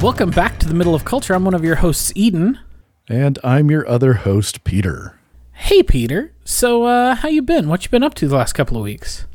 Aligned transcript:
Welcome 0.00 0.30
back 0.30 0.58
to 0.60 0.68
the 0.68 0.74
Middle 0.74 0.94
of 0.94 1.04
Culture. 1.04 1.34
I'm 1.34 1.44
one 1.44 1.54
of 1.54 1.64
your 1.64 1.76
hosts, 1.76 2.12
Eden. 2.14 2.60
And 3.08 3.36
I'm 3.42 3.68
your 3.70 3.86
other 3.88 4.14
host, 4.14 4.62
Peter. 4.62 5.18
Hey, 5.52 5.82
Peter. 5.82 6.32
So, 6.44 6.84
uh, 6.84 7.16
how 7.16 7.28
you 7.28 7.42
been? 7.42 7.68
What 7.68 7.84
you 7.84 7.90
been 7.90 8.04
up 8.04 8.14
to 8.14 8.28
the 8.28 8.36
last 8.36 8.52
couple 8.52 8.76
of 8.76 8.84
weeks? 8.84 9.26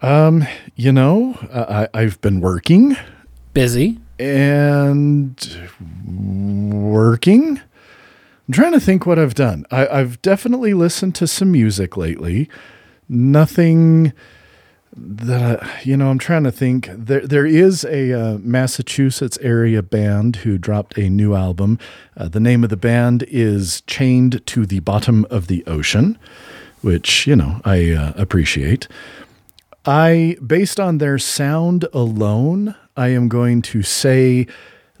Um, 0.00 0.46
you 0.76 0.92
know, 0.92 1.36
I, 1.52 1.88
I've 1.92 2.20
been 2.20 2.40
working 2.40 2.96
Busy. 3.52 3.98
and 4.20 5.36
working. 5.80 7.58
I'm 8.48 8.54
trying 8.54 8.72
to 8.72 8.80
think 8.80 9.04
what 9.06 9.18
I've 9.18 9.34
done. 9.34 9.66
I, 9.72 9.88
I've 9.88 10.22
definitely 10.22 10.72
listened 10.72 11.16
to 11.16 11.26
some 11.26 11.50
music 11.50 11.96
lately. 11.96 12.48
Nothing 13.08 14.12
that 14.94 15.86
you 15.86 15.96
know. 15.96 16.10
I'm 16.10 16.18
trying 16.18 16.44
to 16.44 16.52
think. 16.52 16.88
There, 16.92 17.26
there 17.26 17.46
is 17.46 17.84
a 17.84 18.12
uh, 18.12 18.38
Massachusetts 18.38 19.38
area 19.40 19.82
band 19.82 20.36
who 20.36 20.58
dropped 20.58 20.98
a 20.98 21.08
new 21.08 21.34
album. 21.34 21.78
Uh, 22.16 22.28
the 22.28 22.40
name 22.40 22.62
of 22.62 22.70
the 22.70 22.76
band 22.76 23.24
is 23.28 23.82
Chained 23.82 24.44
to 24.46 24.66
the 24.66 24.80
Bottom 24.80 25.26
of 25.30 25.46
the 25.46 25.64
Ocean, 25.66 26.18
which 26.82 27.26
you 27.26 27.36
know 27.36 27.60
I 27.64 27.90
uh, 27.90 28.12
appreciate. 28.16 28.88
I, 29.84 30.36
based 30.46 30.78
on 30.78 30.98
their 30.98 31.18
sound 31.18 31.86
alone, 31.92 32.76
I 32.96 33.08
am 33.08 33.28
going 33.28 33.62
to 33.62 33.82
say 33.82 34.46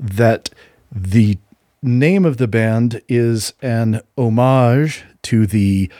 that 0.00 0.50
the 0.90 1.38
name 1.82 2.24
of 2.24 2.36
the 2.38 2.48
band 2.48 3.00
is 3.08 3.52
an 3.62 4.00
homage 4.16 5.04
to 5.22 5.46
the 5.46 5.90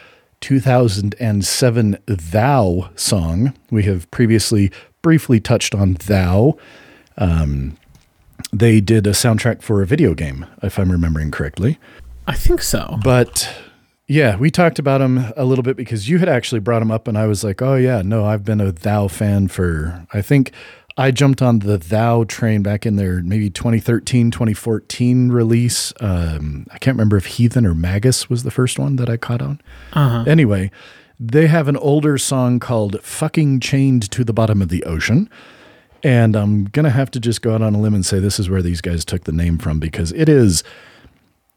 2007 0.43 1.99
Thou 2.07 2.91
song. 2.95 3.55
We 3.71 3.85
have 3.85 4.11
previously 4.11 4.71
briefly 5.01 5.41
touched 5.41 5.75
on 5.75 5.95
Thou. 5.95 6.59
Um, 7.17 7.79
they 8.53 8.81
did 8.81 9.07
a 9.07 9.13
soundtrack 9.13 9.63
for 9.63 9.81
a 9.81 9.87
video 9.87 10.15
game, 10.15 10.45
if 10.63 10.79
I'm 10.79 10.93
remembering 10.93 11.31
correctly. 11.31 11.79
I 12.27 12.35
think 12.35 12.61
so. 12.61 12.99
But 13.03 13.49
yeah, 14.07 14.37
we 14.37 14.51
talked 14.51 14.79
about 14.79 15.01
him 15.01 15.33
a 15.37 15.45
little 15.45 15.63
bit 15.63 15.77
because 15.77 16.09
you 16.09 16.19
had 16.19 16.29
actually 16.29 16.61
brought 16.61 16.83
him 16.83 16.91
up, 16.91 17.09
and 17.09 17.17
I 17.17 17.27
was 17.27 17.43
like, 17.43 17.63
oh, 17.63 17.77
yeah, 17.77 18.03
no, 18.03 18.27
I've 18.27 18.45
been 18.45 18.61
a 18.61 18.73
Thou 18.73 19.09
fan 19.09 19.49
for, 19.49 20.07
I 20.13 20.21
think 20.21 20.53
I 20.97 21.11
jumped 21.11 21.41
on 21.41 21.61
the 21.61 21.79
Thou 21.79 22.25
train 22.25 22.63
back 22.63 22.85
in 22.85 22.97
their 22.97 23.23
maybe 23.23 23.49
2013, 23.49 24.31
2014 24.31 25.31
release. 25.31 25.93
Um, 26.01 26.67
I 26.71 26.79
can't 26.79 26.97
remember 26.97 27.17
if 27.17 27.27
Heathen 27.27 27.65
or 27.65 27.75
Magus 27.75 28.29
was 28.29 28.43
the 28.43 28.51
first 28.51 28.79
one 28.79 28.97
that 28.97 29.09
I 29.09 29.17
caught 29.17 29.41
on. 29.41 29.61
Uh-huh. 29.95 30.25
Anyway, 30.27 30.71
they 31.19 31.47
have 31.47 31.69
an 31.69 31.77
older 31.77 32.19
song 32.19 32.61
called 32.61 33.03
Fucking 33.03 33.61
Chained 33.61 34.11
to 34.11 34.25
the 34.25 34.33
Bottom 34.33 34.61
of 34.61 34.69
the 34.69 34.85
Ocean. 34.85 35.31
And 36.03 36.37
I'm 36.37 36.65
going 36.65 36.85
to 36.85 36.91
have 36.91 37.11
to 37.13 37.21
just 37.21 37.43
go 37.43 37.55
out 37.55 37.63
on 37.63 37.75
a 37.75 37.81
limb 37.81 37.95
and 37.95 38.05
say 38.05 38.19
this 38.19 38.41
is 38.41 38.51
where 38.51 38.63
these 38.63 38.81
guys 38.81 39.05
took 39.05 39.25
the 39.25 39.33
name 39.33 39.57
from 39.57 39.79
because 39.79 40.13
it 40.13 40.29
is 40.29 40.65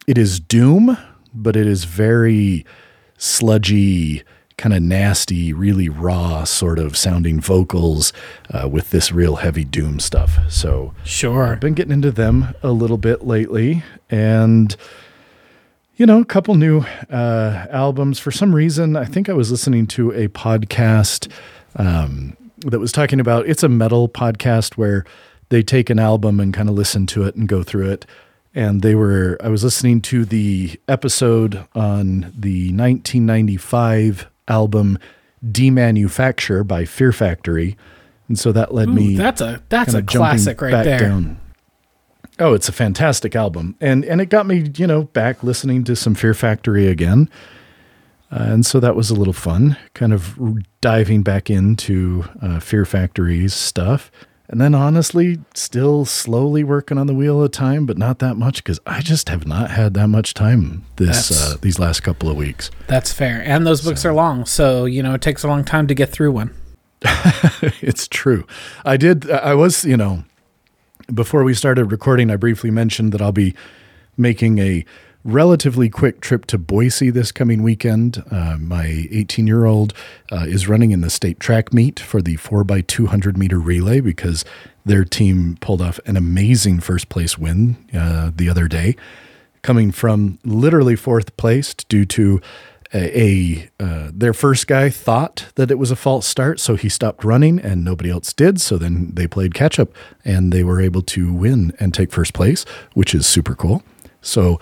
it 0.08 0.20
is 0.20 0.40
doom, 0.40 0.98
but 1.34 1.56
it 1.56 1.66
is 1.66 1.86
very 1.86 2.64
sludgy, 3.18 4.24
kind 4.58 4.74
of 4.74 4.82
nasty, 4.82 5.52
really 5.54 5.90
raw 5.90 6.44
sort 6.44 6.80
of 6.80 6.96
sounding 6.96 7.40
vocals 7.40 8.14
uh, 8.54 8.68
with 8.68 8.90
this 8.92 9.12
real 9.12 9.38
heavy 9.38 9.66
doom 9.66 10.00
stuff. 10.00 10.38
So 10.50 10.94
Sure. 11.04 11.48
I've 11.48 11.60
been 11.60 11.74
getting 11.74 11.92
into 11.92 12.12
them 12.12 12.56
a 12.64 12.72
little 12.72 12.98
bit 12.98 13.26
lately, 13.26 13.84
and 14.10 14.76
you 15.98 16.06
know, 16.06 16.20
a 16.20 16.26
couple 16.26 16.56
new 16.56 16.80
uh, 17.10 17.68
albums. 17.70 18.20
For 18.20 18.32
some 18.32 18.54
reason, 18.54 18.96
I 18.98 19.06
think 19.06 19.30
I 19.30 19.34
was 19.34 19.50
listening 19.52 19.88
to 19.88 20.12
a 20.12 20.28
podcast 20.28 21.32
um, 21.78 22.36
that 22.60 22.80
was 22.80 22.92
talking 22.92 23.20
about. 23.20 23.48
It's 23.48 23.64
a 23.64 23.70
metal 23.70 24.10
podcast 24.10 24.76
where 24.76 25.06
they 25.50 25.64
take 25.64 25.90
an 25.90 26.00
album 26.00 26.40
and 26.40 26.54
kind 26.54 26.68
of 26.68 26.76
listen 26.76 27.06
to 27.08 27.24
it 27.24 27.36
and 27.36 27.48
go 27.48 27.64
through 27.64 27.90
it. 27.92 28.06
And 28.54 28.82
they 28.82 28.96
were. 28.96 29.38
I 29.44 29.48
was 29.50 29.64
listening 29.64 30.02
to 30.04 30.26
the 30.26 30.80
episode 30.88 31.66
on 31.76 32.34
the 32.38 32.72
1995 32.74 34.28
album 34.48 34.98
"Demanufacture" 35.44 36.68
by 36.68 36.86
Fear 36.86 37.12
Factory, 37.12 37.78
and 38.28 38.38
so 38.38 38.52
that 38.52 38.74
led 38.74 38.90
Ooh, 38.90 38.94
me. 38.94 39.16
that's 39.16 39.42
a 39.42 39.62
that's 39.70 39.94
a 39.94 40.02
classic 40.02 40.62
right 40.62 40.72
back 40.72 40.86
there. 40.86 41.00
down. 41.00 41.40
Oh, 42.38 42.54
it's 42.54 42.68
a 42.68 42.74
fantastic 42.74 43.36
album, 43.36 43.76
and 43.80 44.04
and 44.04 44.20
it 44.20 44.26
got 44.28 44.46
me, 44.46 44.70
you 44.76 44.88
know, 44.88 45.04
back 45.04 45.44
listening 45.44 45.84
to 45.86 45.96
some 45.96 46.16
Fear 46.16 46.34
Factory 46.34 46.88
again, 46.88 47.30
uh, 48.32 48.44
and 48.50 48.66
so 48.66 48.80
that 48.82 48.96
was 48.96 49.10
a 49.10 49.16
little 49.16 49.34
fun, 49.34 49.78
kind 49.94 50.12
of 50.14 50.38
diving 50.82 51.24
back 51.24 51.50
into 51.50 52.26
uh, 52.42 52.60
Fear 52.60 52.86
Factory's 52.86 53.54
stuff, 53.54 54.12
and 54.48 54.62
then 54.62 54.76
honestly, 54.76 55.40
still 55.54 56.06
slowly 56.06 56.64
working 56.64 56.98
on 56.98 57.08
the 57.08 57.14
wheel 57.14 57.42
of 57.42 57.52
time, 57.52 57.86
but 57.86 57.98
not 57.98 58.20
that 58.20 58.36
much 58.36 58.58
because 58.64 58.80
I 58.86 59.02
just 59.02 59.30
have 59.30 59.48
not 59.48 59.72
had 59.72 59.94
that 59.96 60.08
much 60.08 60.34
time 60.34 60.86
this 60.98 61.32
uh, 61.32 61.58
these 61.62 61.80
last 61.80 62.02
couple 62.02 62.30
of 62.30 62.38
weeks. 62.38 62.70
That's 62.88 63.12
fair. 63.12 63.42
And 63.44 63.66
those 63.66 63.82
books 63.82 64.06
are 64.06 64.14
long, 64.14 64.46
so 64.46 64.86
you 64.86 65.02
know 65.02 65.14
it 65.14 65.22
takes 65.22 65.44
a 65.44 65.48
long 65.48 65.64
time 65.64 65.88
to 65.88 65.96
get 65.96 66.10
through 66.10 66.32
one. 66.32 66.54
it's 67.82 68.08
true. 68.08 68.46
I 68.84 68.98
did. 68.98 69.30
I 69.30 69.54
was, 69.56 69.84
you 69.84 69.98
know, 69.98 70.24
before 71.14 71.44
we 71.44 71.54
started 71.54 71.92
recording, 71.92 72.32
I 72.32 72.36
briefly 72.36 72.72
mentioned 72.72 73.12
that 73.14 73.22
I'll 73.22 73.32
be 73.32 73.56
making 74.18 74.60
a 74.60 74.86
relatively 75.26 75.90
quick 75.90 76.22
trip 76.22 76.46
to 76.46 76.58
Boise 76.58 77.10
this 77.10 77.32
coming 77.32 77.64
weekend. 77.64 78.24
Uh, 78.30 78.58
my 78.60 79.08
18 79.12 79.48
year 79.48 79.66
old 79.66 79.94
uh, 80.32 80.46
is 80.48 80.70
running 80.70 80.92
in 80.92 81.02
the 81.02 81.10
state 81.10 81.40
track 81.40 81.74
meet 81.74 82.00
for 82.00 82.22
the 82.22 82.38
4x200 82.38 83.36
meter 83.36 83.60
relay 83.60 84.00
because 84.00 84.46
their 84.86 85.04
team 85.04 85.58
pulled 85.60 85.82
off 85.82 86.00
an 86.06 86.16
amazing 86.16 86.80
first 86.80 87.10
place 87.10 87.40
win 87.40 87.76
uh, 87.94 88.32
the 88.34 88.48
other 88.48 88.68
day, 88.68 88.96
coming 89.64 89.92
from 89.92 90.38
literally 90.46 90.96
fourth 90.96 91.36
place 91.38 91.74
due 91.74 92.06
to 92.06 92.40
a, 92.94 93.70
a 93.80 93.84
uh, 93.84 94.12
their 94.14 94.32
first 94.34 94.68
guy 94.68 94.92
thought 94.92 95.48
that 95.56 95.72
it 95.72 95.80
was 95.80 95.90
a 95.90 95.96
false 95.96 96.28
start, 96.28 96.60
so 96.60 96.76
he 96.76 96.88
stopped 96.88 97.24
running, 97.24 97.60
and 97.60 97.84
nobody 97.84 98.12
else 98.12 98.32
did. 98.32 98.62
So 98.62 98.78
then 98.78 99.10
they 99.16 99.26
played 99.26 99.56
catch 99.56 99.80
up, 99.80 99.90
and 100.24 100.54
they 100.54 100.64
were 100.64 100.80
able 100.80 101.02
to 101.02 101.34
win 101.34 101.74
and 101.80 101.96
take 101.96 102.12
first 102.12 102.36
place, 102.36 102.64
which 102.94 103.16
is 103.16 103.26
super 103.26 103.56
cool. 103.56 103.82
So 104.22 104.60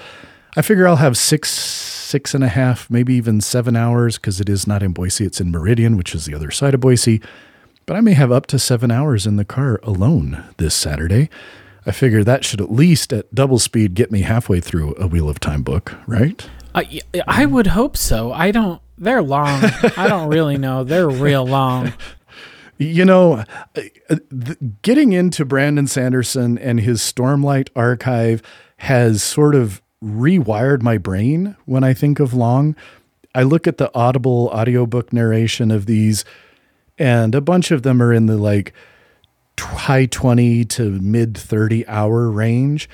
I 0.55 0.61
figure 0.61 0.87
I'll 0.87 0.97
have 0.97 1.17
six, 1.17 1.49
six 1.49 2.33
and 2.33 2.43
a 2.43 2.47
half, 2.47 2.89
maybe 2.89 3.15
even 3.15 3.41
seven 3.41 3.75
hours, 3.75 4.17
because 4.17 4.39
it 4.39 4.49
is 4.49 4.67
not 4.67 4.83
in 4.83 4.93
Boise; 4.93 5.25
it's 5.25 5.41
in 5.41 5.51
Meridian, 5.51 5.97
which 5.97 6.13
is 6.13 6.25
the 6.25 6.35
other 6.35 6.51
side 6.51 6.73
of 6.73 6.79
Boise. 6.79 7.21
But 7.85 7.97
I 7.97 8.01
may 8.01 8.13
have 8.13 8.31
up 8.31 8.45
to 8.47 8.59
seven 8.59 8.91
hours 8.91 9.27
in 9.27 9.35
the 9.35 9.45
car 9.45 9.79
alone 9.83 10.43
this 10.57 10.75
Saturday. 10.75 11.29
I 11.85 11.91
figure 11.91 12.23
that 12.23 12.45
should 12.45 12.61
at 12.61 12.71
least 12.71 13.11
at 13.11 13.33
double 13.35 13.59
speed 13.59 13.93
get 13.93 14.11
me 14.11 14.21
halfway 14.21 14.61
through 14.61 14.95
a 14.97 15.07
Wheel 15.07 15.27
of 15.27 15.39
Time 15.39 15.63
book, 15.63 15.95
right? 16.07 16.47
I, 16.73 17.01
I 17.27 17.45
would 17.45 17.67
hope 17.67 17.97
so. 17.97 18.31
I 18.31 18.51
don't. 18.51 18.81
They're 18.97 19.21
long. 19.21 19.63
I 19.97 20.07
don't 20.07 20.29
really 20.29 20.57
know. 20.57 20.83
They're 20.83 21.09
real 21.09 21.45
long. 21.45 21.93
You 22.79 23.05
know, 23.05 23.45
uh, 24.09 24.15
getting 24.81 25.13
into 25.13 25.45
Brandon 25.45 25.85
Sanderson 25.85 26.57
and 26.57 26.79
his 26.79 27.01
Stormlight 27.01 27.69
archive 27.75 28.41
has 28.77 29.21
sort 29.21 29.53
of 29.53 29.82
rewired 30.03 30.81
my 30.81 30.97
brain 30.97 31.55
when 31.65 31.83
I 31.83 31.93
think 31.93 32.19
of 32.19 32.33
long. 32.33 32.75
I 33.33 33.43
look 33.43 33.65
at 33.67 33.77
the 33.77 33.91
Audible 33.95 34.51
audiobook 34.53 35.13
narration 35.13 35.71
of 35.71 35.85
these, 35.85 36.25
and 36.99 37.33
a 37.33 37.41
bunch 37.41 37.71
of 37.71 37.83
them 37.83 38.01
are 38.01 38.13
in 38.13 38.27
the 38.27 38.37
like 38.37 38.73
high 39.59 40.05
20 40.05 40.65
to 40.65 40.89
mid 40.99 41.37
30 41.37 41.87
hour 41.87 42.29
range. 42.29 42.89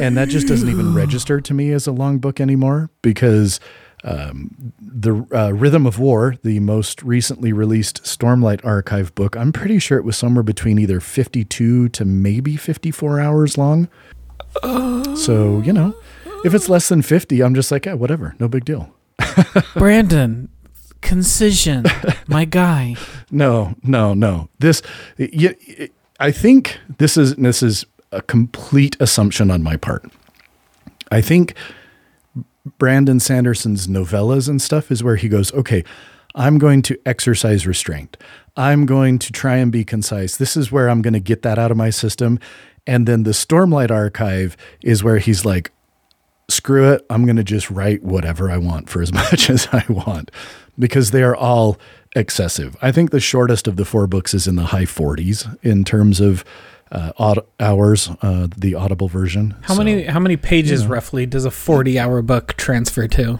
And 0.00 0.16
that 0.16 0.28
just 0.28 0.46
doesn't 0.46 0.68
even 0.68 0.94
register 0.94 1.40
to 1.40 1.54
me 1.54 1.72
as 1.72 1.86
a 1.86 1.92
long 1.92 2.18
book 2.18 2.40
anymore 2.40 2.90
because 3.02 3.60
um, 4.02 4.72
the 4.80 5.26
uh, 5.34 5.52
Rhythm 5.52 5.86
of 5.86 5.98
War, 5.98 6.36
the 6.42 6.60
most 6.60 7.02
recently 7.02 7.52
released 7.52 8.02
Stormlight 8.04 8.64
archive 8.64 9.14
book, 9.14 9.36
I'm 9.36 9.52
pretty 9.52 9.78
sure 9.78 9.98
it 9.98 10.04
was 10.04 10.16
somewhere 10.16 10.42
between 10.42 10.78
either 10.78 11.00
52 11.00 11.90
to 11.90 12.04
maybe 12.04 12.56
54 12.56 13.20
hours 13.20 13.58
long. 13.58 13.88
So, 15.16 15.60
you 15.60 15.72
know, 15.72 15.94
if 16.44 16.54
it's 16.54 16.68
less 16.68 16.88
than 16.88 17.02
50, 17.02 17.42
I'm 17.42 17.54
just 17.54 17.70
like, 17.70 17.86
yeah, 17.86 17.94
whatever, 17.94 18.34
no 18.38 18.48
big 18.48 18.64
deal. 18.64 18.92
Brandon, 19.74 20.48
concision, 21.00 21.84
my 22.26 22.44
guy. 22.44 22.96
No, 23.30 23.74
no, 23.82 24.14
no. 24.14 24.48
This, 24.58 24.82
I 26.18 26.30
think 26.30 26.78
this 26.98 27.16
is 27.16 27.36
this 27.36 27.62
is 27.62 27.86
a 28.12 28.22
complete 28.22 28.96
assumption 29.00 29.50
on 29.50 29.62
my 29.62 29.76
part. 29.76 30.04
I 31.10 31.20
think 31.20 31.54
Brandon 32.78 33.20
Sanderson's 33.20 33.86
novellas 33.86 34.48
and 34.48 34.60
stuff 34.60 34.90
is 34.90 35.02
where 35.02 35.16
he 35.16 35.28
goes, 35.28 35.52
okay, 35.54 35.84
I'm 36.34 36.58
going 36.58 36.82
to 36.82 36.98
exercise 37.06 37.66
restraint. 37.66 38.16
I'm 38.56 38.86
going 38.86 39.18
to 39.20 39.32
try 39.32 39.56
and 39.56 39.72
be 39.72 39.84
concise. 39.84 40.36
This 40.36 40.56
is 40.56 40.70
where 40.70 40.88
I'm 40.88 41.02
going 41.02 41.14
to 41.14 41.20
get 41.20 41.42
that 41.42 41.58
out 41.58 41.70
of 41.70 41.76
my 41.76 41.90
system. 41.90 42.38
And 42.86 43.06
then 43.06 43.24
the 43.24 43.30
Stormlight 43.30 43.90
archive 43.90 44.56
is 44.82 45.02
where 45.02 45.18
he's 45.18 45.44
like, 45.44 45.72
screw 46.52 46.92
it. 46.92 47.04
I'm 47.10 47.24
going 47.24 47.36
to 47.36 47.44
just 47.44 47.70
write 47.70 48.02
whatever 48.02 48.50
I 48.50 48.56
want 48.58 48.88
for 48.88 49.00
as 49.02 49.12
much 49.22 49.48
as 49.50 49.68
I 49.72 49.84
want 49.88 50.30
because 50.78 51.10
they 51.10 51.22
are 51.22 51.36
all 51.36 51.78
excessive. 52.16 52.76
I 52.82 52.90
think 52.92 53.10
the 53.10 53.20
shortest 53.20 53.66
of 53.68 53.76
the 53.76 53.84
four 53.84 54.06
books 54.06 54.34
is 54.34 54.46
in 54.46 54.56
the 54.56 54.64
high 54.66 54.84
40s 54.84 55.58
in 55.62 55.84
terms 55.84 56.20
of 56.20 56.44
uh, 56.92 57.12
aud- 57.18 57.46
hours, 57.60 58.10
uh, 58.22 58.48
the 58.56 58.74
Audible 58.74 59.06
version. 59.08 59.54
How 59.62 59.74
So- 59.74 59.84
many 59.84 60.04
how 60.04 60.18
many 60.18 60.36
pages 60.36 60.86
roughly 60.86 61.24
does 61.26 61.44
a 61.44 61.50
40-hour 61.50 62.22
book 62.22 62.54
transfer 62.56 63.06
to? 63.08 63.38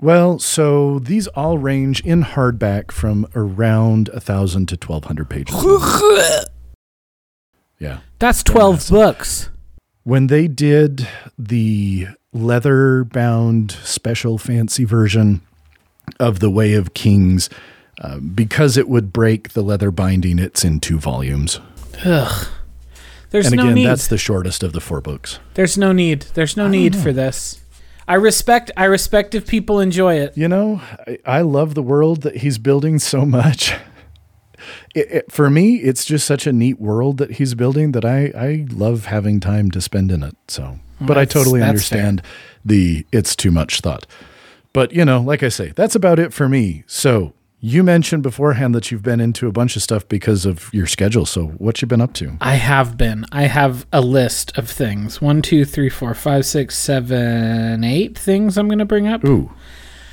Well, 0.00 0.38
so 0.38 0.98
these 0.98 1.26
all 1.28 1.58
range 1.58 2.00
in 2.04 2.24
hardback 2.24 2.90
from 2.90 3.26
around 3.34 4.08
a 4.08 4.20
thousand 4.20 4.66
to 4.70 4.76
twelve 4.76 5.04
hundred 5.04 5.28
pages. 5.30 5.54
yeah. 7.78 8.00
That's 8.18 8.42
12 8.42 8.88
books. 8.90 9.50
When 10.04 10.26
they 10.28 10.48
did 10.48 11.08
the 11.38 12.08
leather 12.32 13.04
bound 13.04 13.72
special 13.72 14.38
fancy 14.38 14.84
version 14.84 15.40
of 16.20 16.40
The 16.40 16.50
Way 16.50 16.74
of 16.74 16.92
Kings, 16.94 17.48
uh, 18.00 18.18
because 18.18 18.76
it 18.76 18.88
would 18.88 19.12
break 19.12 19.50
the 19.50 19.62
leather 19.62 19.90
binding, 19.90 20.38
it's 20.38 20.64
in 20.64 20.80
two 20.80 20.98
volumes. 20.98 21.58
Ugh. 22.04 22.48
There's 23.30 23.46
and 23.46 23.56
no 23.56 23.64
again, 23.64 23.74
need. 23.74 23.86
that's 23.86 24.06
the 24.08 24.18
shortest 24.18 24.62
of 24.62 24.72
the 24.72 24.80
four 24.80 25.00
books. 25.00 25.40
There's 25.54 25.76
no 25.78 25.92
need. 25.92 26.22
There's 26.34 26.56
no 26.56 26.68
need 26.68 26.94
for 26.94 27.12
this. 27.12 27.60
I 28.06 28.14
respect 28.14 28.70
I 28.76 28.84
respect 28.84 29.34
if 29.34 29.48
people 29.48 29.80
enjoy 29.80 30.16
it. 30.16 30.36
You 30.36 30.46
know, 30.46 30.82
I, 31.06 31.18
I 31.24 31.40
love 31.40 31.74
the 31.74 31.82
world 31.82 32.22
that 32.22 32.36
he's 32.36 32.58
building 32.58 32.98
so 32.98 33.24
much. 33.24 33.74
It, 34.94 35.10
it, 35.10 35.32
for 35.32 35.50
me, 35.50 35.76
it's 35.76 36.04
just 36.04 36.26
such 36.26 36.46
a 36.46 36.52
neat 36.52 36.80
world 36.80 37.18
that 37.18 37.32
he's 37.32 37.54
building 37.54 37.92
that 37.92 38.04
I, 38.04 38.32
I 38.36 38.66
love 38.70 39.06
having 39.06 39.40
time 39.40 39.70
to 39.72 39.80
spend 39.80 40.10
in 40.10 40.22
it. 40.22 40.36
So, 40.48 40.78
but 41.00 41.18
I 41.18 41.24
totally 41.24 41.62
understand 41.62 42.22
the 42.64 43.06
it's 43.12 43.34
too 43.36 43.50
much 43.50 43.80
thought. 43.80 44.06
But, 44.72 44.92
you 44.92 45.04
know, 45.04 45.20
like 45.20 45.42
I 45.42 45.48
say, 45.48 45.72
that's 45.76 45.94
about 45.94 46.18
it 46.18 46.32
for 46.32 46.48
me. 46.48 46.82
So, 46.86 47.34
you 47.60 47.82
mentioned 47.82 48.22
beforehand 48.22 48.74
that 48.74 48.90
you've 48.90 49.02
been 49.02 49.20
into 49.20 49.48
a 49.48 49.52
bunch 49.52 49.74
of 49.74 49.82
stuff 49.82 50.06
because 50.06 50.44
of 50.44 50.68
your 50.74 50.86
schedule. 50.86 51.24
So, 51.24 51.46
what 51.46 51.80
you 51.80 51.88
been 51.88 52.02
up 52.02 52.12
to? 52.14 52.36
I 52.42 52.56
have 52.56 52.98
been. 52.98 53.24
I 53.32 53.44
have 53.44 53.86
a 53.90 54.02
list 54.02 54.56
of 54.58 54.68
things. 54.68 55.22
One, 55.22 55.40
two, 55.40 55.64
three, 55.64 55.88
four, 55.88 56.12
five, 56.12 56.44
six, 56.44 56.76
seven, 56.76 57.82
eight 57.82 58.18
things 58.18 58.58
I'm 58.58 58.68
going 58.68 58.80
to 58.80 58.84
bring 58.84 59.06
up. 59.06 59.24
Ooh, 59.24 59.50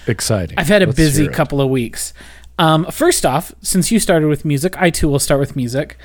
exciting. 0.07 0.57
I've 0.57 0.69
had 0.69 0.81
a 0.81 0.85
Let's 0.85 0.95
busy 0.95 1.27
couple 1.27 1.59
of 1.59 1.69
weeks. 1.69 2.13
Um, 2.59 2.85
first 2.85 3.25
off, 3.25 3.53
since 3.61 3.91
you 3.91 3.99
started 3.99 4.27
with 4.27 4.45
music, 4.45 4.75
I 4.79 4.89
too 4.89 5.07
will 5.09 5.19
start 5.19 5.39
with 5.39 5.55
music. 5.55 5.97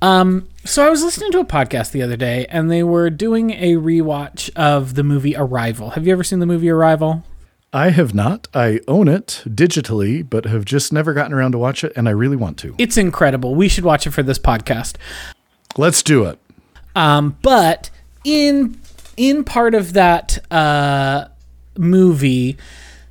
Um, 0.00 0.48
so 0.64 0.86
I 0.86 0.90
was 0.90 1.02
listening 1.02 1.32
to 1.32 1.40
a 1.40 1.44
podcast 1.44 1.90
the 1.90 2.02
other 2.02 2.16
day, 2.16 2.46
and 2.50 2.70
they 2.70 2.82
were 2.82 3.10
doing 3.10 3.50
a 3.50 3.74
rewatch 3.74 4.50
of 4.54 4.94
the 4.94 5.02
movie 5.02 5.34
Arrival. 5.36 5.90
Have 5.90 6.06
you 6.06 6.12
ever 6.12 6.22
seen 6.22 6.38
the 6.38 6.46
movie 6.46 6.70
Arrival? 6.70 7.24
I 7.72 7.90
have 7.90 8.14
not. 8.14 8.48
I 8.54 8.80
own 8.88 9.08
it 9.08 9.42
digitally, 9.46 10.28
but 10.28 10.46
have 10.46 10.64
just 10.64 10.92
never 10.92 11.12
gotten 11.12 11.34
around 11.34 11.52
to 11.52 11.58
watch 11.58 11.84
it, 11.84 11.92
and 11.96 12.08
I 12.08 12.12
really 12.12 12.36
want 12.36 12.58
to. 12.58 12.74
It's 12.78 12.96
incredible. 12.96 13.54
We 13.54 13.68
should 13.68 13.84
watch 13.84 14.06
it 14.06 14.10
for 14.12 14.22
this 14.22 14.38
podcast. 14.38 14.94
Let's 15.76 16.02
do 16.02 16.24
it. 16.24 16.38
Um, 16.94 17.36
but 17.42 17.90
in 18.24 18.80
in 19.16 19.44
part 19.44 19.74
of 19.74 19.92
that 19.94 20.38
uh, 20.50 21.26
movie, 21.76 22.56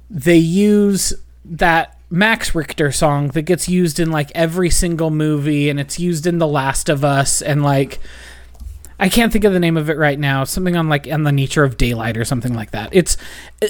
they 0.09 0.38
use 0.38 1.13
that 1.45 1.96
Max 2.09 2.56
Richter 2.56 2.92
song 2.92 3.30
that 3.30 3.42
gets 3.42 3.68
used 3.68 4.00
in 4.00 4.12
like 4.12 4.31
every 4.33 4.69
single 4.69 5.12
movie, 5.12 5.69
and 5.69 5.80
it's 5.80 6.00
used 6.00 6.25
in 6.25 6.38
The 6.38 6.48
Last 6.48 6.89
of 6.89 7.04
Us, 7.04 7.42
and 7.42 7.63
like 7.63 8.00
I 9.00 9.09
can't 9.09 9.31
think 9.31 9.44
of 9.44 9.54
the 9.54 9.59
name 9.59 9.77
of 9.77 9.89
it 9.89 9.98
right 9.98 10.18
now. 10.18 10.44
Something 10.44 10.75
on 10.75 10.89
like 10.89 11.07
"On 11.12 11.24
the 11.24 11.31
Nature 11.31 11.63
of 11.63 11.77
Daylight" 11.77 12.18
or 12.18 12.24
something 12.24 12.54
like 12.54 12.71
that. 12.71 12.89
It's 12.92 13.18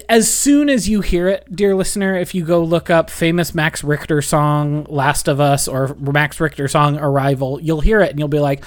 as 0.07 0.31
soon 0.31 0.69
as 0.69 0.87
you 0.87 1.01
hear 1.01 1.27
it, 1.27 1.53
dear 1.53 1.75
listener, 1.75 2.15
if 2.15 2.35
you 2.35 2.45
go 2.45 2.63
look 2.63 2.89
up 2.89 3.09
famous 3.09 3.55
Max 3.55 3.83
Richter 3.83 4.21
song 4.21 4.85
"Last 4.87 5.27
of 5.27 5.39
Us" 5.39 5.67
or 5.67 5.95
Max 5.99 6.39
Richter 6.39 6.67
song 6.67 6.97
"Arrival," 6.97 7.59
you'll 7.59 7.81
hear 7.81 8.01
it 8.01 8.11
and 8.11 8.19
you'll 8.19 8.27
be 8.27 8.39
like, 8.39 8.63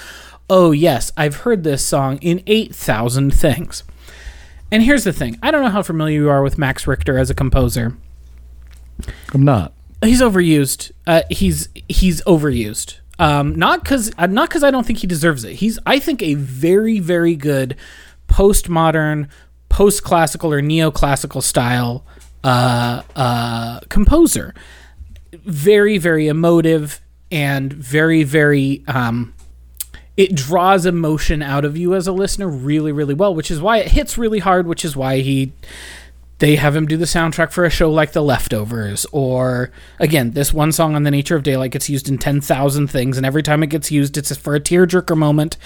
"Oh 0.49 0.71
yes, 0.71 1.13
I've 1.15 1.37
heard 1.37 1.63
this 1.63 1.83
song 1.83 2.17
in 2.17 2.43
eight 2.45 2.75
thousand 2.75 3.33
things." 3.33 3.83
And 4.69 4.83
here's 4.83 5.05
the 5.05 5.13
thing: 5.13 5.39
I 5.41 5.49
don't 5.49 5.63
know 5.63 5.69
how 5.69 5.81
familiar 5.83 6.23
you 6.23 6.29
are 6.29 6.43
with 6.43 6.57
Max 6.57 6.85
Richter 6.85 7.17
as 7.17 7.29
a 7.29 7.35
composer. 7.35 7.95
I'm 9.33 9.43
not. 9.43 9.73
He's 10.03 10.21
overused. 10.21 10.91
Uh, 11.05 11.21
he's 11.29 11.69
he's 11.87 12.21
overused. 12.23 12.97
Um, 13.19 13.55
not 13.55 13.83
because 13.83 14.11
uh, 14.17 14.25
not 14.25 14.49
because 14.49 14.63
I 14.63 14.71
don't 14.71 14.85
think 14.85 14.99
he 14.99 15.07
deserves 15.07 15.43
it. 15.43 15.53
He's 15.53 15.77
I 15.85 15.99
think 15.99 16.23
a 16.23 16.33
very 16.33 16.99
very 16.99 17.35
good 17.35 17.75
postmodern, 18.27 19.29
post 19.69 20.03
classical 20.03 20.51
or 20.51 20.61
neoclassical 20.61 21.43
style 21.43 22.03
uh, 22.43 23.03
uh, 23.15 23.81
composer. 23.89 24.55
Very 25.33 25.99
very 25.99 26.27
emotive 26.27 26.99
and 27.31 27.71
very 27.71 28.23
very 28.23 28.83
um, 28.87 29.35
it 30.17 30.33
draws 30.33 30.87
emotion 30.87 31.43
out 31.43 31.63
of 31.63 31.77
you 31.77 31.93
as 31.93 32.07
a 32.07 32.11
listener 32.11 32.47
really 32.47 32.91
really 32.91 33.13
well, 33.13 33.35
which 33.35 33.51
is 33.51 33.61
why 33.61 33.77
it 33.77 33.89
hits 33.89 34.17
really 34.17 34.39
hard. 34.39 34.65
Which 34.65 34.83
is 34.83 34.95
why 34.95 35.19
he 35.19 35.51
they 36.41 36.55
have 36.55 36.75
him 36.75 36.87
do 36.87 36.97
the 36.97 37.05
soundtrack 37.05 37.51
for 37.51 37.65
a 37.65 37.69
show 37.69 37.91
like 37.91 38.13
The 38.13 38.23
Leftovers, 38.23 39.05
or 39.11 39.71
again, 39.99 40.31
this 40.31 40.51
one 40.51 40.71
song 40.71 40.95
on 40.95 41.03
the 41.03 41.11
nature 41.11 41.35
of 41.35 41.43
daylight 41.43 41.69
gets 41.69 41.87
used 41.87 42.09
in 42.09 42.17
10,000 42.17 42.87
things, 42.87 43.15
and 43.15 43.27
every 43.27 43.43
time 43.43 43.61
it 43.61 43.67
gets 43.67 43.91
used, 43.91 44.17
it's 44.17 44.35
for 44.35 44.55
a 44.55 44.59
tearjerker 44.59 45.15
moment. 45.15 45.57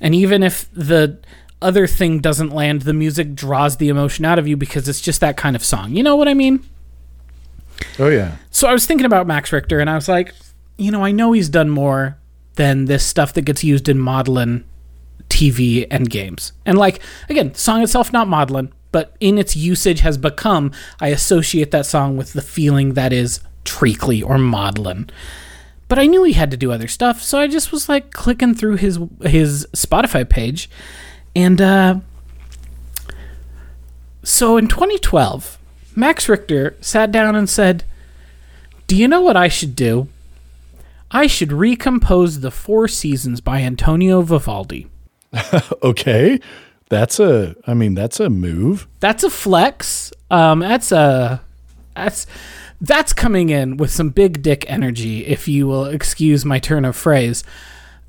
And 0.00 0.14
even 0.14 0.44
if 0.44 0.70
the 0.72 1.18
other 1.60 1.88
thing 1.88 2.20
doesn't 2.20 2.50
land, 2.50 2.82
the 2.82 2.92
music 2.92 3.34
draws 3.34 3.78
the 3.78 3.88
emotion 3.88 4.24
out 4.24 4.38
of 4.38 4.46
you 4.46 4.56
because 4.56 4.88
it's 4.88 5.00
just 5.00 5.20
that 5.22 5.36
kind 5.36 5.56
of 5.56 5.64
song. 5.64 5.96
You 5.96 6.04
know 6.04 6.14
what 6.14 6.28
I 6.28 6.34
mean? 6.34 6.64
Oh 7.98 8.08
yeah. 8.08 8.36
So 8.52 8.68
I 8.68 8.72
was 8.72 8.86
thinking 8.86 9.06
about 9.06 9.26
Max 9.26 9.52
Richter, 9.52 9.80
and 9.80 9.90
I 9.90 9.96
was 9.96 10.08
like, 10.08 10.32
you 10.78 10.92
know, 10.92 11.04
I 11.04 11.10
know 11.10 11.32
he's 11.32 11.48
done 11.48 11.68
more 11.68 12.16
than 12.54 12.84
this 12.84 13.04
stuff 13.04 13.32
that 13.32 13.42
gets 13.42 13.64
used 13.64 13.88
in 13.88 13.98
maudlin 13.98 14.64
TV 15.28 15.84
and 15.90 16.08
games. 16.08 16.52
And 16.64 16.78
like, 16.78 17.02
again, 17.28 17.56
song 17.56 17.82
itself 17.82 18.12
not 18.12 18.28
maudlin, 18.28 18.72
but 18.92 19.16
in 19.18 19.38
its 19.38 19.56
usage 19.56 20.00
has 20.00 20.18
become, 20.18 20.70
I 21.00 21.08
associate 21.08 21.70
that 21.72 21.86
song 21.86 22.16
with 22.16 22.34
the 22.34 22.42
feeling 22.42 22.94
that 22.94 23.12
is 23.12 23.40
treacly 23.64 24.22
or 24.22 24.38
maudlin. 24.38 25.10
But 25.88 25.98
I 25.98 26.06
knew 26.06 26.22
he 26.22 26.34
had 26.34 26.50
to 26.52 26.56
do 26.56 26.72
other 26.72 26.88
stuff, 26.88 27.22
so 27.22 27.38
I 27.38 27.48
just 27.48 27.72
was 27.72 27.88
like 27.88 28.12
clicking 28.12 28.54
through 28.54 28.76
his 28.76 28.98
his 29.22 29.66
Spotify 29.74 30.28
page, 30.28 30.70
and 31.34 31.60
uh, 31.60 31.96
so 34.22 34.56
in 34.56 34.68
2012, 34.68 35.58
Max 35.94 36.28
Richter 36.28 36.76
sat 36.80 37.12
down 37.12 37.36
and 37.36 37.48
said, 37.48 37.84
"Do 38.86 38.96
you 38.96 39.06
know 39.06 39.20
what 39.20 39.36
I 39.36 39.48
should 39.48 39.76
do? 39.76 40.08
I 41.10 41.26
should 41.26 41.52
recompose 41.52 42.40
the 42.40 42.50
Four 42.50 42.88
Seasons 42.88 43.40
by 43.40 43.60
Antonio 43.60 44.22
Vivaldi." 44.22 44.88
Okay. 45.82 46.40
That's 46.92 47.18
a 47.18 47.56
I 47.66 47.72
mean, 47.72 47.94
that's 47.94 48.20
a 48.20 48.28
move. 48.28 48.86
That's 49.00 49.24
a 49.24 49.30
flex. 49.30 50.12
Um, 50.30 50.58
that's 50.60 50.92
a 50.92 51.40
that's 51.96 52.26
that's 52.82 53.14
coming 53.14 53.48
in 53.48 53.78
with 53.78 53.90
some 53.90 54.10
big 54.10 54.42
dick 54.42 54.66
energy, 54.68 55.24
if 55.24 55.48
you 55.48 55.66
will 55.66 55.86
excuse 55.86 56.44
my 56.44 56.58
turn 56.58 56.84
of 56.84 56.94
phrase. 56.94 57.44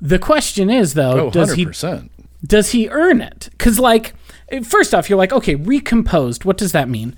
The 0.02 0.18
question 0.18 0.68
is 0.68 0.92
though, 0.92 1.28
Oh, 1.28 1.30
does 1.30 1.54
he 1.54 1.64
100%. 1.64 2.10
does 2.46 2.72
he 2.72 2.90
earn 2.90 3.22
it? 3.22 3.48
Because, 3.52 3.78
like, 3.78 4.12
first 4.64 4.92
off, 4.94 5.08
you're 5.08 5.16
like, 5.16 5.32
okay, 5.32 5.54
recomposed. 5.54 6.44
What 6.44 6.58
does 6.58 6.72
that 6.72 6.90
mean? 6.90 7.16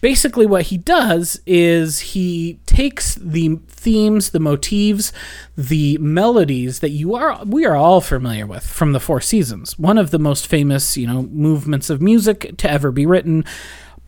Basically, 0.00 0.46
what 0.46 0.66
he 0.66 0.76
does 0.76 1.40
is 1.46 1.98
he 2.00 2.60
takes 2.66 3.14
the 3.16 3.56
themes, 3.66 4.30
the 4.30 4.38
motifs, 4.40 5.12
the 5.56 5.96
melodies 5.98 6.80
that 6.80 6.90
you 6.90 7.14
are 7.14 7.42
we 7.44 7.64
are 7.64 7.74
all 7.76 8.00
familiar 8.00 8.46
with 8.46 8.64
from 8.66 8.92
the 8.92 9.00
Four 9.00 9.20
Seasons. 9.20 9.78
One 9.78 9.96
of 9.98 10.10
the 10.10 10.18
most 10.18 10.46
famous, 10.46 10.96
you 10.96 11.06
know, 11.06 11.22
movements 11.22 11.88
of 11.90 12.02
music 12.02 12.56
to 12.58 12.70
ever 12.70 12.92
be 12.92 13.06
written. 13.06 13.44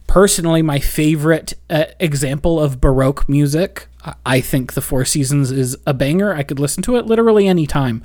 Personally, 0.06 0.62
my 0.62 0.78
favorite 0.78 1.54
uh, 1.68 1.84
example 2.00 2.60
of 2.60 2.80
Baroque 2.80 3.28
music. 3.28 3.88
I- 4.24 4.40
think 4.40 4.72
the 4.74 4.80
Four 4.80 5.04
Seasons 5.04 5.50
is 5.50 5.76
a 5.86 5.92
banger. 5.92 6.32
I 6.34 6.42
could 6.42 6.58
listen 6.60 6.82
to 6.84 6.96
it 6.96 7.06
literally 7.06 7.46
anytime. 7.46 8.02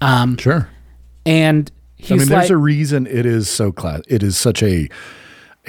Um, 0.00 0.36
Sure. 0.36 0.68
and 1.26 1.70
he's 1.96 2.10
I 2.10 2.14
mean, 2.14 2.28
like, 2.28 2.38
there's 2.38 2.50
a 2.50 2.56
reason 2.56 3.06
it 3.06 3.26
is 3.26 3.48
so 3.48 3.70
class. 3.70 4.00
It 4.08 4.22
is 4.22 4.36
such 4.36 4.62
a 4.62 4.88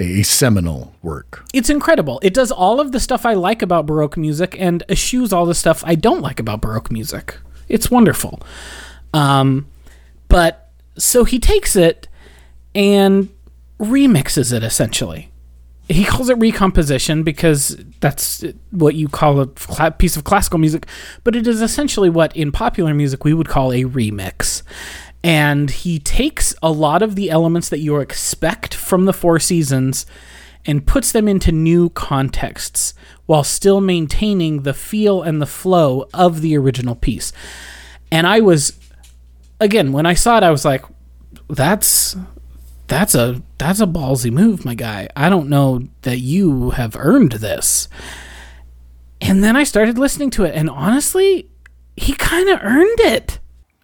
a 0.00 0.22
seminal 0.22 0.94
work. 1.02 1.44
it's 1.52 1.70
incredible. 1.70 2.18
It 2.22 2.34
does 2.34 2.50
all 2.50 2.80
of 2.80 2.92
the 2.92 3.00
stuff 3.00 3.26
I 3.26 3.34
like 3.34 3.62
about 3.62 3.86
Baroque 3.86 4.16
music 4.16 4.56
and 4.58 4.82
eschews 4.88 5.32
all 5.32 5.46
the 5.46 5.54
stuff 5.54 5.82
I 5.86 5.94
don't 5.94 6.20
like 6.20 6.40
about 6.40 6.60
Baroque 6.60 6.90
music. 6.90 7.38
It's 7.68 7.90
wonderful. 7.90 8.40
Um, 9.12 9.66
but 10.28 10.70
so 10.96 11.24
he 11.24 11.38
takes 11.38 11.76
it 11.76 12.08
and 12.74 13.28
remixes 13.78 14.52
it 14.52 14.62
essentially. 14.62 15.30
He 15.88 16.04
calls 16.04 16.28
it 16.28 16.38
recomposition 16.38 17.24
because 17.24 17.76
that's 17.98 18.44
what 18.70 18.94
you 18.94 19.08
call 19.08 19.40
a 19.40 19.90
piece 19.90 20.16
of 20.16 20.22
classical 20.22 20.60
music, 20.60 20.86
but 21.24 21.34
it 21.34 21.48
is 21.48 21.60
essentially 21.60 22.08
what 22.08 22.34
in 22.36 22.52
popular 22.52 22.94
music 22.94 23.24
we 23.24 23.34
would 23.34 23.48
call 23.48 23.72
a 23.72 23.82
remix. 23.84 24.62
And 25.22 25.70
he 25.70 25.98
takes 25.98 26.54
a 26.62 26.70
lot 26.70 27.02
of 27.02 27.14
the 27.14 27.30
elements 27.30 27.68
that 27.68 27.80
you 27.80 27.98
expect 27.98 28.74
from 28.74 29.04
the 29.04 29.12
Four 29.12 29.38
Seasons 29.38 30.06
and 30.66 30.86
puts 30.86 31.12
them 31.12 31.28
into 31.28 31.52
new 31.52 31.90
contexts 31.90 32.94
while 33.26 33.44
still 33.44 33.80
maintaining 33.80 34.62
the 34.62 34.74
feel 34.74 35.22
and 35.22 35.40
the 35.40 35.46
flow 35.46 36.08
of 36.12 36.40
the 36.40 36.56
original 36.56 36.94
piece. 36.94 37.32
And 38.10 38.26
I 38.26 38.40
was 38.40 38.78
again, 39.58 39.92
when 39.92 40.06
I 40.06 40.14
saw 40.14 40.38
it, 40.38 40.42
I 40.42 40.50
was 40.50 40.64
like, 40.64 40.84
"That's 41.48 42.16
that's 42.86 43.14
a 43.14 43.42
that's 43.58 43.80
a 43.80 43.86
ballsy 43.86 44.30
move, 44.30 44.64
my 44.64 44.74
guy. 44.74 45.08
I 45.14 45.28
don't 45.28 45.48
know 45.48 45.88
that 46.02 46.18
you 46.18 46.70
have 46.70 46.96
earned 46.96 47.32
this." 47.32 47.88
And 49.20 49.44
then 49.44 49.54
I 49.56 49.64
started 49.64 49.98
listening 49.98 50.30
to 50.30 50.44
it, 50.44 50.54
and 50.54 50.70
honestly, 50.70 51.50
he 51.96 52.14
kind 52.14 52.48
of 52.48 52.60
earned 52.62 53.00
it. 53.00 53.38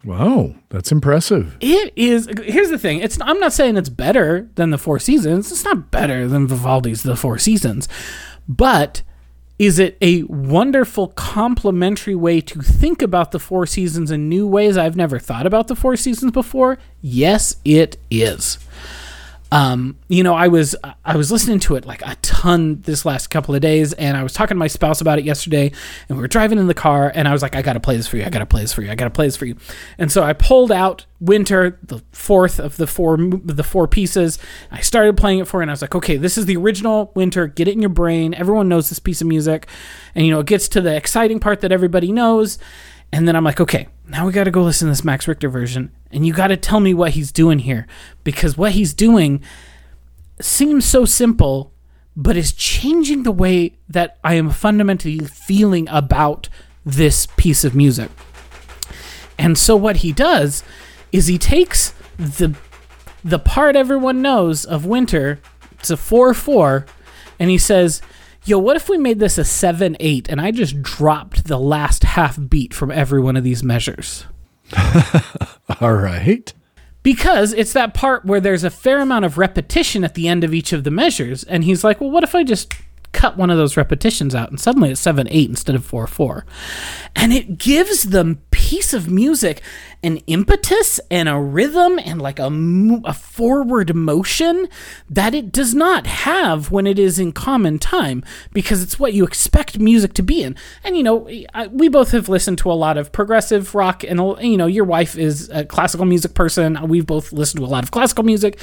Wow, 0.06 0.54
that's 0.68 0.92
impressive. 0.92 1.56
It 1.60 1.92
is. 1.96 2.28
Here's 2.44 2.70
the 2.70 2.78
thing. 2.78 3.00
It's. 3.00 3.18
I'm 3.20 3.40
not 3.40 3.52
saying 3.52 3.76
it's 3.76 3.88
better 3.88 4.48
than 4.54 4.70
the 4.70 4.78
Four 4.78 5.00
Seasons. 5.00 5.50
It's 5.50 5.64
not 5.64 5.90
better 5.90 6.28
than 6.28 6.46
Vivaldi's 6.46 7.02
The 7.02 7.16
Four 7.16 7.38
Seasons, 7.38 7.88
but 8.48 9.02
is 9.58 9.80
it 9.80 9.98
a 10.00 10.22
wonderful 10.25 11.08
complementary 11.08 12.14
way 12.14 12.40
to 12.42 12.60
think 12.62 13.02
about 13.02 13.32
the 13.32 13.40
Four 13.40 13.66
Seasons 13.66 14.12
in 14.12 14.28
new 14.28 14.46
ways 14.46 14.76
I've 14.76 14.96
never 14.96 15.18
thought 15.18 15.46
about 15.46 15.66
the 15.66 15.75
Four 15.75 15.96
Seasons 15.96 16.30
before? 16.30 16.78
Yes, 17.00 17.56
it 17.64 17.96
is. 18.08 18.58
Um, 19.52 19.96
you 20.08 20.24
know, 20.24 20.34
I 20.34 20.48
was 20.48 20.74
I 21.04 21.16
was 21.16 21.30
listening 21.30 21.60
to 21.60 21.76
it 21.76 21.86
like 21.86 22.02
a 22.02 22.16
ton 22.20 22.80
this 22.82 23.04
last 23.04 23.28
couple 23.28 23.54
of 23.54 23.60
days, 23.60 23.92
and 23.92 24.16
I 24.16 24.22
was 24.24 24.32
talking 24.32 24.56
to 24.56 24.58
my 24.58 24.66
spouse 24.66 25.00
about 25.00 25.20
it 25.20 25.24
yesterday, 25.24 25.70
and 26.08 26.18
we 26.18 26.20
were 26.20 26.28
driving 26.28 26.58
in 26.58 26.66
the 26.66 26.74
car, 26.74 27.12
and 27.14 27.28
I 27.28 27.32
was 27.32 27.42
like, 27.42 27.54
I 27.54 27.62
gotta 27.62 27.78
play 27.78 27.96
this 27.96 28.08
for 28.08 28.16
you, 28.16 28.24
I 28.24 28.30
gotta 28.30 28.46
play 28.46 28.62
this 28.62 28.72
for 28.72 28.82
you, 28.82 28.90
I 28.90 28.96
gotta 28.96 29.10
play 29.10 29.26
this 29.26 29.36
for 29.36 29.46
you, 29.46 29.56
and 29.98 30.10
so 30.10 30.24
I 30.24 30.32
pulled 30.32 30.72
out 30.72 31.06
Winter, 31.20 31.78
the 31.82 32.02
fourth 32.12 32.58
of 32.58 32.76
the 32.76 32.88
four 32.88 33.16
the 33.16 33.64
four 33.64 33.86
pieces. 33.86 34.38
I 34.70 34.80
started 34.80 35.16
playing 35.16 35.38
it 35.38 35.46
for, 35.46 35.60
you, 35.60 35.62
and 35.62 35.70
I 35.70 35.74
was 35.74 35.82
like, 35.82 35.94
okay, 35.94 36.16
this 36.16 36.36
is 36.36 36.46
the 36.46 36.56
original 36.56 37.12
Winter. 37.14 37.46
Get 37.46 37.68
it 37.68 37.72
in 37.72 37.80
your 37.80 37.88
brain. 37.88 38.34
Everyone 38.34 38.68
knows 38.68 38.88
this 38.88 38.98
piece 38.98 39.20
of 39.20 39.28
music, 39.28 39.68
and 40.14 40.26
you 40.26 40.32
know, 40.32 40.40
it 40.40 40.46
gets 40.46 40.68
to 40.70 40.80
the 40.80 40.94
exciting 40.96 41.38
part 41.38 41.60
that 41.60 41.70
everybody 41.70 42.10
knows 42.10 42.58
and 43.12 43.26
then 43.26 43.36
I'm 43.36 43.44
like, 43.44 43.60
okay, 43.60 43.88
now 44.08 44.26
we 44.26 44.32
got 44.32 44.44
to 44.44 44.50
go 44.50 44.62
listen 44.62 44.86
to 44.86 44.92
this 44.92 45.04
Max 45.04 45.26
Richter 45.26 45.48
version, 45.48 45.92
and 46.10 46.26
you 46.26 46.32
got 46.32 46.48
to 46.48 46.56
tell 46.56 46.80
me 46.80 46.94
what 46.94 47.12
he's 47.12 47.32
doing 47.32 47.60
here 47.60 47.86
because 48.25 48.56
what 48.56 48.72
he's 48.72 48.94
doing 48.94 49.42
seems 50.40 50.84
so 50.84 51.04
simple, 51.04 51.72
but 52.16 52.36
is 52.36 52.52
changing 52.52 53.22
the 53.22 53.32
way 53.32 53.75
that 53.88 54.18
I 54.22 54.34
am 54.34 54.50
fundamentally 54.50 55.18
feeling 55.20 55.88
about 55.90 56.48
this 56.84 57.26
piece 57.36 57.64
of 57.64 57.75
music. 57.75 58.10
And 59.38 59.58
so 59.58 59.76
what 59.76 59.98
he 59.98 60.12
does 60.12 60.62
is 61.12 61.26
he 61.26 61.38
takes 61.38 61.92
the 62.16 62.54
the 63.26 63.38
part 63.40 63.75
everyone 63.75 64.22
knows 64.22 64.64
of 64.64 64.86
winter, 64.86 65.40
it's 65.72 65.90
a 65.90 65.96
4-4, 65.96 66.86
and 67.40 67.50
he 67.50 67.58
says, 67.58 68.00
yo, 68.46 68.58
what 68.58 68.76
if 68.76 68.88
we 68.88 68.96
made 68.96 69.18
this 69.18 69.38
a 69.38 69.44
7 69.44 69.96
8 70.00 70.28
and 70.28 70.40
I 70.40 70.50
just 70.50 70.80
dropped 70.82 71.44
the 71.44 71.58
last 71.58 72.04
half 72.04 72.38
beat 72.48 72.72
from 72.72 72.90
every 72.90 73.20
one 73.20 73.36
of 73.36 73.44
these 73.44 73.62
measures? 73.62 74.24
All 75.80 75.94
right. 75.94 76.52
Because 77.02 77.52
it's 77.52 77.72
that 77.72 77.94
part 77.94 78.24
where 78.24 78.40
there's 78.40 78.64
a 78.64 78.70
fair 78.70 79.00
amount 79.00 79.24
of 79.24 79.38
repetition 79.38 80.02
at 80.02 80.14
the 80.14 80.26
end 80.26 80.42
of 80.42 80.52
each 80.52 80.72
of 80.72 80.84
the 80.84 80.90
measures. 80.90 81.44
And 81.44 81.62
he's 81.62 81.84
like, 81.84 82.00
well, 82.00 82.10
what 82.10 82.24
if 82.24 82.34
I 82.34 82.42
just 82.42 82.72
cut 83.16 83.37
one 83.38 83.49
of 83.49 83.56
those 83.56 83.78
repetitions 83.78 84.35
out 84.35 84.50
and 84.50 84.61
suddenly 84.61 84.90
it's 84.90 85.00
7 85.00 85.26
8 85.30 85.49
instead 85.49 85.75
of 85.75 85.85
4 85.85 86.06
4. 86.06 86.44
And 87.16 87.32
it 87.32 87.56
gives 87.58 88.11
the 88.11 88.37
piece 88.50 88.92
of 88.92 89.11
music 89.11 89.62
an 90.02 90.18
impetus 90.26 91.00
and 91.11 91.26
a 91.28 91.38
rhythm 91.38 91.99
and 91.99 92.20
like 92.20 92.38
a, 92.38 92.50
a 93.04 93.14
forward 93.14 93.94
motion 93.94 94.68
that 95.08 95.35
it 95.35 95.50
does 95.50 95.75
not 95.75 96.06
have 96.06 96.70
when 96.70 96.87
it 96.87 96.99
is 96.99 97.18
in 97.18 97.32
common 97.32 97.78
time 97.78 98.23
because 98.52 98.82
it's 98.82 98.99
what 98.99 99.14
you 99.14 99.25
expect 99.25 99.78
music 99.78 100.12
to 100.12 100.23
be 100.23 100.42
in. 100.42 100.54
And 100.85 100.94
you 100.96 101.02
know, 101.02 101.28
we 101.70 101.88
both 101.88 102.11
have 102.11 102.28
listened 102.28 102.58
to 102.58 102.70
a 102.70 102.75
lot 102.75 102.99
of 102.99 103.12
progressive 103.12 103.75
rock, 103.75 104.04
and 104.04 104.20
you 104.40 104.58
know, 104.58 104.66
your 104.66 104.85
wife 104.85 105.16
is 105.16 105.49
a 105.50 105.64
classical 105.64 106.04
music 106.04 106.35
person. 106.35 106.78
We've 106.87 107.06
both 107.06 107.32
listened 107.32 107.61
to 107.61 107.66
a 107.66 107.68
lot 107.68 107.82
of 107.82 107.90
classical 107.90 108.25
music 108.25 108.61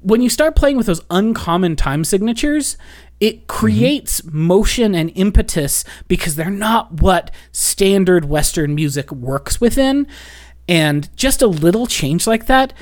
when 0.00 0.22
you 0.22 0.30
start 0.30 0.54
playing 0.54 0.76
with 0.76 0.86
those 0.86 1.00
uncommon 1.10 1.76
time 1.76 2.04
signatures, 2.04 2.76
it 3.20 3.46
creates 3.46 4.20
mm-hmm. 4.20 4.38
motion 4.46 4.94
and 4.94 5.12
impetus 5.14 5.84
because 6.06 6.36
they're 6.36 6.50
not 6.50 7.00
what 7.00 7.30
standard 7.52 8.24
Western 8.24 8.74
music 8.74 9.10
works 9.10 9.60
within. 9.60 10.06
And 10.68 11.14
just 11.16 11.42
a 11.42 11.46
little 11.46 11.86
change 11.86 12.26
like 12.26 12.46
that 12.46 12.72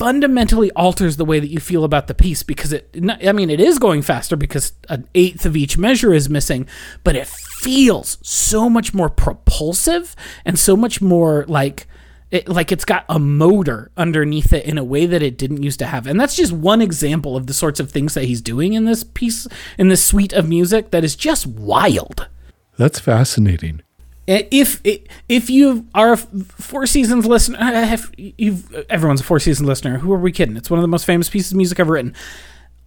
fundamentally 0.00 0.70
alters 0.70 1.18
the 1.18 1.26
way 1.26 1.38
that 1.38 1.50
you 1.50 1.60
feel 1.60 1.84
about 1.84 2.06
the 2.06 2.14
piece 2.14 2.42
because 2.42 2.72
it, 2.72 2.96
I 3.22 3.32
mean, 3.32 3.50
it 3.50 3.60
is 3.60 3.78
going 3.78 4.00
faster 4.00 4.34
because 4.34 4.72
an 4.88 5.06
eighth 5.14 5.44
of 5.44 5.54
each 5.54 5.76
measure 5.76 6.14
is 6.14 6.30
missing, 6.30 6.66
but 7.04 7.16
it 7.16 7.26
feels 7.26 8.16
so 8.22 8.70
much 8.70 8.94
more 8.94 9.10
propulsive 9.10 10.16
and 10.46 10.58
so 10.58 10.74
much 10.74 11.02
more 11.02 11.44
like 11.48 11.86
it, 12.30 12.48
like 12.48 12.70
it's 12.70 12.84
got 12.84 13.04
a 13.08 13.18
motor 13.18 13.90
underneath 13.96 14.52
it 14.52 14.64
in 14.64 14.78
a 14.78 14.84
way 14.84 15.06
that 15.06 15.22
it 15.22 15.36
didn't 15.36 15.62
used 15.62 15.78
to 15.80 15.86
have. 15.86 16.06
And 16.06 16.20
that's 16.20 16.36
just 16.36 16.52
one 16.52 16.80
example 16.80 17.36
of 17.36 17.46
the 17.46 17.54
sorts 17.54 17.80
of 17.80 17.90
things 17.90 18.14
that 18.14 18.24
he's 18.24 18.40
doing 18.40 18.74
in 18.74 18.84
this 18.84 19.02
piece 19.02 19.48
in 19.78 19.88
this 19.88 20.04
suite 20.04 20.32
of 20.32 20.48
music 20.48 20.90
that 20.90 21.04
is 21.04 21.16
just 21.16 21.46
wild. 21.46 22.28
That's 22.76 23.00
fascinating. 23.00 23.82
Eh, 24.28 24.44
if 24.50 24.80
eh, 24.84 24.98
if 25.28 25.50
you 25.50 25.86
are 25.94 26.12
a 26.12 26.16
four 26.16 26.86
seasons 26.86 27.26
listener 27.26 27.58
eh, 27.60 27.94
if 27.94 28.10
you've 28.16 28.72
everyone's 28.88 29.20
a 29.20 29.24
four 29.24 29.40
Seasons 29.40 29.66
listener 29.66 29.98
who 29.98 30.12
are 30.12 30.18
we 30.18 30.30
kidding? 30.30 30.56
It's 30.56 30.70
one 30.70 30.78
of 30.78 30.82
the 30.82 30.88
most 30.88 31.04
famous 31.04 31.28
pieces 31.28 31.50
of 31.50 31.56
music 31.56 31.80
ever 31.80 31.94
written. 31.94 32.14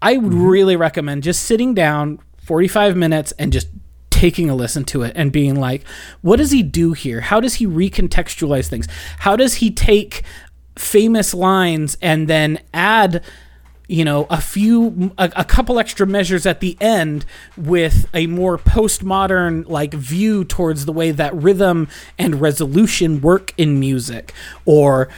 I 0.02 0.18
would 0.18 0.32
mm-hmm. 0.32 0.46
really 0.46 0.76
recommend 0.76 1.24
just 1.24 1.44
sitting 1.44 1.74
down 1.74 2.20
45 2.44 2.96
minutes 2.96 3.34
and 3.34 3.52
just 3.52 3.68
taking 4.24 4.50
a 4.50 4.56
listen 4.56 4.86
to 4.86 5.02
it 5.02 5.12
and 5.18 5.34
being 5.34 5.54
like, 5.54 5.86
what 6.22 6.38
does 6.38 6.52
he 6.52 6.64
do 6.64 6.94
here? 6.94 7.20
How 7.20 7.42
does 7.42 7.56
he 7.56 7.68
recontextualize 7.68 8.70
things? 8.70 8.88
How 9.20 9.36
does 9.36 9.56
he 9.56 9.70
take 9.70 10.24
famous 10.78 11.34
lines 11.34 11.98
and 12.02 12.30
then 12.30 12.62
add 12.74 13.22
you 13.90 14.06
know 14.06 14.26
a 14.30 14.40
few 14.40 15.12
a, 15.18 15.30
a, 15.36 15.44
couple 15.44 15.78
extra 15.78 16.08
measures 16.08 16.46
at 16.46 16.62
the 16.62 16.78
end 16.80 17.26
with 17.58 18.08
a 18.14 18.28
more 18.28 18.58
postmodern 18.58 19.68
like 19.68 19.94
view 19.94 20.46
towards 20.46 20.86
the 20.86 20.94
way 20.94 21.12
that 21.12 21.36
rhythm 21.36 21.90
and 22.18 22.40
resolution 22.40 23.20
work 23.20 23.54
in 23.58 23.78
music 23.78 24.34
or 24.64 25.10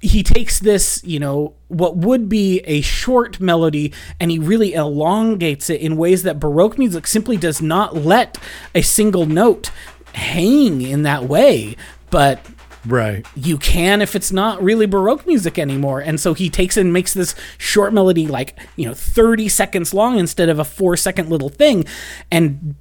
he 0.00 0.22
takes 0.22 0.60
this, 0.60 1.02
you 1.04 1.18
know, 1.18 1.54
what 1.68 1.96
would 1.96 2.28
be 2.28 2.60
a 2.60 2.80
short 2.80 3.40
melody 3.40 3.92
and 4.20 4.30
he 4.30 4.38
really 4.38 4.72
elongates 4.72 5.68
it 5.70 5.80
in 5.80 5.96
ways 5.96 6.22
that 6.22 6.38
Baroque 6.38 6.78
music 6.78 7.06
simply 7.06 7.36
does 7.36 7.60
not 7.60 7.96
let 7.96 8.38
a 8.74 8.82
single 8.82 9.26
note 9.26 9.70
hang 10.14 10.82
in 10.82 11.02
that 11.02 11.24
way. 11.24 11.76
But 12.10 12.44
Right. 12.86 13.26
You 13.34 13.58
can 13.58 14.00
if 14.00 14.14
it's 14.14 14.32
not 14.32 14.62
really 14.62 14.86
Baroque 14.86 15.26
music 15.26 15.58
anymore. 15.58 16.00
And 16.00 16.18
so 16.18 16.32
he 16.32 16.48
takes 16.48 16.76
and 16.76 16.92
makes 16.92 17.12
this 17.12 17.34
short 17.58 17.92
melody 17.92 18.26
like, 18.26 18.58
you 18.76 18.86
know, 18.86 18.94
30 18.94 19.48
seconds 19.48 19.92
long 19.92 20.18
instead 20.18 20.48
of 20.48 20.58
a 20.58 20.64
four 20.64 20.96
second 20.96 21.28
little 21.28 21.48
thing 21.50 21.84
and 22.30 22.76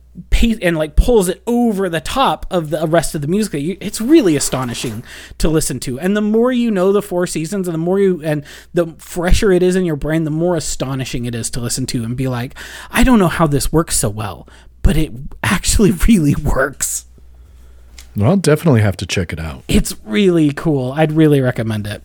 and 0.62 0.78
like 0.78 0.96
pulls 0.96 1.30
it 1.30 1.42
over 1.46 1.90
the 1.90 2.02
top 2.02 2.46
of 2.50 2.70
the 2.70 2.88
rest 2.88 3.16
of 3.16 3.22
the 3.22 3.28
music. 3.28 3.78
It's 3.82 4.02
really 4.02 4.36
astonishing 4.36 5.04
to 5.38 5.50
listen 5.50 5.80
to. 5.82 6.00
And 6.00 6.16
the 6.16 6.22
more 6.22 6.52
you 6.52 6.72
know 6.72 6.92
the 6.92 7.02
four 7.02 7.28
seasons, 7.28 7.68
and 7.68 7.74
the 7.74 7.80
more 7.80 8.00
you 8.00 8.22
and 8.24 8.44
the 8.74 8.88
fresher 8.98 9.52
it 9.52 9.64
is 9.64 9.76
in 9.76 9.86
your 9.86 9.96
brain, 9.96 10.24
the 10.24 10.32
more 10.32 10.56
astonishing 10.56 11.26
it 11.26 11.36
is 11.36 11.50
to 11.52 11.60
listen 11.60 11.86
to 11.88 12.04
and 12.04 12.16
be 12.18 12.28
like, 12.28 12.56
I 12.92 13.04
don't 13.04 13.20
know 13.20 13.28
how 13.28 13.48
this 13.48 13.72
works 13.72 13.98
so 13.98 14.10
well, 14.10 14.48
but 14.82 14.98
it 14.98 15.12
actually 15.44 15.92
really 16.08 16.36
works. 16.36 17.06
Well, 18.16 18.32
I'll 18.32 18.38
definitely 18.38 18.82
have 18.82 18.98
to 18.98 19.06
check 19.06 19.32
it 19.32 19.40
out. 19.40 19.64
It's 19.68 19.96
really 20.04 20.52
cool. 20.52 20.92
I'd 20.94 21.12
really 21.12 21.42
recommend 21.42 21.86
it. 21.86 22.02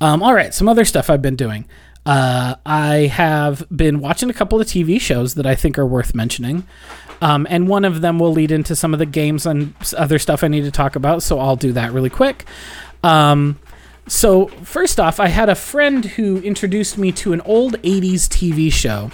Um, 0.00 0.22
all 0.22 0.32
right, 0.32 0.54
some 0.54 0.68
other 0.68 0.84
stuff 0.84 1.10
I've 1.10 1.20
been 1.20 1.36
doing. 1.36 1.66
Uh, 2.06 2.54
I 2.64 3.06
have 3.12 3.64
been 3.74 4.00
watching 4.00 4.30
a 4.30 4.32
couple 4.32 4.60
of 4.60 4.66
TV 4.66 5.00
shows 5.00 5.34
that 5.34 5.46
I 5.46 5.54
think 5.54 5.78
are 5.78 5.86
worth 5.86 6.14
mentioning. 6.14 6.66
Um, 7.22 7.46
and 7.50 7.68
one 7.68 7.84
of 7.84 8.00
them 8.00 8.18
will 8.18 8.32
lead 8.32 8.50
into 8.50 8.74
some 8.74 8.92
of 8.94 8.98
the 8.98 9.06
games 9.06 9.44
and 9.44 9.74
other 9.96 10.18
stuff 10.18 10.42
I 10.42 10.48
need 10.48 10.62
to 10.62 10.70
talk 10.70 10.96
about. 10.96 11.22
So 11.22 11.38
I'll 11.38 11.56
do 11.56 11.72
that 11.72 11.92
really 11.92 12.10
quick. 12.10 12.46
Um, 13.02 13.58
so, 14.06 14.48
first 14.48 14.98
off, 14.98 15.20
I 15.20 15.28
had 15.28 15.48
a 15.48 15.54
friend 15.54 16.04
who 16.04 16.38
introduced 16.38 16.98
me 16.98 17.12
to 17.12 17.32
an 17.32 17.40
old 17.42 17.74
80s 17.82 18.22
TV 18.26 18.72
show 18.72 19.10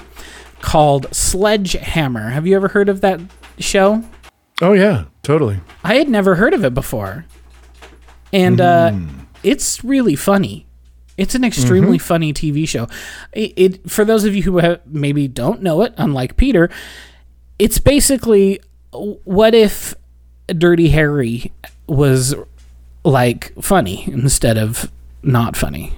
called 0.62 1.14
Sledgehammer. 1.14 2.30
Have 2.30 2.46
you 2.46 2.56
ever 2.56 2.68
heard 2.68 2.88
of 2.88 3.02
that 3.02 3.20
show? 3.58 4.02
Oh, 4.62 4.72
yeah, 4.72 5.04
totally. 5.22 5.60
I 5.84 5.96
had 5.96 6.08
never 6.08 6.36
heard 6.36 6.54
of 6.54 6.64
it 6.64 6.72
before. 6.72 7.26
And 8.32 8.58
mm. 8.58 9.20
uh, 9.20 9.22
it's 9.42 9.84
really 9.84 10.16
funny. 10.16 10.65
It's 11.16 11.34
an 11.34 11.44
extremely 11.44 11.98
mm-hmm. 11.98 12.06
funny 12.06 12.32
TV 12.32 12.68
show. 12.68 12.88
It, 13.32 13.52
it, 13.56 13.90
for 13.90 14.04
those 14.04 14.24
of 14.24 14.34
you 14.34 14.42
who 14.42 14.58
have, 14.58 14.80
maybe 14.86 15.28
don't 15.28 15.62
know 15.62 15.82
it, 15.82 15.94
unlike 15.96 16.36
Peter, 16.36 16.68
it's 17.58 17.78
basically 17.78 18.60
what 18.92 19.54
if 19.54 19.94
Dirty 20.48 20.90
Harry 20.90 21.52
was 21.86 22.34
like 23.04 23.52
funny 23.62 24.04
instead 24.06 24.58
of 24.58 24.90
not 25.22 25.56
funny. 25.56 25.92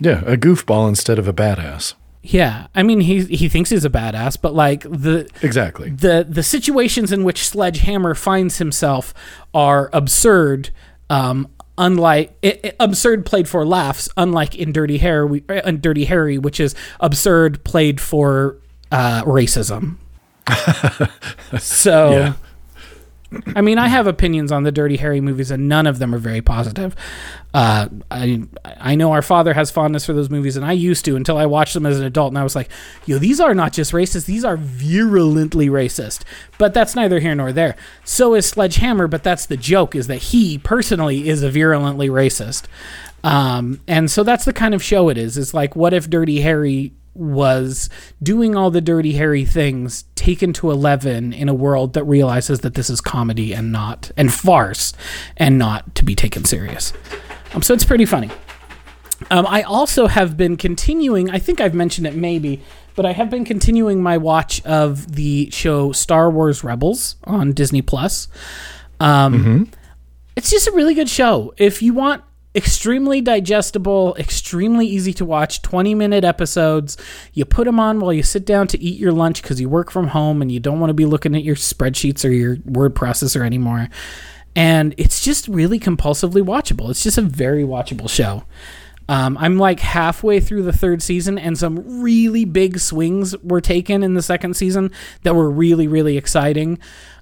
Yeah, 0.00 0.22
a 0.24 0.36
goofball 0.36 0.88
instead 0.88 1.18
of 1.18 1.26
a 1.26 1.32
badass. 1.32 1.94
Yeah, 2.22 2.66
I 2.74 2.82
mean 2.82 3.00
he 3.00 3.24
he 3.24 3.48
thinks 3.48 3.70
he's 3.70 3.84
a 3.84 3.90
badass, 3.90 4.40
but 4.40 4.54
like 4.54 4.82
the 4.82 5.28
exactly 5.40 5.90
the 5.90 6.26
the 6.28 6.42
situations 6.42 7.12
in 7.12 7.24
which 7.24 7.46
Sledgehammer 7.46 8.14
finds 8.14 8.58
himself 8.58 9.14
are 9.54 9.88
absurd 9.92 10.70
um, 11.08 11.48
unlike 11.78 12.36
it, 12.42 12.60
it- 12.64 12.76
absurd 12.80 13.24
played 13.24 13.48
for 13.48 13.64
laughs, 13.64 14.08
unlike 14.16 14.54
in 14.56 14.72
Dirty 14.72 14.98
Harry, 14.98 15.42
uh, 15.48 15.54
in 15.64 15.80
Dirty 15.80 16.04
Harry, 16.04 16.36
which 16.38 16.60
is 16.60 16.74
absurd 17.00 17.64
played 17.64 18.00
for 18.00 18.56
uh, 18.92 19.22
racism. 19.24 19.96
so, 21.58 22.10
Yeah. 22.10 22.32
I 23.54 23.60
mean, 23.60 23.76
I 23.76 23.88
have 23.88 24.06
opinions 24.06 24.50
on 24.50 24.62
the 24.62 24.72
Dirty 24.72 24.96
Harry 24.96 25.20
movies, 25.20 25.50
and 25.50 25.68
none 25.68 25.86
of 25.86 25.98
them 25.98 26.14
are 26.14 26.18
very 26.18 26.40
positive. 26.40 26.96
Uh, 27.52 27.88
I 28.10 28.42
I 28.64 28.94
know 28.94 29.12
our 29.12 29.22
father 29.22 29.52
has 29.52 29.70
fondness 29.70 30.06
for 30.06 30.14
those 30.14 30.30
movies, 30.30 30.56
and 30.56 30.64
I 30.64 30.72
used 30.72 31.04
to 31.04 31.16
until 31.16 31.36
I 31.36 31.44
watched 31.44 31.74
them 31.74 31.84
as 31.84 31.98
an 31.98 32.06
adult, 32.06 32.30
and 32.30 32.38
I 32.38 32.42
was 32.42 32.56
like, 32.56 32.70
"Yo, 33.04 33.18
these 33.18 33.38
are 33.38 33.54
not 33.54 33.72
just 33.72 33.92
racist; 33.92 34.24
these 34.24 34.44
are 34.44 34.56
virulently 34.56 35.68
racist." 35.68 36.22
But 36.56 36.72
that's 36.72 36.94
neither 36.94 37.20
here 37.20 37.34
nor 37.34 37.52
there. 37.52 37.76
So 38.04 38.34
is 38.34 38.46
Sledgehammer, 38.46 39.08
but 39.08 39.22
that's 39.24 39.44
the 39.44 39.56
joke: 39.58 39.94
is 39.94 40.06
that 40.06 40.16
he 40.16 40.56
personally 40.58 41.28
is 41.28 41.42
a 41.42 41.50
virulently 41.50 42.08
racist. 42.08 42.64
Um, 43.24 43.80
and 43.86 44.10
so 44.10 44.22
that's 44.22 44.44
the 44.44 44.52
kind 44.52 44.74
of 44.74 44.82
show 44.82 45.08
it 45.08 45.18
is. 45.18 45.36
It's 45.36 45.52
like, 45.52 45.74
what 45.74 45.92
if 45.92 46.08
Dirty 46.08 46.40
Harry 46.40 46.92
was 47.14 47.90
doing 48.22 48.54
all 48.54 48.70
the 48.70 48.80
Dirty 48.80 49.12
Harry 49.14 49.44
things 49.44 50.04
taken 50.14 50.52
to 50.54 50.70
11 50.70 51.32
in 51.32 51.48
a 51.48 51.54
world 51.54 51.94
that 51.94 52.04
realizes 52.04 52.60
that 52.60 52.74
this 52.74 52.88
is 52.90 53.00
comedy 53.00 53.52
and 53.52 53.72
not, 53.72 54.10
and 54.16 54.32
farce, 54.32 54.92
and 55.36 55.58
not 55.58 55.94
to 55.96 56.04
be 56.04 56.14
taken 56.14 56.44
serious. 56.44 56.92
Um, 57.54 57.62
so 57.62 57.74
it's 57.74 57.84
pretty 57.84 58.04
funny. 58.04 58.30
Um, 59.30 59.46
I 59.48 59.62
also 59.62 60.06
have 60.06 60.36
been 60.36 60.56
continuing, 60.56 61.30
I 61.30 61.38
think 61.38 61.60
I've 61.60 61.74
mentioned 61.74 62.06
it 62.06 62.14
maybe, 62.14 62.62
but 62.94 63.04
I 63.04 63.12
have 63.12 63.30
been 63.30 63.44
continuing 63.44 64.02
my 64.02 64.16
watch 64.16 64.64
of 64.64 65.14
the 65.16 65.50
show 65.50 65.92
Star 65.92 66.30
Wars 66.30 66.62
Rebels 66.62 67.16
on 67.24 67.52
Disney 67.52 67.82
Plus. 67.82 68.28
Um, 69.00 69.70
It's 70.36 70.50
just 70.50 70.68
a 70.68 70.72
really 70.72 70.94
good 70.94 71.08
show. 71.08 71.52
If 71.56 71.82
you 71.82 71.94
want 71.94 72.22
extremely 72.58 73.20
digestible, 73.20 74.16
extremely 74.18 74.84
easy 74.84 75.12
to 75.14 75.24
watch 75.24 75.62
20 75.62 75.94
minute 75.94 76.24
episodes, 76.24 76.96
you 77.32 77.44
put 77.44 77.64
them 77.64 77.78
on 77.78 78.00
while 78.00 78.12
you 78.12 78.24
sit 78.24 78.44
down 78.44 78.66
to 78.66 78.82
eat 78.82 78.98
your 78.98 79.12
lunch 79.12 79.40
because 79.40 79.60
you 79.60 79.68
work 79.68 79.92
from 79.92 80.08
home 80.08 80.42
and 80.42 80.50
you 80.50 80.58
don't 80.58 80.80
want 80.80 80.90
to 80.90 80.94
be 80.94 81.06
looking 81.06 81.36
at 81.36 81.44
your 81.44 81.54
spreadsheets 81.54 82.24
or 82.24 82.32
your 82.32 82.56
word 82.64 82.96
processor 82.96 83.46
anymore. 83.46 83.88
And 84.56 84.92
it's 84.98 85.22
just 85.22 85.46
really 85.46 85.78
compulsively 85.78 86.42
watchable. 86.42 86.90
It's 86.90 87.04
just 87.04 87.16
a 87.16 87.22
very 87.22 87.62
watchable 87.62 88.10
show. 88.10 88.42
Um, 89.08 89.38
I'm 89.38 89.56
like 89.56 89.80
halfway 89.80 90.40
through 90.40 90.64
the 90.64 90.72
third 90.72 91.00
season, 91.00 91.38
and 91.38 91.56
some 91.56 92.02
really 92.02 92.44
big 92.44 92.78
swings 92.78 93.38
were 93.38 93.60
taken 93.60 94.02
in 94.02 94.14
the 94.14 94.20
second 94.20 94.54
season 94.54 94.90
that 95.22 95.34
were 95.34 95.48
really, 95.48 95.88
really 95.88 96.18
exciting. 96.18 96.78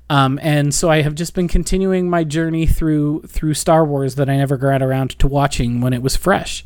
Um, 0.09 0.39
and 0.43 0.73
so 0.75 0.89
I 0.91 1.03
have 1.03 1.15
just 1.15 1.35
been 1.35 1.49
continuing 1.49 2.09
my 2.09 2.23
journey 2.23 2.67
through 2.67 3.23
through 3.23 3.55
Star 3.55 3.85
Wars 3.85 4.15
that 4.15 4.31
I 4.31 4.37
never 4.37 4.57
got 4.57 4.83
around 4.83 5.19
to 5.19 5.27
watching 5.27 5.81
when 5.81 5.93
it 5.93 6.03
was 6.03 6.15
fresh. 6.17 6.65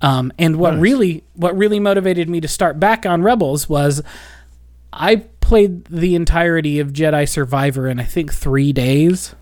Um, 0.00 0.32
and 0.38 0.56
what 0.56 0.78
really 0.78 1.24
what 1.34 1.56
really 1.56 1.78
motivated 1.80 2.28
me 2.28 2.40
to 2.40 2.48
start 2.48 2.80
back 2.80 3.06
on 3.06 3.22
Rebels 3.22 3.68
was 3.68 4.02
I 4.92 5.16
played 5.40 5.84
the 5.86 6.14
entirety 6.14 6.80
of 6.80 6.92
Jedi 6.92 7.28
Survivor 7.28 7.86
in 7.88 8.00
I 8.00 8.04
think 8.04 8.32
three 8.32 8.72
days. 8.72 9.34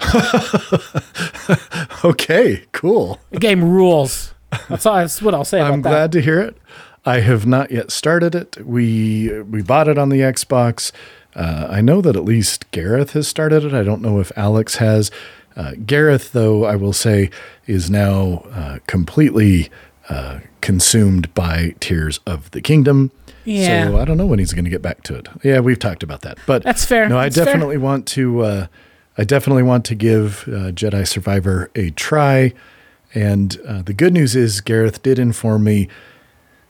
Okay, 2.04 2.64
cool. 2.72 3.20
The 3.30 3.38
game 3.38 3.62
rules. 3.62 4.34
That's, 4.68 4.84
all, 4.86 4.96
that's 4.96 5.22
what 5.22 5.34
I'll 5.34 5.44
say 5.44 5.60
about 5.60 5.72
I'm 5.72 5.82
that. 5.82 5.88
glad 5.88 6.12
to 6.12 6.20
hear 6.20 6.40
it. 6.40 6.56
I 7.04 7.20
have 7.20 7.46
not 7.46 7.70
yet 7.70 7.90
started 7.90 8.34
it. 8.34 8.64
We 8.64 9.40
we 9.42 9.62
bought 9.62 9.88
it 9.88 9.98
on 9.98 10.08
the 10.08 10.20
Xbox. 10.20 10.92
Uh, 11.34 11.66
I 11.70 11.80
know 11.80 12.00
that 12.00 12.16
at 12.16 12.24
least 12.24 12.70
Gareth 12.70 13.12
has 13.12 13.26
started 13.28 13.64
it. 13.64 13.72
I 13.72 13.82
don't 13.82 14.02
know 14.02 14.20
if 14.20 14.30
Alex 14.36 14.76
has. 14.76 15.10
Uh, 15.56 15.72
Gareth, 15.84 16.32
though, 16.32 16.64
I 16.64 16.76
will 16.76 16.92
say, 16.92 17.30
is 17.66 17.90
now 17.90 18.44
uh, 18.52 18.78
completely 18.86 19.70
uh, 20.08 20.40
consumed 20.60 21.32
by 21.34 21.74
Tears 21.80 22.20
of 22.26 22.50
the 22.52 22.60
Kingdom. 22.60 23.10
Yeah. 23.44 23.88
So 23.88 23.98
I 23.98 24.04
don't 24.04 24.16
know 24.16 24.26
when 24.26 24.38
he's 24.38 24.52
going 24.52 24.64
to 24.64 24.70
get 24.70 24.82
back 24.82 25.02
to 25.04 25.14
it. 25.16 25.28
Yeah, 25.42 25.60
we've 25.60 25.78
talked 25.78 26.02
about 26.02 26.20
that. 26.22 26.38
But 26.46 26.62
That's 26.62 26.84
fair. 26.84 27.08
No, 27.08 27.18
I 27.18 27.24
That's 27.24 27.36
fair. 27.36 27.44
definitely 27.46 27.78
want 27.78 28.06
to. 28.08 28.40
Uh, 28.42 28.66
I 29.18 29.24
definitely 29.24 29.62
want 29.62 29.84
to 29.86 29.94
give 29.94 30.44
uh, 30.46 30.72
Jedi 30.72 31.06
Survivor 31.06 31.70
a 31.74 31.90
try. 31.90 32.52
And 33.14 33.60
uh, 33.66 33.82
the 33.82 33.92
good 33.92 34.14
news 34.14 34.34
is, 34.34 34.60
Gareth 34.62 35.02
did 35.02 35.18
inform 35.18 35.64
me 35.64 35.88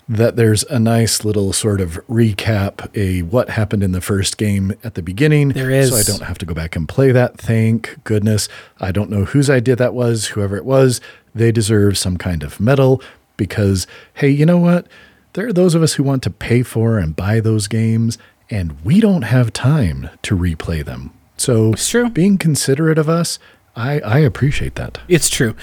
that 0.09 0.37
there's 0.37 0.63
a 0.65 0.79
nice 0.79 1.25
little 1.25 1.53
sort 1.53 1.81
of 1.81 1.95
recap, 2.09 2.89
a 2.97 3.23
what 3.23 3.51
happened 3.51 3.83
in 3.83 3.93
the 3.93 4.01
first 4.01 4.37
game 4.37 4.75
at 4.85 4.95
the 4.95 5.03
beginning. 5.03 5.51
There 5.51 5.71
is. 5.71 5.91
So 5.91 5.97
I 5.97 6.03
don't 6.03 6.27
have 6.27 6.39
to 6.39 6.47
go 6.47 6.55
back 6.55 6.77
and 6.77 6.89
play 6.89 7.13
that. 7.13 7.39
Thank 7.39 7.99
goodness. 8.05 8.49
I 8.81 8.93
don't 8.93 9.11
know 9.11 9.25
whose 9.25 9.49
idea 9.49 9.77
that 9.77 9.95
was. 9.95 10.29
Whoever 10.29 10.57
it 10.57 10.65
was, 10.65 11.01
they 11.35 11.53
deserve 11.53 11.97
some 11.97 12.17
kind 12.17 12.43
of 12.43 12.59
medal 12.61 13.01
because, 13.37 13.87
hey, 14.15 14.29
you 14.29 14.45
know 14.45 14.59
what? 14.59 14.87
There 15.35 15.47
are 15.47 15.53
those 15.53 15.75
of 15.75 15.83
us 15.83 15.95
who 15.95 16.03
want 16.03 16.23
to 16.25 16.31
pay 16.31 16.63
for 16.63 16.99
and 16.99 17.17
buy 17.17 17.41
those 17.41 17.67
games, 17.67 18.19
and 18.51 18.77
we 18.85 19.01
don't 19.01 19.23
have 19.23 19.53
time 19.53 20.11
to 20.23 20.37
replay 20.37 20.85
them. 20.85 21.11
So 21.39 21.73
It's 21.73 21.89
true. 21.89 22.11
being 22.11 22.37
considerate 22.37 22.99
of 22.99 23.09
us, 23.09 23.39
I, 23.75 24.01
I 24.01 24.19
appreciate 24.19 24.75
that. 24.75 24.99
It's 25.09 25.31
true. 25.31 25.55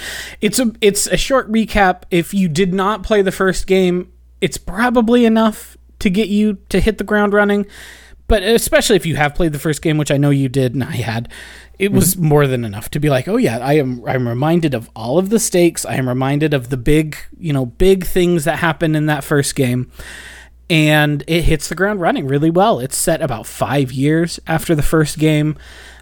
It's 0.41 0.58
a 0.58 0.71
it's 0.82 1.06
a 1.06 1.17
short 1.17 1.52
recap. 1.52 2.02
If 2.10 2.34
you 2.34 2.47
did 2.49 2.73
not 2.73 3.04
play 3.04 3.21
the 3.21 3.32
first 3.32 3.67
game, 3.67 4.12
it's 4.41 4.58
probably 4.58 5.25
enough 5.25 5.78
to 5.99 6.10
get 6.10 6.30
you 6.30 6.58
to 6.69 6.80
hit 6.80 6.97
the 6.97 7.04
ground 7.04 7.34
running. 7.34 7.65
But 8.28 8.43
especially 8.43 8.95
if 8.95 9.08
you 9.08 9.15
have 9.15 9.34
played 9.34 9.54
the 9.54 9.60
first 9.60 9.82
game, 9.82 9.97
which 9.97 10.12
I 10.12 10.17
know 10.17 10.30
you 10.30 10.49
did 10.49 10.75
and 10.75 10.84
I 10.84 10.97
had, 10.97 11.30
it 11.80 11.91
was 11.91 12.15
more 12.15 12.45
than 12.45 12.63
enough 12.63 12.91
to 12.91 12.99
be 12.99 13.10
like, 13.10 13.28
oh 13.28 13.38
yeah, 13.38 13.58
I 13.58 13.73
am 13.73 14.04
I'm 14.06 14.28
reminded 14.28 14.75
of 14.75 14.89
all 14.95 15.17
of 15.17 15.30
the 15.30 15.39
stakes. 15.39 15.84
I 15.84 15.95
am 15.95 16.08
reminded 16.08 16.54
of 16.54 16.69
the 16.69 16.78
big, 16.78 17.17
you 17.39 17.52
know, 17.54 17.65
big 17.65 18.06
things 18.06 18.43
that 18.43 18.60
happened 18.60 18.95
in 18.95 19.08
that 19.08 19.23
first 19.23 19.56
game. 19.56 19.91
And 20.69 21.23
it 21.25 21.41
hits 21.41 21.69
the 21.69 21.75
ground 21.75 22.02
running 22.02 22.28
really 22.28 22.52
well. 22.52 22.80
It's 22.80 22.95
set 22.95 23.23
about 23.23 23.47
five 23.47 23.91
years 23.91 24.39
after 24.45 24.75
the 24.75 24.84
first 24.84 25.17
game. 25.17 25.58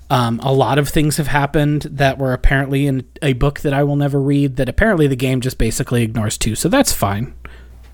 Um, 0.10 0.42
a 0.44 0.52
lot 0.52 0.78
of 0.78 0.90
things 0.90 1.16
have 1.18 1.28
happened 1.28 1.84
that 1.84 2.18
were 2.18 2.34
apparently 2.34 2.88
in 2.88 3.08
a 3.22 3.34
book 3.34 3.62
that 3.62 3.74
I 3.74 3.84
will 3.84 3.96
never 3.96 4.20
read. 4.22 4.58
That 4.58 4.68
apparently 4.68 5.08
the 5.08 5.16
game 5.16 5.40
just 5.40 5.58
basically 5.58 6.04
ignores 6.04 6.38
too. 6.38 6.56
So 6.56 6.68
that's 6.68 6.92
fine. 6.92 7.34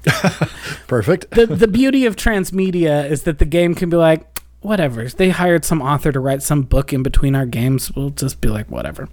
Perfect. 0.87 1.31
the 1.31 1.45
the 1.45 1.67
beauty 1.67 2.05
of 2.05 2.15
transmedia 2.15 3.09
is 3.09 3.23
that 3.23 3.39
the 3.39 3.45
game 3.45 3.75
can 3.75 3.89
be 3.89 3.97
like 3.97 4.41
whatever. 4.61 5.07
They 5.07 5.29
hired 5.29 5.65
some 5.65 5.81
author 5.81 6.11
to 6.11 6.19
write 6.19 6.41
some 6.41 6.63
book 6.63 6.93
in 6.93 7.03
between 7.03 7.35
our 7.35 7.45
games. 7.45 7.91
We'll 7.93 8.09
just 8.09 8.41
be 8.41 8.49
like 8.49 8.69
whatever. 8.69 9.09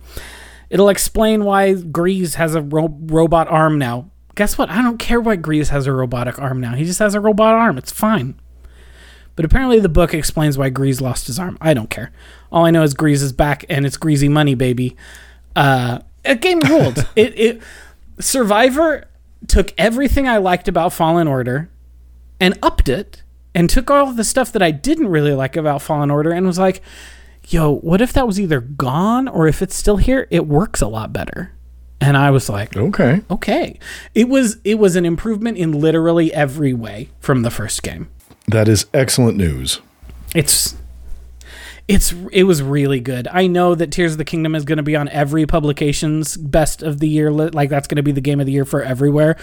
It'll 0.68 0.88
explain 0.88 1.44
why 1.44 1.74
Greez 1.74 2.37
has 2.37 2.55
a 2.55 2.62
ro- 2.62 2.96
robot 3.00 3.48
arm 3.48 3.79
now. 3.79 4.11
Guess 4.37 4.57
what? 4.57 4.70
I 4.70 4.83
don't 4.83 4.98
care 4.98 5.20
why 5.20 5.37
Greez 5.37 5.68
has 5.70 5.87
a 5.87 5.92
robotic 5.92 6.38
arm 6.38 6.61
now. 6.61 6.74
He 6.74 6.85
just 6.85 7.00
has 7.00 7.14
a 7.14 7.20
robot 7.20 7.55
arm. 7.55 7.76
It's 7.76 7.90
fine. 7.90 8.40
But 9.35 9.44
apparently 9.44 9.81
the 9.81 9.88
book 9.88 10.14
explains 10.14 10.57
why 10.57 10.70
Greez 10.70 11.00
lost 11.00 11.26
his 11.26 11.38
arm. 11.38 11.59
I 11.61 11.74
don't 11.74 11.90
care. 11.90 12.12
All 12.53 12.64
I 12.64 12.70
know 12.70 12.83
is 12.83 12.94
Greez 12.94 13.22
is 13.22 13.33
back 13.33 13.64
and 13.68 13.85
it's 13.85 13.96
greasy 13.96 14.29
money, 14.29 14.55
baby. 14.55 14.96
Uh, 15.57 16.00
a 16.24 16.37
game 16.37 16.61
ruled. 16.61 17.07
it, 17.16 17.38
it 17.38 17.62
Survivor 18.20 19.09
took 19.46 19.72
everything 19.79 20.29
I 20.29 20.38
liked 20.38 20.68
about 20.68 20.92
Fallen 20.92 21.26
Order 21.29 21.70
and 22.38 22.59
upped 22.62 22.88
it 22.88 23.22
and 23.55 23.68
took 23.68 23.90
all 23.90 24.12
the 24.12 24.24
stuff 24.24 24.53
that 24.53 24.62
I 24.62 24.70
didn't 24.70 25.09
really 25.09 25.33
like 25.33 25.57
about 25.57 25.83
Fallen 25.83 26.11
Order 26.11 26.31
and 26.33 26.46
was 26.46 26.59
like, 26.59 26.81
yo, 27.48 27.76
what 27.76 28.00
if 28.00 28.12
that 28.12 28.26
was 28.26 28.38
either 28.40 28.61
gone 28.61 29.26
or 29.29 29.48
if 29.48 29.61
it's 29.62 29.74
still 29.74 29.96
here, 29.96 30.26
it 30.31 30.46
works 30.46 30.81
a 30.81 30.87
lot 30.87 31.12
better. 31.12 31.53
And 32.00 32.16
I 32.16 32.31
was 32.31 32.48
like, 32.48 32.76
Okay. 32.76 33.20
okay. 33.31 33.79
It 34.14 34.29
was 34.29 34.57
it 34.64 34.79
was 34.79 34.96
an 34.96 35.05
improvement 35.05 35.59
in 35.59 35.72
literally 35.72 36.33
every 36.33 36.72
way 36.72 37.11
from 37.18 37.42
the 37.42 37.50
first 37.50 37.83
game. 37.83 38.09
That 38.48 38.68
is 38.68 38.87
excellent 38.94 39.37
news. 39.37 39.81
It's 40.35 40.76
it's 41.90 42.14
it 42.31 42.44
was 42.44 42.62
really 42.62 43.00
good. 43.00 43.26
I 43.31 43.48
know 43.48 43.74
that 43.74 43.90
Tears 43.90 44.12
of 44.12 44.18
the 44.18 44.24
Kingdom 44.24 44.55
is 44.55 44.64
going 44.64 44.76
to 44.76 44.83
be 44.83 44.94
on 44.94 45.09
every 45.09 45.44
publication's 45.44 46.37
best 46.37 46.83
of 46.83 47.00
the 47.00 47.09
year 47.09 47.33
li- 47.33 47.50
like 47.50 47.68
that's 47.68 47.88
going 47.88 47.96
to 47.96 48.03
be 48.03 48.12
the 48.12 48.20
game 48.20 48.38
of 48.38 48.46
the 48.46 48.53
year 48.53 48.64
for 48.64 48.83
everywhere. 48.83 49.37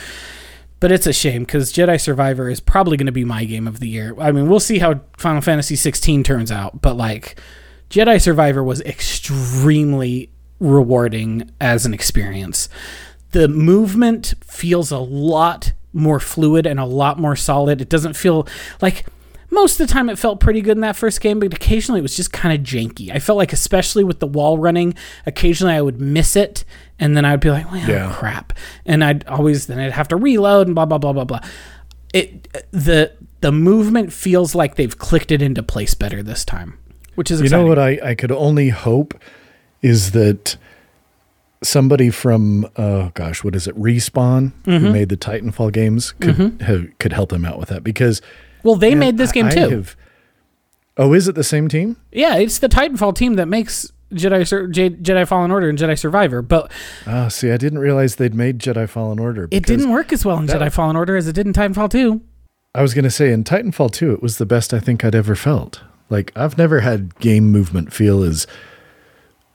But 0.80 0.92
it's 0.92 1.06
a 1.06 1.14
shame 1.14 1.46
cuz 1.46 1.74
Jedi 1.74 2.00
Survivor 2.00 2.50
is 2.50 2.62
probably 2.62 2.96
going 2.96 3.08
to 3.08 3.12
be 3.12 3.26
my 3.26 3.44
game 3.44 3.68
of 3.68 3.82
the 3.82 3.90
year. 3.90 4.16
I 4.18 4.32
mean, 4.32 4.48
we'll 4.48 4.62
see 4.62 4.80
how 4.80 5.02
Final 5.18 5.42
Fantasy 5.42 5.76
16 5.76 6.24
turns 6.24 6.52
out, 6.52 6.82
but 6.82 6.96
like 6.96 7.38
Jedi 7.90 8.22
Survivor 8.22 8.64
was 8.64 8.80
extremely 8.82 10.30
rewarding 10.60 11.52
as 11.60 11.86
an 11.86 11.94
experience. 11.94 12.70
The 13.32 13.50
movement 13.50 14.36
feels 14.42 14.90
a 14.90 15.00
lot 15.00 15.74
more 15.92 16.20
fluid 16.22 16.66
and 16.66 16.80
a 16.80 16.86
lot 16.86 17.20
more 17.20 17.36
solid. 17.36 17.82
It 17.82 17.90
doesn't 17.90 18.14
feel 18.14 18.48
like 18.82 19.06
most 19.50 19.80
of 19.80 19.88
the 19.88 19.94
time 19.94 20.10
it 20.10 20.18
felt 20.20 20.40
pretty 20.40 20.62
good 20.62 20.78
in 20.78 20.82
that 20.82 20.96
first 20.96 21.22
game, 21.22 21.40
but 21.40 21.54
occasionally 21.54 22.00
it 22.00 22.02
was 22.04 22.16
just 22.16 22.32
kind 22.34 22.54
of 22.58 22.66
janky. 22.66 23.10
I 23.14 23.20
felt 23.20 23.38
like, 23.38 23.54
especially 23.54 24.04
with 24.04 24.20
the 24.20 24.28
wall 24.28 24.58
running, 24.58 24.94
occasionally 25.26 25.74
I 25.74 25.82
would 25.82 26.02
miss 26.02 26.36
it, 26.36 26.66
and 27.00 27.16
then 27.16 27.24
I'd 27.26 27.40
be 27.40 27.50
like, 27.50 27.72
"Well, 27.72 27.88
Yeah. 27.88 28.12
crap," 28.14 28.54
and 28.86 29.04
I'd 29.04 29.26
always 29.28 29.68
then 29.68 29.80
I'd 29.80 29.94
have 29.94 30.08
to 30.10 30.16
reload 30.16 30.68
and 30.68 30.76
blah 30.76 30.86
blah 30.86 30.98
blah 30.98 31.14
blah 31.14 31.24
blah. 31.24 31.40
It 32.14 32.48
the 32.72 33.12
the 33.42 33.52
movement 33.52 34.12
feels 34.12 34.56
like 34.56 34.76
they've 34.76 34.98
clicked 34.98 35.32
it 35.32 35.42
into 35.42 35.62
place 35.64 35.94
better 35.94 36.22
this 36.24 36.44
time, 36.44 36.78
which 37.16 37.30
is 37.32 37.42
You 37.42 37.50
know 37.50 37.66
what 37.66 37.78
I, 37.80 38.00
I 38.04 38.16
could 38.16 38.32
only 38.32 38.70
hope 38.70 39.14
is 39.82 40.12
that 40.12 40.58
somebody 41.64 42.10
from 42.10 42.68
oh 42.78 43.12
gosh, 43.14 43.44
what 43.44 43.56
is 43.56 43.68
it? 43.68 43.76
Respawn 43.80 44.52
Mm-hmm. 44.66 44.86
who 44.86 44.92
made 44.92 45.10
the 45.10 45.18
Titanfall 45.18 45.72
games 45.72 46.12
could 46.20 46.62
have, 46.62 46.88
could 47.00 47.14
help 47.14 47.30
them 47.30 47.46
out 47.46 47.60
with 47.60 47.70
that 47.70 47.84
because 47.84 48.22
Well, 48.68 48.76
they 48.76 48.90
man, 48.92 49.00
made 49.00 49.18
this 49.18 49.32
game 49.32 49.46
I 49.48 49.52
too. 49.52 49.70
have- 49.70 49.96
oh, 50.98 51.14
is 51.14 51.28
it 51.28 51.36
the 51.36 51.44
same 51.44 51.68
team? 51.70 51.96
yeah, 52.12 52.36
it's 52.38 52.60
the 52.60 52.68
Titanfall 52.70 53.16
team 53.16 53.36
that 53.36 53.48
makes 53.48 53.92
Jedi 54.14 54.46
Sur- 54.48 54.68
J- 54.68 54.90
Jedi 54.92 55.28
Fallen 55.28 55.52
Order 55.52 55.70
and 55.70 55.78
Jedi 55.78 55.98
Survivor, 55.98 56.42
but 56.42 56.72
Oh, 57.06 57.30
see, 57.30 57.52
I 57.52 57.58
didn't 57.58 57.80
realize 57.80 58.16
they'd 58.18 58.34
made 58.36 58.60
Jedi 58.60 58.88
Fallen 58.88 59.20
Order. 59.20 59.48
it 59.52 59.66
didn't 59.66 59.90
work 59.90 60.12
as 60.14 60.26
well 60.26 60.38
in 60.38 60.46
that- 60.48 60.60
Jedi 60.62 60.72
Fallen 60.72 60.96
Order 60.96 61.16
as 61.18 61.28
it 61.28 61.34
did 61.34 61.46
in 61.48 61.54
Titanfall 61.54 61.90
2. 61.90 62.22
I 62.76 62.82
was 62.82 62.94
going 62.94 63.04
to 63.06 63.10
say 63.12 63.32
in 63.32 63.44
Titanfall 63.44 63.92
2, 63.92 64.12
it 64.14 64.22
was 64.22 64.38
the 64.38 64.46
best 64.46 64.74
I 64.74 64.80
think 64.80 65.04
I'd 65.04 65.16
ever 65.16 65.34
felt. 65.36 65.82
Like 66.10 66.32
I've 66.36 66.58
never 66.58 66.82
had 66.82 67.18
game 67.20 67.52
movement 67.52 67.92
feel 67.94 68.22
as 68.24 68.48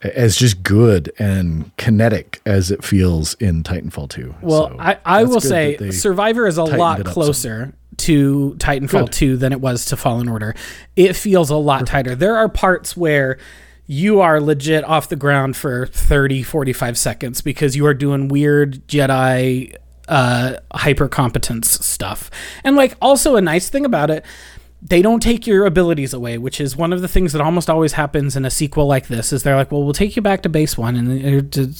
as 0.02 0.34
just 0.36 0.62
good 0.64 1.12
and 1.18 1.70
kinetic 1.76 2.40
as 2.44 2.70
it 2.72 2.82
feels 2.84 3.34
in 3.34 3.62
Titanfall 3.62 4.08
2. 4.10 4.34
Well, 4.42 4.68
So 4.70 4.76
I, 4.80 4.98
I 5.04 5.24
will 5.24 5.40
say 5.40 5.90
Survivor 5.92 6.46
is 6.46 6.58
a 6.58 6.64
lot 6.64 7.04
closer 7.04 7.72
to 8.02 8.54
Titanfall 8.58 9.06
Good. 9.06 9.12
2 9.12 9.36
than 9.36 9.52
it 9.52 9.60
was 9.60 9.86
to 9.86 9.96
Fallen 9.96 10.28
Order. 10.28 10.54
It 10.96 11.14
feels 11.14 11.50
a 11.50 11.56
lot 11.56 11.86
tighter. 11.86 12.14
There 12.14 12.36
are 12.36 12.48
parts 12.48 12.96
where 12.96 13.38
you 13.86 14.20
are 14.20 14.40
legit 14.40 14.84
off 14.84 15.08
the 15.08 15.16
ground 15.16 15.56
for 15.56 15.86
30, 15.86 16.42
45 16.42 16.96
seconds 16.96 17.40
because 17.40 17.76
you 17.76 17.84
are 17.86 17.94
doing 17.94 18.28
weird 18.28 18.86
Jedi 18.86 19.76
uh, 20.08 20.56
hyper 20.72 21.08
competence 21.08 21.70
stuff. 21.84 22.30
And, 22.64 22.76
like, 22.76 22.96
also 23.00 23.36
a 23.36 23.40
nice 23.40 23.68
thing 23.68 23.84
about 23.84 24.10
it, 24.10 24.24
they 24.84 25.00
don't 25.00 25.22
take 25.22 25.46
your 25.46 25.64
abilities 25.64 26.12
away, 26.12 26.38
which 26.38 26.60
is 26.60 26.76
one 26.76 26.92
of 26.92 27.00
the 27.00 27.08
things 27.08 27.32
that 27.32 27.40
almost 27.40 27.70
always 27.70 27.92
happens 27.92 28.34
in 28.34 28.44
a 28.44 28.50
sequel 28.50 28.86
like 28.86 29.06
this. 29.06 29.32
Is 29.32 29.44
they're 29.44 29.54
like, 29.54 29.70
well, 29.70 29.84
we'll 29.84 29.92
take 29.92 30.16
you 30.16 30.22
back 30.22 30.42
to 30.42 30.48
base 30.48 30.76
one 30.76 30.96
and 30.96 31.08
uh, 31.10 31.48
to 31.52 31.72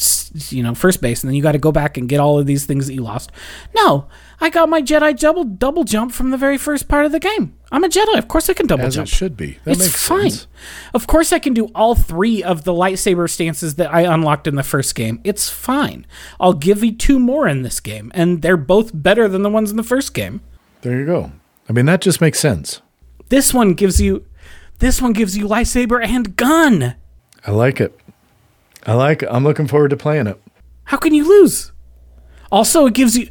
you 0.54 0.62
know 0.62 0.74
first 0.74 1.00
base, 1.00 1.22
and 1.22 1.28
then 1.28 1.34
you 1.34 1.42
got 1.42 1.52
to 1.52 1.58
go 1.58 1.72
back 1.72 1.96
and 1.96 2.08
get 2.08 2.20
all 2.20 2.38
of 2.38 2.46
these 2.46 2.64
things 2.64 2.86
that 2.86 2.94
you 2.94 3.02
lost. 3.02 3.32
No, 3.74 4.06
I 4.40 4.50
got 4.50 4.68
my 4.68 4.80
Jedi 4.80 5.18
double 5.18 5.42
double 5.42 5.82
jump 5.82 6.12
from 6.12 6.30
the 6.30 6.36
very 6.36 6.56
first 6.56 6.86
part 6.86 7.04
of 7.04 7.10
the 7.10 7.18
game. 7.18 7.58
I'm 7.72 7.82
a 7.82 7.88
Jedi, 7.88 8.18
of 8.18 8.28
course 8.28 8.48
I 8.48 8.52
can 8.52 8.66
double 8.66 8.84
as 8.84 8.94
jump. 8.94 9.08
it 9.08 9.10
should 9.10 9.36
be. 9.36 9.58
That 9.64 9.72
it's 9.72 9.80
makes 9.80 10.06
fine. 10.06 10.30
sense. 10.30 10.46
Of 10.94 11.06
course 11.08 11.32
I 11.32 11.40
can 11.40 11.54
do 11.54 11.70
all 11.74 11.96
three 11.96 12.42
of 12.42 12.62
the 12.62 12.72
lightsaber 12.72 13.28
stances 13.28 13.76
that 13.76 13.92
I 13.92 14.02
unlocked 14.02 14.46
in 14.46 14.54
the 14.54 14.62
first 14.62 14.94
game. 14.94 15.20
It's 15.24 15.48
fine. 15.48 16.06
I'll 16.38 16.52
give 16.52 16.84
you 16.84 16.92
two 16.92 17.18
more 17.18 17.48
in 17.48 17.62
this 17.62 17.80
game, 17.80 18.12
and 18.14 18.42
they're 18.42 18.56
both 18.56 18.90
better 18.94 19.26
than 19.26 19.42
the 19.42 19.50
ones 19.50 19.70
in 19.70 19.76
the 19.76 19.82
first 19.82 20.14
game. 20.14 20.40
There 20.82 20.98
you 21.00 21.06
go. 21.06 21.32
I 21.68 21.72
mean, 21.72 21.86
that 21.86 22.00
just 22.00 22.20
makes 22.20 22.38
sense. 22.38 22.80
This 23.32 23.54
one 23.54 23.72
gives 23.72 23.98
you 23.98 24.26
this 24.78 25.00
one 25.00 25.14
gives 25.14 25.38
you 25.38 25.48
lightsaber 25.48 26.04
and 26.04 26.36
gun. 26.36 26.96
I 27.46 27.50
like 27.50 27.80
it. 27.80 27.98
I 28.84 28.92
like 28.92 29.22
it. 29.22 29.30
I'm 29.32 29.42
looking 29.42 29.66
forward 29.66 29.88
to 29.88 29.96
playing 29.96 30.26
it. 30.26 30.38
How 30.84 30.98
can 30.98 31.14
you 31.14 31.26
lose? 31.26 31.72
Also, 32.50 32.84
it 32.84 32.92
gives 32.92 33.16
you 33.16 33.30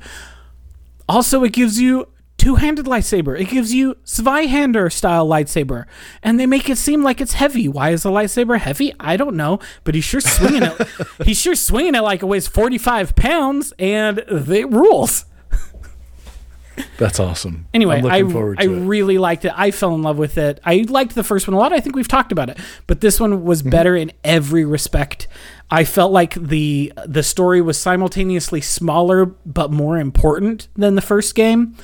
also 1.07 1.43
it 1.43 1.53
gives 1.53 1.79
you 1.79 2.07
two-handed 2.37 2.87
lightsaber. 2.87 3.39
It 3.39 3.49
gives 3.49 3.75
you 3.75 3.93
Zweihander 4.03 4.91
style 4.91 5.27
lightsaber, 5.27 5.85
and 6.23 6.39
they 6.39 6.47
make 6.47 6.67
it 6.67 6.79
seem 6.79 7.03
like 7.03 7.21
it's 7.21 7.33
heavy. 7.33 7.67
Why 7.67 7.91
is 7.91 8.01
the 8.01 8.09
lightsaber 8.09 8.57
heavy? 8.57 8.95
I 8.99 9.17
don't 9.17 9.35
know, 9.35 9.59
but 9.83 9.93
he's 9.93 10.03
sure 10.03 10.19
swinging 10.19 10.63
it. 10.63 10.87
he's 11.25 11.39
sure 11.39 11.53
swinging 11.53 11.93
it 11.93 12.01
like 12.01 12.23
it 12.23 12.25
weighs 12.25 12.47
forty-five 12.47 13.15
pounds, 13.15 13.71
and 13.77 14.17
it 14.17 14.71
rules. 14.71 15.25
That's 16.97 17.19
awesome. 17.19 17.65
Anyway, 17.73 17.97
I'm 17.97 18.05
I, 18.05 18.17
I 18.57 18.63
it. 18.63 18.67
really 18.67 19.17
liked 19.17 19.43
it. 19.45 19.51
I 19.55 19.71
fell 19.71 19.93
in 19.93 20.01
love 20.03 20.17
with 20.17 20.37
it. 20.37 20.59
I 20.63 20.85
liked 20.87 21.15
the 21.15 21.23
first 21.23 21.47
one 21.47 21.53
a 21.55 21.57
lot. 21.59 21.73
I 21.73 21.79
think 21.79 21.95
we've 21.95 22.07
talked 22.07 22.31
about 22.31 22.49
it, 22.49 22.57
but 22.87 23.01
this 23.01 23.19
one 23.19 23.43
was 23.43 23.61
Mm-hmm. 23.61 23.69
better 23.71 23.95
in 23.95 24.11
every 24.23 24.63
respect. 24.65 25.27
I 25.69 25.83
felt 25.83 26.11
like 26.11 26.33
the 26.35 26.93
the 27.05 27.23
story 27.23 27.61
was 27.61 27.77
simultaneously 27.77 28.61
smaller 28.61 29.25
but 29.25 29.71
more 29.71 29.97
important 29.97 30.67
than 30.75 30.95
the 30.95 31.01
first 31.01 31.35
game. 31.35 31.75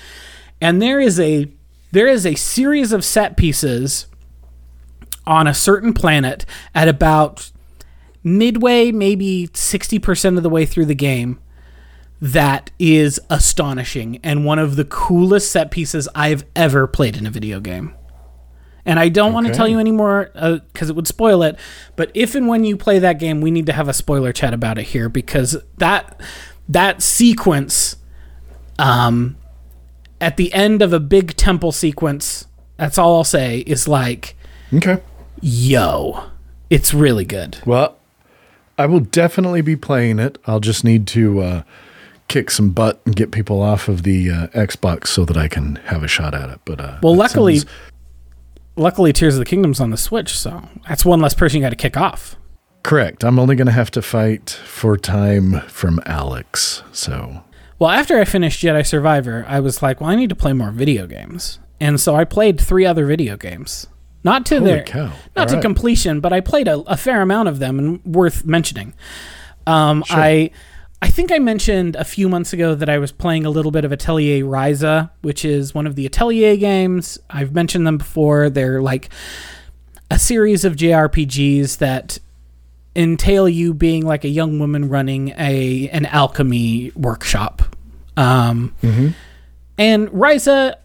And 0.61 0.81
there 0.81 0.99
is 0.99 1.19
a 1.19 1.51
there 1.91 2.07
is 2.07 2.25
a 2.25 2.35
series 2.35 2.91
of 2.91 3.03
set 3.03 3.37
pieces 3.37 4.07
on 5.25 5.47
a 5.47 5.53
certain 5.53 5.93
planet 5.93 6.45
at 6.73 6.87
about 6.87 7.51
midway, 8.23 8.91
maybe 8.91 9.47
60% 9.53 10.37
of 10.37 10.43
the 10.43 10.49
way 10.49 10.65
through 10.65 10.85
the 10.85 10.95
game 10.95 11.39
that 12.21 12.71
is 12.79 13.19
astonishing 13.29 14.19
and 14.23 14.43
one 14.45 14.59
of 14.59 14.75
the 14.75 14.85
coolest 14.85 15.51
set 15.51 15.69
pieces 15.71 16.07
I've 16.15 16.45
ever 16.55 16.87
played 16.87 17.15
in 17.17 17.25
a 17.27 17.29
video 17.29 17.59
game. 17.59 17.93
And 18.85 18.99
I 18.99 19.09
don't 19.09 19.33
want 19.33 19.47
to 19.47 19.53
tell 19.53 19.67
you 19.67 19.79
anymore 19.79 20.31
because 20.33 20.89
it 20.89 20.95
would 20.95 21.07
spoil 21.07 21.43
it. 21.43 21.57
But 21.97 22.09
if 22.13 22.35
and 22.35 22.47
when 22.47 22.63
you 22.63 22.77
play 22.77 22.99
that 22.99 23.19
game, 23.19 23.41
we 23.41 23.51
need 23.51 23.65
to 23.65 23.73
have 23.73 23.89
a 23.89 23.93
spoiler 23.93 24.31
chat 24.31 24.53
about 24.53 24.77
it 24.77 24.85
here 24.85 25.09
because 25.09 25.57
that 25.77 26.19
that 26.69 27.01
sequence, 27.01 27.97
um, 28.79 29.35
at 30.21 30.37
the 30.37 30.53
end 30.53 30.81
of 30.81 30.93
a 30.93 30.99
big 31.01 31.35
temple 31.35 31.73
sequence, 31.73 32.47
that's 32.77 32.97
all 32.97 33.17
I'll 33.17 33.23
say 33.25 33.59
is 33.59 33.87
like, 33.89 34.35
Okay. 34.73 35.01
yo, 35.41 36.23
it's 36.69 36.93
really 36.93 37.25
good. 37.25 37.57
Well, 37.65 37.97
I 38.77 38.85
will 38.85 39.01
definitely 39.01 39.61
be 39.61 39.75
playing 39.75 40.17
it. 40.19 40.37
I'll 40.47 40.59
just 40.61 40.83
need 40.85 41.07
to 41.07 41.39
uh, 41.41 41.63
kick 42.27 42.51
some 42.51 42.71
butt 42.71 43.01
and 43.05 43.15
get 43.15 43.31
people 43.31 43.61
off 43.61 43.87
of 43.87 44.03
the 44.03 44.29
uh, 44.29 44.47
Xbox 44.47 45.07
so 45.07 45.23
that 45.25 45.37
I 45.37 45.47
can 45.47 45.77
have 45.85 46.03
a 46.03 46.07
shot 46.07 46.33
at 46.33 46.49
it. 46.49 46.59
But 46.65 46.81
uh, 46.81 46.97
Well, 47.01 47.15
luckily, 47.15 47.59
sounds- 47.59 47.71
luckily, 48.75 49.13
Tears 49.13 49.35
of 49.35 49.39
the 49.39 49.45
Kingdom's 49.45 49.79
on 49.79 49.91
the 49.91 49.97
Switch, 49.97 50.37
so 50.37 50.67
that's 50.87 51.05
one 51.05 51.19
less 51.21 51.33
person 51.33 51.57
you 51.59 51.65
got 51.65 51.69
to 51.69 51.75
kick 51.75 51.97
off. 51.97 52.35
correct. 52.83 53.23
I'm 53.23 53.37
only 53.39 53.55
going 53.55 53.65
to 53.67 53.71
have 53.73 53.91
to 53.91 54.01
fight 54.01 54.49
for 54.49 54.97
time 54.97 55.59
from 55.67 55.99
Alex. 56.05 56.83
So 56.93 57.43
Well, 57.79 57.89
after 57.89 58.17
I 58.19 58.23
finished 58.25 58.63
Jedi 58.63 58.85
Survivor, 58.85 59.45
I 59.47 59.59
was 59.59 59.81
like, 59.81 59.99
well, 60.01 60.09
I 60.09 60.15
need 60.15 60.29
to 60.29 60.35
play 60.35 60.53
more 60.53 60.71
video 60.71 61.05
games, 61.07 61.59
and 61.79 61.99
so 61.99 62.15
I 62.15 62.23
played 62.23 62.59
three 62.59 62.85
other 62.85 63.05
video 63.05 63.35
games. 63.37 63.87
Not 64.23 64.45
to 64.47 64.59
Holy 64.59 64.71
their, 64.71 64.83
cow. 64.83 65.05
not 65.35 65.41
All 65.43 65.45
to 65.47 65.53
right. 65.55 65.61
completion, 65.61 66.19
but 66.21 66.33
I 66.33 66.41
played 66.41 66.67
a, 66.67 66.79
a 66.81 66.97
fair 66.97 67.21
amount 67.21 67.47
of 67.49 67.59
them 67.59 67.77
and 67.79 68.03
worth 68.05 68.45
mentioning. 68.45 68.93
Um, 69.65 70.03
I, 70.09 70.51
I 71.01 71.09
think 71.09 71.31
I 71.31 71.37
mentioned 71.39 71.95
a 71.95 72.03
few 72.03 72.27
months 72.27 72.53
ago 72.53 72.73
that 72.73 72.89
I 72.89 72.97
was 72.97 73.11
playing 73.11 73.45
a 73.45 73.49
little 73.51 73.71
bit 73.71 73.85
of 73.85 73.91
Atelier 73.91 74.43
Ryza, 74.43 75.11
which 75.21 75.45
is 75.45 75.73
one 75.75 75.85
of 75.85 75.95
the 75.95 76.05
Atelier 76.07 76.57
games. 76.57 77.19
I've 77.29 77.53
mentioned 77.53 77.85
them 77.85 77.97
before. 77.99 78.49
They're 78.49 78.81
like 78.81 79.09
a 80.09 80.17
series 80.17 80.65
of 80.65 80.75
JRPGs 80.75 81.77
that 81.77 82.17
entail 82.95 83.47
you 83.47 83.75
being 83.75 84.05
like 84.05 84.23
a 84.23 84.29
young 84.29 84.57
woman 84.57 84.89
running 84.89 85.29
a 85.37 85.87
an 85.89 86.07
alchemy 86.07 86.91
workshop. 86.95 87.61
Um, 88.15 88.73
And 89.77 90.07
Ryza 90.09 90.77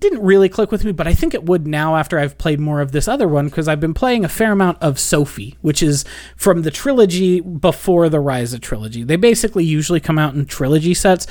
didn't 0.00 0.22
really 0.22 0.48
click 0.48 0.70
with 0.72 0.84
me, 0.84 0.92
but 0.92 1.06
I 1.06 1.14
think 1.14 1.34
it 1.34 1.44
would 1.44 1.66
now 1.66 1.96
after 1.96 2.18
I've 2.18 2.38
played 2.38 2.60
more 2.60 2.80
of 2.80 2.92
this 2.92 3.08
other 3.08 3.28
one 3.28 3.46
because 3.46 3.68
I've 3.68 3.80
been 3.80 3.94
playing 3.94 4.24
a 4.24 4.28
fair 4.28 4.52
amount 4.52 4.78
of 4.82 4.98
Sophie, 4.98 5.56
which 5.60 5.82
is 5.82 6.04
from 6.36 6.62
the 6.62 6.70
trilogy 6.70 7.40
before 7.40 8.08
the 8.08 8.18
Ryza 8.18 8.60
trilogy. 8.60 9.02
They 9.02 9.16
basically 9.16 9.64
usually 9.64 10.00
come 10.00 10.18
out 10.18 10.34
in 10.34 10.46
trilogy 10.46 10.94
sets. 10.94 11.26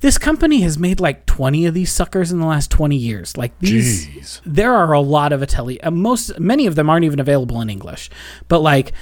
This 0.00 0.18
company 0.18 0.60
has 0.60 0.78
made 0.78 1.00
like 1.00 1.24
20 1.26 1.66
of 1.66 1.74
these 1.74 1.90
suckers 1.90 2.30
in 2.30 2.38
the 2.38 2.46
last 2.46 2.70
20 2.70 2.96
years. 2.96 3.36
Like 3.36 3.58
these 3.60 4.06
Jeez. 4.06 4.40
there 4.44 4.74
are 4.74 4.92
a 4.92 5.00
lot 5.00 5.32
of 5.32 5.42
Atelier. 5.42 5.78
Uh, 5.82 5.90
most 5.90 6.38
many 6.38 6.66
of 6.66 6.74
them 6.74 6.90
aren't 6.90 7.04
even 7.04 7.20
available 7.20 7.60
in 7.60 7.70
English. 7.70 8.10
But 8.48 8.58
like 8.60 8.92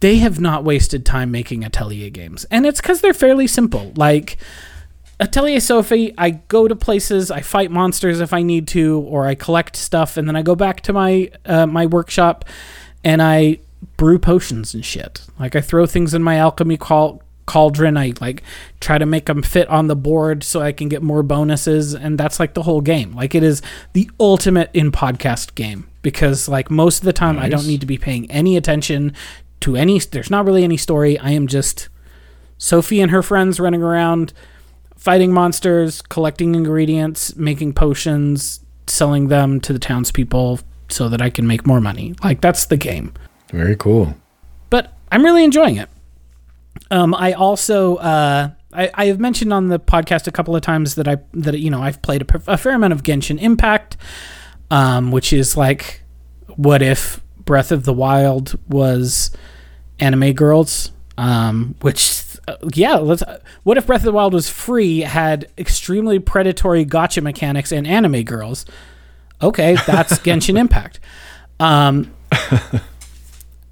they 0.00 0.16
have 0.16 0.40
not 0.40 0.64
wasted 0.64 1.06
time 1.06 1.30
making 1.30 1.64
Atelier 1.64 2.10
games. 2.10 2.44
And 2.50 2.66
it's 2.66 2.80
cuz 2.80 3.00
they're 3.00 3.14
fairly 3.14 3.46
simple. 3.46 3.92
Like 3.96 4.36
Atelier 5.20 5.60
Sophie, 5.60 6.14
I 6.16 6.30
go 6.30 6.66
to 6.66 6.74
places, 6.74 7.30
I 7.30 7.42
fight 7.42 7.70
monsters 7.70 8.20
if 8.20 8.32
I 8.32 8.42
need 8.42 8.66
to, 8.68 9.00
or 9.00 9.26
I 9.26 9.34
collect 9.34 9.76
stuff, 9.76 10.16
and 10.16 10.26
then 10.26 10.34
I 10.34 10.42
go 10.42 10.56
back 10.56 10.80
to 10.82 10.94
my 10.94 11.30
uh, 11.44 11.66
my 11.66 11.84
workshop, 11.84 12.46
and 13.04 13.20
I 13.20 13.58
brew 13.98 14.18
potions 14.18 14.72
and 14.72 14.84
shit. 14.84 15.26
Like 15.38 15.54
I 15.54 15.60
throw 15.60 15.84
things 15.84 16.14
in 16.14 16.22
my 16.22 16.36
alchemy 16.36 16.78
cal- 16.78 17.22
cauldron. 17.44 17.98
I 17.98 18.14
like 18.18 18.42
try 18.80 18.96
to 18.96 19.04
make 19.04 19.26
them 19.26 19.42
fit 19.42 19.68
on 19.68 19.88
the 19.88 19.96
board 19.96 20.42
so 20.42 20.62
I 20.62 20.72
can 20.72 20.88
get 20.88 21.02
more 21.02 21.22
bonuses, 21.22 21.94
and 21.94 22.18
that's 22.18 22.40
like 22.40 22.54
the 22.54 22.62
whole 22.62 22.80
game. 22.80 23.14
Like 23.14 23.34
it 23.34 23.42
is 23.42 23.60
the 23.92 24.10
ultimate 24.18 24.70
in 24.72 24.90
podcast 24.90 25.54
game 25.54 25.86
because 26.00 26.48
like 26.48 26.70
most 26.70 27.00
of 27.00 27.04
the 27.04 27.12
time 27.12 27.38
I 27.38 27.50
don't 27.50 27.66
need 27.66 27.82
to 27.82 27.86
be 27.86 27.98
paying 27.98 28.30
any 28.30 28.56
attention 28.56 29.12
to 29.60 29.76
any. 29.76 29.98
There's 29.98 30.30
not 30.30 30.46
really 30.46 30.64
any 30.64 30.78
story. 30.78 31.18
I 31.18 31.32
am 31.32 31.46
just 31.46 31.90
Sophie 32.56 33.02
and 33.02 33.10
her 33.10 33.22
friends 33.22 33.60
running 33.60 33.82
around 33.82 34.32
fighting 35.00 35.32
monsters, 35.32 36.02
collecting 36.02 36.54
ingredients, 36.54 37.34
making 37.34 37.72
potions, 37.72 38.60
selling 38.86 39.28
them 39.28 39.58
to 39.60 39.72
the 39.72 39.78
townspeople 39.78 40.60
so 40.88 41.08
that 41.08 41.22
I 41.22 41.30
can 41.30 41.46
make 41.46 41.66
more 41.66 41.80
money. 41.80 42.14
Like 42.22 42.42
that's 42.42 42.66
the 42.66 42.76
game. 42.76 43.14
Very 43.50 43.76
cool. 43.76 44.14
But 44.68 44.92
I'm 45.10 45.24
really 45.24 45.42
enjoying 45.42 45.76
it. 45.76 45.88
Um, 46.90 47.14
I 47.14 47.32
also 47.32 47.96
uh, 47.96 48.50
I, 48.74 48.90
I 48.92 49.06
have 49.06 49.18
mentioned 49.18 49.52
on 49.52 49.68
the 49.68 49.80
podcast 49.80 50.26
a 50.26 50.32
couple 50.32 50.54
of 50.54 50.62
times 50.62 50.96
that 50.96 51.08
I 51.08 51.16
that 51.32 51.58
you 51.58 51.70
know 51.70 51.82
I've 51.82 52.02
played 52.02 52.22
a, 52.22 52.52
a 52.52 52.58
fair 52.58 52.74
amount 52.74 52.92
of 52.92 53.02
Genshin 53.02 53.40
Impact, 53.40 53.96
um, 54.70 55.10
which 55.10 55.32
is 55.32 55.56
like 55.56 56.02
what 56.56 56.82
if 56.82 57.22
Breath 57.38 57.72
of 57.72 57.84
the 57.84 57.94
Wild 57.94 58.58
was 58.68 59.30
anime 59.98 60.34
girls. 60.34 60.92
Um, 61.18 61.74
which, 61.82 62.22
uh, 62.50 62.68
yeah, 62.74 62.96
let's. 62.96 63.22
What 63.62 63.76
if 63.78 63.86
Breath 63.86 64.00
of 64.00 64.04
the 64.06 64.12
Wild 64.12 64.34
was 64.34 64.48
free, 64.48 65.00
had 65.00 65.50
extremely 65.58 66.18
predatory 66.18 66.84
gacha 66.84 67.22
mechanics 67.22 67.72
and 67.72 67.86
anime 67.86 68.22
girls? 68.22 68.66
Okay, 69.42 69.76
that's 69.86 70.18
Genshin 70.20 70.58
Impact. 70.58 71.00
Um, 71.58 72.12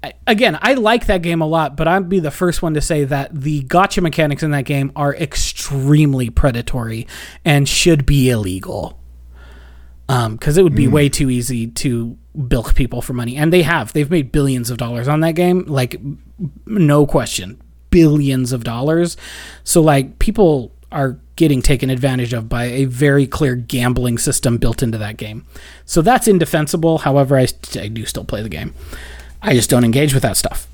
I- 0.03 0.13
again, 0.27 0.57
I 0.61 0.73
like 0.75 1.07
that 1.07 1.21
game 1.21 1.41
a 1.41 1.47
lot, 1.47 1.75
but 1.75 1.87
I'd 1.87 2.07
be 2.09 2.19
the 2.19 2.31
first 2.31 2.61
one 2.61 2.73
to 2.75 2.81
say 2.81 3.03
that 3.03 3.33
the 3.33 3.63
gacha 3.63 4.01
mechanics 4.01 4.43
in 4.43 4.51
that 4.51 4.65
game 4.65 4.91
are 4.95 5.13
extremely 5.15 6.29
predatory 6.29 7.07
and 7.43 7.67
should 7.67 8.05
be 8.05 8.29
illegal. 8.29 8.95
Because 10.07 10.57
it 10.57 10.63
would 10.63 10.73
be 10.73 10.87
way 10.87 11.07
too 11.07 11.29
easy 11.29 11.67
to 11.67 12.17
bilk 12.47 12.73
people 12.73 12.99
for 12.99 13.13
money, 13.13 13.35
and 13.35 13.53
they 13.53 13.61
have. 13.61 13.93
They've 13.93 14.09
made 14.09 14.31
billions 14.31 14.71
of 14.71 14.79
dollars 14.79 15.07
on 15.07 15.19
that 15.19 15.33
game, 15.33 15.65
like 15.67 16.01
no 16.65 17.05
question, 17.05 17.61
billions 17.89 18.51
of 18.51 18.63
dollars. 18.63 19.17
So 19.63 19.81
like 19.81 20.19
people 20.19 20.71
are 20.91 21.17
getting 21.35 21.61
taken 21.61 21.89
advantage 21.89 22.33
of 22.33 22.49
by 22.49 22.65
a 22.65 22.85
very 22.85 23.25
clear 23.27 23.55
gambling 23.55 24.17
system 24.17 24.57
built 24.57 24.83
into 24.83 24.97
that 24.97 25.17
game. 25.17 25.45
So 25.85 26.01
that's 26.01 26.27
indefensible. 26.27 26.99
However, 26.99 27.37
I, 27.37 27.47
I 27.75 27.87
do 27.87 28.05
still 28.05 28.25
play 28.25 28.41
the 28.41 28.49
game. 28.49 28.73
I 29.41 29.53
just 29.53 29.69
don't 29.69 29.85
engage 29.85 30.13
with 30.13 30.23
that 30.23 30.35
stuff. 30.37 30.67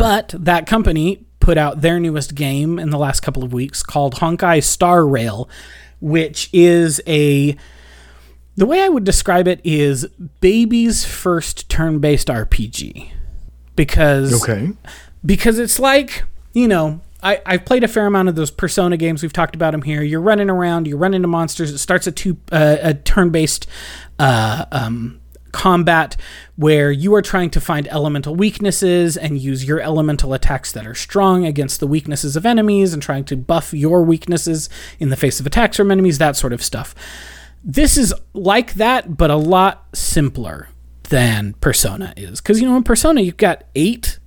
But 0.00 0.34
that 0.38 0.66
company 0.66 1.24
put 1.40 1.58
out 1.58 1.80
their 1.80 1.98
newest 2.00 2.34
game 2.34 2.78
in 2.78 2.90
the 2.90 2.98
last 2.98 3.20
couple 3.20 3.42
of 3.42 3.52
weeks 3.52 3.82
called 3.82 4.16
Honkai 4.16 4.62
Star 4.62 5.06
Rail, 5.06 5.48
which 6.00 6.48
is 6.52 7.00
a 7.06 7.56
the 8.56 8.66
way 8.66 8.82
I 8.82 8.88
would 8.88 9.04
describe 9.04 9.48
it 9.48 9.60
is 9.64 10.06
baby's 10.40 11.04
first 11.04 11.68
turn-based 11.68 12.28
RPG. 12.28 13.10
Because 13.76 14.42
Okay. 14.42 14.72
Because 15.24 15.58
it's 15.58 15.78
like 15.78 16.24
you 16.52 16.68
know 16.68 17.00
I, 17.22 17.40
I've 17.46 17.64
played 17.64 17.84
a 17.84 17.88
fair 17.88 18.06
amount 18.06 18.28
of 18.28 18.34
those 18.34 18.50
Persona 18.50 18.96
games. 18.96 19.22
We've 19.22 19.32
talked 19.32 19.54
about 19.54 19.70
them 19.72 19.82
here. 19.82 20.02
You're 20.02 20.20
running 20.20 20.50
around. 20.50 20.88
You're 20.88 20.98
running 20.98 21.16
into 21.16 21.28
monsters. 21.28 21.70
It 21.70 21.78
starts 21.78 22.06
a 22.06 22.12
two 22.12 22.36
uh, 22.50 22.78
a 22.82 22.94
turn-based 22.94 23.66
uh, 24.18 24.66
um, 24.72 25.20
combat 25.52 26.16
where 26.56 26.90
you 26.90 27.14
are 27.14 27.22
trying 27.22 27.50
to 27.50 27.60
find 27.60 27.86
elemental 27.88 28.34
weaknesses 28.34 29.16
and 29.16 29.38
use 29.38 29.64
your 29.64 29.80
elemental 29.80 30.32
attacks 30.32 30.72
that 30.72 30.86
are 30.86 30.94
strong 30.94 31.44
against 31.44 31.78
the 31.78 31.86
weaknesses 31.86 32.34
of 32.36 32.44
enemies 32.44 32.92
and 32.92 33.02
trying 33.02 33.24
to 33.24 33.36
buff 33.36 33.72
your 33.72 34.02
weaknesses 34.02 34.68
in 34.98 35.10
the 35.10 35.16
face 35.16 35.38
of 35.38 35.46
attacks 35.46 35.76
from 35.76 35.90
enemies. 35.90 36.18
That 36.18 36.36
sort 36.36 36.52
of 36.52 36.62
stuff. 36.62 36.94
This 37.62 37.96
is 37.96 38.12
like 38.32 38.74
that, 38.74 39.16
but 39.16 39.30
a 39.30 39.36
lot 39.36 39.86
simpler 39.94 40.68
than 41.04 41.54
Persona 41.60 42.12
is. 42.16 42.40
Because, 42.40 42.60
you 42.60 42.68
know, 42.68 42.76
in 42.76 42.82
Persona, 42.82 43.20
you've 43.20 43.36
got 43.36 43.62
eight 43.76 44.18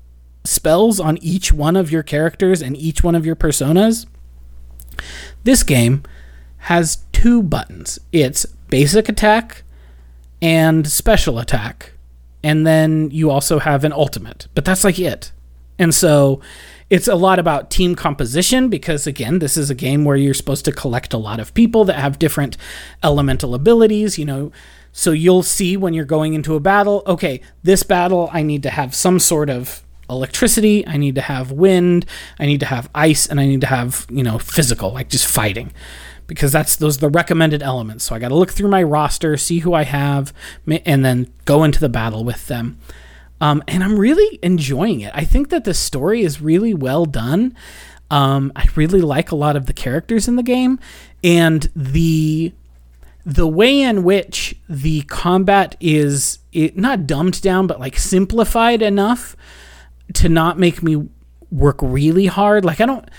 spells 0.46 1.00
on 1.00 1.18
each 1.20 1.52
one 1.52 1.76
of 1.76 1.92
your 1.92 2.04
characters 2.04 2.62
and 2.62 2.78
each 2.78 3.04
one 3.04 3.16
of 3.16 3.26
your 3.26 3.36
personas. 3.36 4.06
This 5.44 5.64
game 5.64 6.04
has 6.58 6.98
two 7.12 7.44
buttons 7.44 8.00
it's 8.12 8.46
basic 8.70 9.08
attack 9.08 9.64
and 10.42 10.88
special 10.88 11.40
attack. 11.40 11.94
And 12.44 12.66
then 12.66 13.10
you 13.12 13.32
also 13.32 13.60
have 13.60 13.84
an 13.84 13.92
ultimate, 13.92 14.48
but 14.54 14.66
that's 14.66 14.84
like 14.84 15.00
it. 15.00 15.32
And 15.80 15.94
so 15.94 16.42
it's 16.90 17.08
a 17.08 17.16
lot 17.16 17.40
about 17.40 17.72
team 17.72 17.96
composition 17.96 18.70
because, 18.70 19.08
again, 19.08 19.40
this 19.40 19.58
is 19.58 19.70
a 19.70 19.76
game 19.76 20.06
where 20.06 20.16
you're 20.16 20.34
supposed 20.34 20.66
to 20.66 20.72
collect 20.72 21.14
a 21.14 21.18
lot 21.18 21.40
of 21.40 21.54
people 21.54 21.86
that 21.86 21.96
have 21.96 22.20
different 22.20 22.58
elemental 23.04 23.56
abilities, 23.56 24.20
you 24.20 24.26
know. 24.26 24.52
So 24.92 25.12
you'll 25.12 25.44
see 25.44 25.76
when 25.76 25.94
you're 25.94 26.06
going 26.06 26.34
into 26.34 26.56
a 26.56 26.60
battle, 26.60 27.04
okay, 27.08 27.42
this 27.64 27.84
battle, 27.84 28.30
I 28.32 28.44
need 28.44 28.64
to 28.64 28.70
have 28.70 28.96
some 28.96 29.20
sort 29.20 29.50
of 29.50 29.85
electricity, 30.10 30.86
I 30.88 30.98
need 30.98 31.15
to 31.15 31.22
have 31.22 31.52
wind, 31.52 32.06
I 32.39 32.46
need 32.46 32.60
to 32.62 32.65
have 32.65 32.89
ice, 32.94 33.28
and 33.28 33.39
I 33.39 33.46
need 33.46 33.62
to 33.62 33.68
have, 33.68 34.06
you 34.10 34.24
know, 34.24 34.39
physical, 34.39 34.94
like 34.94 35.10
just 35.10 35.28
fighting 35.28 35.74
because 36.28 36.52
that's 36.52 36.76
those 36.76 36.98
are 36.98 37.02
the 37.02 37.10
recommended 37.10 37.62
elements. 37.62 38.06
So 38.06 38.15
I 38.15 38.20
got 38.20 38.30
to 38.30 38.36
look 38.36 38.52
through 38.52 38.70
my 38.70 38.84
roster, 38.84 39.38
see 39.38 39.60
who 39.60 39.74
I 39.74 39.84
have, 39.84 40.34
and 40.68 41.06
then 41.06 41.32
go 41.46 41.63
into 41.63 41.80
the 41.80 41.89
battle 41.89 42.24
with 42.24 42.48
them. 42.48 42.80
Um, 43.41 43.63
and 43.68 43.84
I'm 43.84 44.00
really 44.00 44.39
enjoying 44.41 45.02
it. 45.02 45.12
I 45.13 45.26
think 45.26 45.50
that 45.50 45.65
the 45.65 45.74
story 45.74 46.22
is 46.22 46.41
really 46.41 46.74
well 46.74 47.06
done. 47.06 47.56
Um, 48.10 48.52
I 48.56 48.68
really 48.76 49.02
like 49.02 49.32
a 49.32 49.36
lot 49.36 49.56
of 49.56 49.65
the 49.65 49.74
characters 49.74 50.28
in 50.28 50.36
the 50.36 50.44
game, 50.44 50.80
and 51.24 51.70
the 51.76 52.54
the 53.26 53.48
way 53.48 53.82
in 53.82 54.04
which 54.04 54.56
the 54.70 55.02
combat 55.04 55.76
is 55.80 56.38
it, 56.54 56.78
not 56.78 57.08
dumbed 57.08 57.41
down, 57.41 57.65
but 57.65 57.80
like 57.80 57.98
simplified 57.98 58.84
enough 58.84 59.36
to 60.13 60.30
not 60.30 60.58
make 60.58 60.84
me 60.84 61.08
work 61.52 61.78
really 61.82 62.28
hard. 62.28 62.65
Like 62.65 62.82
I 62.82 62.86
don't 62.86 63.10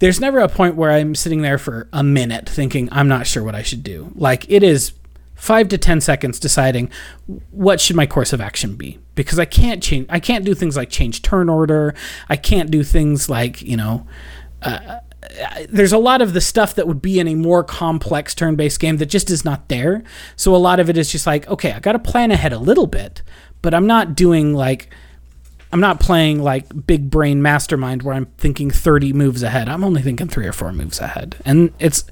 there's 0.00 0.20
never 0.20 0.40
a 0.40 0.48
point 0.48 0.76
where 0.76 0.90
I'm 0.90 1.14
sitting 1.14 1.42
there 1.42 1.58
for 1.58 1.88
a 1.92 2.02
minute 2.02 2.48
thinking 2.48 2.88
I'm 2.92 3.08
not 3.08 3.26
sure 3.26 3.42
what 3.42 3.54
I 3.54 3.62
should 3.62 3.82
do. 3.82 4.12
Like 4.14 4.44
it 4.50 4.62
is 4.62 4.92
5 5.36 5.68
to 5.68 5.78
10 5.78 6.00
seconds 6.00 6.38
deciding 6.38 6.90
what 7.50 7.80
should 7.80 7.96
my 7.96 8.06
course 8.06 8.32
of 8.32 8.40
action 8.40 8.76
be 8.76 8.98
because 9.14 9.38
I 9.38 9.44
can't 9.44 9.82
change 9.82 10.06
I 10.08 10.20
can't 10.20 10.44
do 10.44 10.54
things 10.54 10.76
like 10.76 10.90
change 10.90 11.22
turn 11.22 11.48
order. 11.48 11.94
I 12.28 12.36
can't 12.36 12.70
do 12.70 12.82
things 12.82 13.28
like, 13.28 13.62
you 13.62 13.76
know, 13.76 14.06
uh, 14.62 14.98
there's 15.68 15.92
a 15.92 15.98
lot 15.98 16.22
of 16.22 16.32
the 16.32 16.40
stuff 16.40 16.74
that 16.74 16.86
would 16.86 17.02
be 17.02 17.18
in 17.18 17.28
a 17.28 17.34
more 17.34 17.64
complex 17.64 18.34
turn-based 18.34 18.78
game 18.78 18.98
that 18.98 19.06
just 19.06 19.30
is 19.30 19.44
not 19.44 19.68
there. 19.68 20.02
So 20.36 20.54
a 20.54 20.58
lot 20.58 20.80
of 20.80 20.88
it 20.88 20.96
is 20.96 21.10
just 21.10 21.26
like, 21.26 21.48
okay, 21.48 21.72
I 21.72 21.80
got 21.80 21.92
to 21.92 21.98
plan 21.98 22.30
ahead 22.30 22.52
a 22.52 22.58
little 22.58 22.86
bit, 22.86 23.22
but 23.62 23.74
I'm 23.74 23.86
not 23.86 24.14
doing 24.14 24.54
like 24.54 24.90
I'm 25.74 25.80
not 25.80 25.98
playing 25.98 26.40
like 26.40 26.86
big 26.86 27.10
brain 27.10 27.42
mastermind 27.42 28.04
where 28.04 28.14
I'm 28.14 28.26
thinking 28.38 28.70
30 28.70 29.12
moves 29.12 29.42
ahead. 29.42 29.68
I'm 29.68 29.82
only 29.82 30.02
thinking 30.02 30.28
3 30.28 30.46
or 30.46 30.52
4 30.52 30.72
moves 30.72 31.00
ahead. 31.00 31.34
And 31.44 31.72
it's 31.80 32.04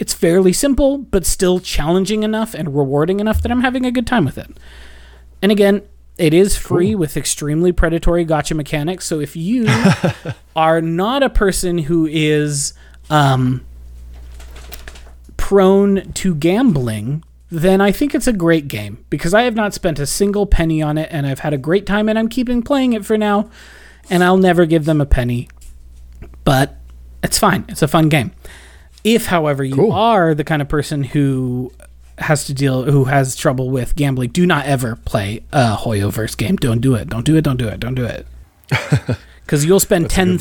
it's 0.00 0.12
fairly 0.12 0.52
simple 0.52 0.98
but 0.98 1.24
still 1.24 1.60
challenging 1.60 2.24
enough 2.24 2.54
and 2.54 2.76
rewarding 2.76 3.20
enough 3.20 3.40
that 3.42 3.52
I'm 3.52 3.60
having 3.60 3.86
a 3.86 3.92
good 3.92 4.08
time 4.08 4.24
with 4.24 4.36
it. 4.36 4.50
And 5.40 5.52
again, 5.52 5.82
it 6.18 6.34
is 6.34 6.56
free 6.56 6.96
with 6.96 7.16
extremely 7.16 7.70
predatory 7.70 8.26
gacha 8.26 8.56
mechanics. 8.56 9.04
So 9.04 9.20
if 9.20 9.36
you 9.36 9.68
are 10.56 10.82
not 10.82 11.22
a 11.22 11.30
person 11.30 11.78
who 11.78 12.06
is 12.06 12.74
um, 13.10 13.64
prone 15.36 16.12
to 16.14 16.34
gambling, 16.34 17.22
then 17.50 17.80
I 17.80 17.92
think 17.92 18.14
it's 18.14 18.26
a 18.26 18.32
great 18.32 18.68
game 18.68 19.04
because 19.10 19.34
I 19.34 19.42
have 19.42 19.54
not 19.54 19.74
spent 19.74 19.98
a 19.98 20.06
single 20.06 20.46
penny 20.46 20.82
on 20.82 20.98
it 20.98 21.08
and 21.12 21.26
I've 21.26 21.40
had 21.40 21.52
a 21.54 21.58
great 21.58 21.86
time 21.86 22.08
and 22.08 22.18
I'm 22.18 22.28
keeping 22.28 22.62
playing 22.62 22.92
it 22.94 23.04
for 23.04 23.16
now. 23.18 23.48
And 24.10 24.22
I'll 24.22 24.36
never 24.36 24.66
give 24.66 24.84
them 24.84 25.00
a 25.00 25.06
penny, 25.06 25.48
but 26.44 26.76
it's 27.22 27.38
fine. 27.38 27.64
It's 27.68 27.80
a 27.80 27.88
fun 27.88 28.08
game. 28.10 28.32
If, 29.02 29.26
however, 29.26 29.64
you 29.64 29.74
Cool. 29.76 29.92
are 29.92 30.34
the 30.34 30.44
kind 30.44 30.60
of 30.60 30.68
person 30.68 31.04
who 31.04 31.72
has 32.18 32.44
to 32.44 32.54
deal, 32.54 32.82
who 32.84 33.04
has 33.04 33.34
trouble 33.34 33.70
with 33.70 33.96
gambling, 33.96 34.30
do 34.30 34.44
not 34.46 34.66
ever 34.66 34.96
play 34.96 35.42
a 35.52 35.74
Hoyoverse 35.76 36.36
game. 36.36 36.56
Don't 36.56 36.80
do 36.80 36.94
it. 36.94 37.08
Don't 37.08 37.24
do 37.24 37.36
it. 37.36 37.42
Don't 37.42 37.56
do 37.56 37.66
it. 37.68 37.80
Don't 37.80 37.94
do 37.94 38.04
it. 38.04 38.26
Because 39.44 39.62
you'll 39.66 39.78
spend 39.78 40.08
ten 40.08 40.38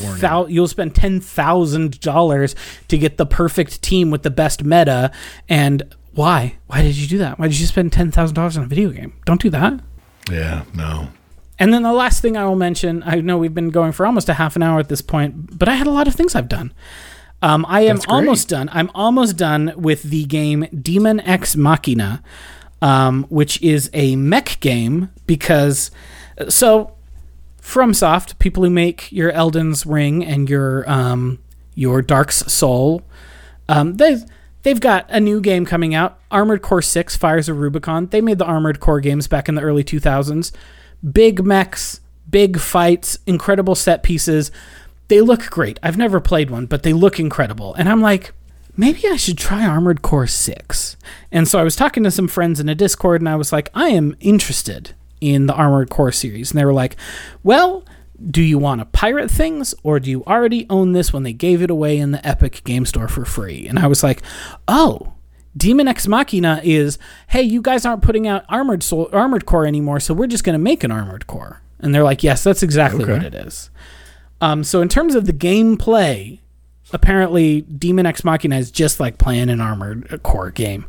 you'll 0.47 0.69
spend 0.69 0.95
ten 0.95 1.19
thousand 1.19 1.99
dollars 1.99 2.55
to 2.87 2.97
get 2.97 3.17
the 3.17 3.25
perfect 3.25 3.81
team 3.81 4.11
with 4.11 4.23
the 4.23 4.29
best 4.29 4.63
meta. 4.63 5.11
And 5.49 5.83
why? 6.13 6.57
Why 6.67 6.81
did 6.81 6.95
you 6.95 7.07
do 7.07 7.17
that? 7.19 7.39
Why 7.39 7.47
did 7.47 7.59
you 7.59 7.65
spend 7.65 7.91
ten 7.91 8.11
thousand 8.11 8.35
dollars 8.35 8.57
on 8.57 8.63
a 8.63 8.67
video 8.67 8.89
game? 8.89 9.13
Don't 9.25 9.41
do 9.41 9.49
that. 9.49 9.79
Yeah, 10.31 10.63
no. 10.73 11.09
And 11.59 11.73
then 11.73 11.83
the 11.83 11.93
last 11.93 12.21
thing 12.21 12.35
I 12.35 12.45
will 12.45 12.55
mention, 12.55 13.03
I 13.05 13.15
know 13.15 13.37
we've 13.37 13.53
been 13.53 13.69
going 13.69 13.91
for 13.91 14.05
almost 14.05 14.27
a 14.27 14.33
half 14.33 14.55
an 14.55 14.63
hour 14.63 14.79
at 14.79 14.89
this 14.89 15.01
point, 15.01 15.57
but 15.57 15.69
I 15.69 15.75
had 15.75 15.87
a 15.87 15.91
lot 15.91 16.07
of 16.07 16.15
things 16.15 16.35
I've 16.35 16.49
done. 16.49 16.73
Um, 17.41 17.65
I 17.67 17.81
am 17.81 17.99
almost 18.07 18.47
done. 18.47 18.69
I'm 18.71 18.89
almost 18.95 19.37
done 19.37 19.73
with 19.75 20.03
the 20.03 20.23
game 20.25 20.65
Daemon 20.81 21.19
X 21.21 21.55
Machina, 21.55 22.23
um, 22.81 23.25
which 23.29 23.61
is 23.61 23.89
a 23.93 24.15
mech 24.15 24.59
game 24.61 25.09
because 25.27 25.91
so 26.47 26.95
FromSoft, 27.61 28.39
people 28.39 28.63
who 28.63 28.69
make 28.69 29.11
your 29.11 29.31
Elden's 29.31 29.85
Ring 29.85 30.23
and 30.25 30.49
your 30.49 30.89
um, 30.89 31.39
your 31.75 32.01
Dark's 32.01 32.51
Soul, 32.51 33.03
um, 33.67 33.95
they 33.95 34.17
they've 34.63 34.79
got 34.79 35.05
a 35.09 35.19
new 35.19 35.39
game 35.39 35.65
coming 35.65 35.93
out, 35.93 36.19
Armored 36.31 36.61
Core 36.61 36.81
Six: 36.81 37.15
Fires 37.15 37.47
of 37.47 37.59
Rubicon. 37.59 38.07
They 38.07 38.21
made 38.21 38.39
the 38.39 38.45
Armored 38.45 38.79
Core 38.79 38.99
games 38.99 39.27
back 39.27 39.47
in 39.47 39.55
the 39.55 39.61
early 39.61 39.83
2000s. 39.83 40.51
Big 41.11 41.43
mechs, 41.45 42.01
big 42.29 42.59
fights, 42.59 43.19
incredible 43.27 43.75
set 43.75 44.03
pieces. 44.03 44.51
They 45.09 45.21
look 45.21 45.49
great. 45.49 45.79
I've 45.83 45.97
never 45.97 46.19
played 46.19 46.49
one, 46.49 46.65
but 46.65 46.83
they 46.83 46.93
look 46.93 47.19
incredible. 47.19 47.73
And 47.75 47.87
I'm 47.89 48.01
like, 48.01 48.33
maybe 48.75 49.07
I 49.07 49.17
should 49.17 49.37
try 49.37 49.65
Armored 49.65 50.01
Core 50.01 50.27
6. 50.27 50.97
And 51.31 51.47
so 51.47 51.59
I 51.59 51.63
was 51.63 51.75
talking 51.75 52.03
to 52.03 52.11
some 52.11 52.27
friends 52.27 52.59
in 52.59 52.69
a 52.69 52.75
Discord 52.75 53.21
and 53.21 53.29
I 53.29 53.35
was 53.35 53.51
like, 53.51 53.69
I 53.73 53.89
am 53.89 54.15
interested 54.19 54.95
in 55.21 55.45
the 55.45 55.53
Armored 55.53 55.89
Core 55.89 56.11
series. 56.11 56.51
And 56.51 56.59
they 56.59 56.65
were 56.65 56.73
like, 56.73 56.95
well, 57.43 57.85
do 58.29 58.41
you 58.41 58.57
want 58.57 58.79
to 58.79 58.85
pirate 58.85 59.29
things 59.29 59.73
or 59.83 59.99
do 59.99 60.09
you 60.09 60.23
already 60.25 60.65
own 60.69 60.93
this 60.93 61.11
when 61.11 61.23
they 61.23 61.33
gave 61.33 61.61
it 61.61 61.69
away 61.69 61.97
in 61.97 62.11
the 62.11 62.25
Epic 62.27 62.61
Game 62.63 62.85
Store 62.85 63.07
for 63.07 63.25
free? 63.25 63.67
And 63.67 63.77
I 63.79 63.87
was 63.87 64.03
like, 64.03 64.21
oh, 64.67 65.13
Daemon 65.57 65.87
X 65.87 66.07
Machina 66.07 66.61
is, 66.63 66.97
hey, 67.27 67.41
you 67.43 67.61
guys 67.61 67.85
aren't 67.85 68.01
putting 68.01 68.27
out 68.27 68.45
Armored 68.49 68.81
Soul, 68.83 69.09
Armored 69.13 69.45
Core 69.45 69.65
anymore, 69.67 69.99
so 69.99 70.13
we're 70.13 70.27
just 70.27 70.43
going 70.43 70.53
to 70.53 70.59
make 70.63 70.83
an 70.83 70.91
Armored 70.91 71.27
Core. 71.27 71.61
And 71.79 71.93
they're 71.93 72.03
like, 72.03 72.23
yes, 72.23 72.43
that's 72.43 72.63
exactly 72.63 73.03
Okay. 73.03 73.13
what 73.13 73.23
it 73.23 73.35
is. 73.35 73.69
Um, 74.41 74.63
so 74.63 74.81
in 74.81 74.89
terms 74.89 75.15
of 75.15 75.25
the 75.25 75.33
gameplay, 75.33 76.39
apparently 76.91 77.61
Daemon 77.61 78.05
X 78.05 78.23
Machina 78.23 78.57
is 78.57 78.71
just 78.71 78.99
like 78.99 79.17
playing 79.17 79.49
an 79.49 79.61
Armored 79.61 80.21
Core 80.23 80.49
game, 80.51 80.85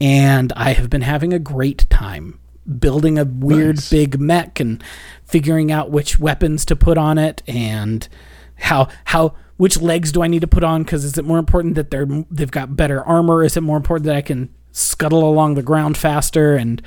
and 0.00 0.52
I 0.56 0.72
have 0.72 0.88
been 0.90 1.02
having 1.02 1.32
a 1.32 1.38
great 1.38 1.88
time 1.90 2.38
building 2.78 3.18
a 3.18 3.24
weird 3.24 3.76
Nice. 3.76 3.90
big 3.90 4.20
mech 4.20 4.60
and 4.60 4.82
figuring 5.24 5.70
out 5.72 5.90
which 5.90 6.18
weapons 6.18 6.64
to 6.66 6.76
put 6.76 6.98
on 6.98 7.18
it 7.18 7.42
and 7.46 8.08
how 8.56 8.88
how 9.04 9.34
which 9.56 9.78
legs 9.80 10.10
do 10.12 10.22
I 10.22 10.26
need 10.26 10.40
to 10.40 10.46
put 10.46 10.64
on? 10.64 10.82
Because 10.84 11.04
is 11.04 11.18
it 11.18 11.24
more 11.24 11.38
important 11.38 11.74
that 11.74 11.90
they're 11.90 12.06
they've 12.30 12.50
got 12.50 12.76
better 12.76 13.02
armor? 13.02 13.42
Is 13.44 13.56
it 13.56 13.60
more 13.62 13.76
important 13.76 14.06
that 14.06 14.16
I 14.16 14.22
can 14.22 14.48
scuttle 14.72 15.28
along 15.28 15.54
the 15.54 15.62
ground 15.62 15.98
faster? 15.98 16.56
And 16.56 16.80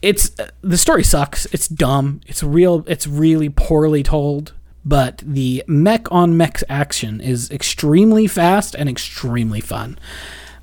it's 0.00 0.30
the 0.62 0.78
story 0.78 1.04
sucks. 1.04 1.46
It's 1.46 1.68
dumb. 1.68 2.20
It's 2.26 2.42
real 2.42 2.84
it's 2.86 3.06
really 3.06 3.48
poorly 3.48 4.02
told. 4.02 4.52
But 4.84 5.22
the 5.24 5.62
mech 5.68 6.10
on 6.10 6.36
mech 6.36 6.62
action 6.68 7.20
is 7.20 7.50
extremely 7.50 8.26
fast 8.26 8.74
and 8.74 8.88
extremely 8.88 9.60
fun. 9.60 9.98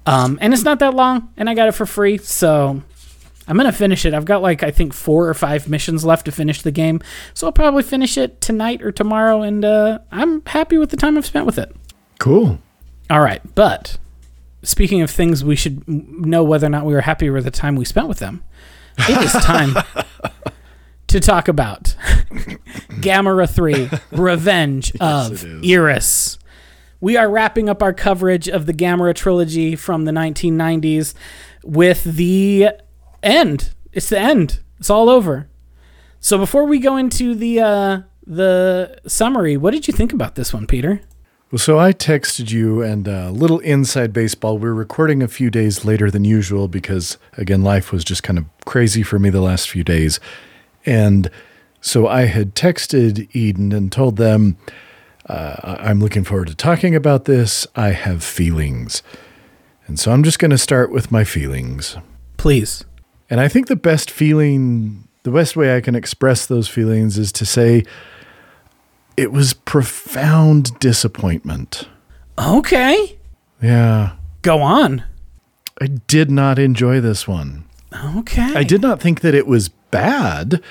Um, 0.06 0.38
and 0.42 0.54
it's 0.54 0.64
not 0.64 0.80
that 0.80 0.94
long 0.94 1.32
and 1.38 1.50
I 1.50 1.54
got 1.54 1.68
it 1.68 1.74
for 1.74 1.86
free. 1.86 2.18
So 2.18 2.82
I'm 3.50 3.58
gonna 3.58 3.72
finish 3.72 4.06
it. 4.06 4.14
I've 4.14 4.26
got 4.26 4.44
like 4.44 4.62
I 4.62 4.70
think 4.70 4.94
four 4.94 5.28
or 5.28 5.34
five 5.34 5.68
missions 5.68 6.06
left 6.06 6.26
to 6.26 6.32
finish 6.32 6.62
the 6.62 6.72
game, 6.72 7.02
so 7.34 7.48
I'll 7.48 7.52
probably 7.52 7.82
finish 7.82 8.16
it 8.16 8.40
tonight 8.42 8.84
or 8.84 8.92
tomorrow, 8.92 9.42
and 9.42 9.66
uh, 9.66 10.00
I'm 10.12 10.46
happy 10.46 10.78
with 10.78 10.92
the 10.92 10.98
time 10.98 11.18
I've 11.18 11.26
spent 11.26 11.48
with 11.48 11.58
it. 11.58 11.76
Cool. 12.20 12.60
All 13.10 13.22
right, 13.22 13.42
but 13.56 13.98
speaking 14.62 15.02
of 15.02 15.10
things 15.10 15.44
we 15.44 15.56
should 15.56 15.88
know 15.88 16.44
whether 16.44 16.68
or 16.68 16.70
not 16.70 16.86
we 16.86 16.94
were 16.94 17.02
happy 17.02 17.28
with 17.32 17.44
the 17.44 17.52
time 17.52 17.76
we 17.76 17.86
spent 17.86 18.08
with 18.08 18.20
them, 18.20 18.44
it 19.00 19.18
is 19.24 19.32
time 19.44 19.76
to 21.08 21.20
talk 21.20 21.48
about 21.48 21.96
Gamera 23.02 23.50
3 23.50 23.90
Revenge 24.12 24.96
of 25.02 25.44
it 25.44 25.44
is. 25.44 25.72
Iris. 25.72 26.40
We 27.02 27.18
are 27.18 27.30
wrapping 27.30 27.68
up 27.68 27.82
our 27.82 27.94
coverage 27.94 28.48
of 28.48 28.68
the 28.68 28.74
Gamera 28.74 29.16
trilogy 29.16 29.76
from 29.76 30.06
the 30.06 30.12
1990s 30.12 31.16
with 31.64 32.04
the 32.04 32.74
end. 33.24 33.74
It's 33.92 34.10
the 34.10 34.20
end. 34.20 34.60
It's 34.80 34.90
all 34.90 35.10
over. 35.10 35.50
So 36.20 36.38
before 36.38 36.66
we 36.66 36.80
go 36.80 36.98
into 36.98 37.34
the 37.36 37.60
uh, 37.60 38.02
the 38.26 39.00
summary, 39.08 39.58
what 39.58 39.72
did 39.72 39.88
you 39.88 39.94
think 39.94 40.14
about 40.14 40.36
this 40.36 40.54
one, 40.54 40.68
Peter? 40.68 41.02
Well, 41.52 41.58
so 41.58 41.80
I 41.80 41.94
texted 41.94 42.52
you 42.52 42.84
and 42.84 43.08
a 43.08 43.32
little 43.32 43.58
inside 43.60 44.14
baseball. 44.14 44.60
We're 44.60 44.74
recording 44.74 45.24
a 45.24 45.28
few 45.28 45.50
days 45.50 45.84
later 45.84 46.12
than 46.12 46.24
usual 46.24 46.68
because, 46.68 47.18
again, 47.38 47.64
life 47.64 47.92
was 47.92 48.04
just 48.04 48.22
kind 48.22 48.38
of 48.38 48.46
crazy 48.66 49.02
for 49.02 49.18
me 49.18 49.32
the 49.32 49.42
last 49.42 49.68
few 49.68 49.84
days. 49.84 50.20
And 50.86 51.32
so 51.82 52.08
I 52.08 52.26
had 52.26 52.54
texted 52.54 53.28
Eden 53.36 53.72
and 53.72 53.92
told 53.92 54.18
them, 54.18 54.58
uh, 55.26 55.78
I'm 55.80 56.00
looking 56.00 56.24
forward 56.24 56.50
to 56.50 56.56
talking 56.56 56.94
about 56.94 57.26
this. 57.26 57.66
I 57.76 57.90
have 57.90 58.24
feelings. 58.24 59.02
And 59.88 60.00
so 60.00 60.12
I'm 60.12 60.22
just 60.22 60.38
going 60.38 60.52
to 60.52 60.58
start 60.58 60.92
with 60.92 61.12
my 61.12 61.24
feelings. 61.24 61.98
Please. 62.38 62.86
And 63.30 63.40
I 63.40 63.48
think 63.48 63.68
the 63.68 63.76
best 63.76 64.10
feeling, 64.10 65.08
the 65.24 65.32
best 65.32 65.56
way 65.56 65.76
I 65.76 65.82
can 65.82 65.96
express 65.96 66.46
those 66.46 66.68
feelings 66.68 67.18
is 67.18 67.32
to 67.34 67.46
say 67.46 67.84
it 69.18 69.32
was 69.32 69.54
profound 69.54 70.78
disappointment. 70.80 71.88
Okay. 72.38 73.18
Yeah. 73.62 74.14
Go 74.42 74.62
on. 74.62 75.04
I 75.82 75.88
did 75.88 76.32
not 76.32 76.58
enjoy 76.58 77.00
this 77.02 77.28
one. 77.28 77.66
Okay. 78.18 78.54
I 78.56 78.64
did 78.64 78.82
not 78.82 79.02
think 79.02 79.22
that 79.22 79.34
it 79.36 79.48
was 79.48 79.70
bad. 79.70 80.62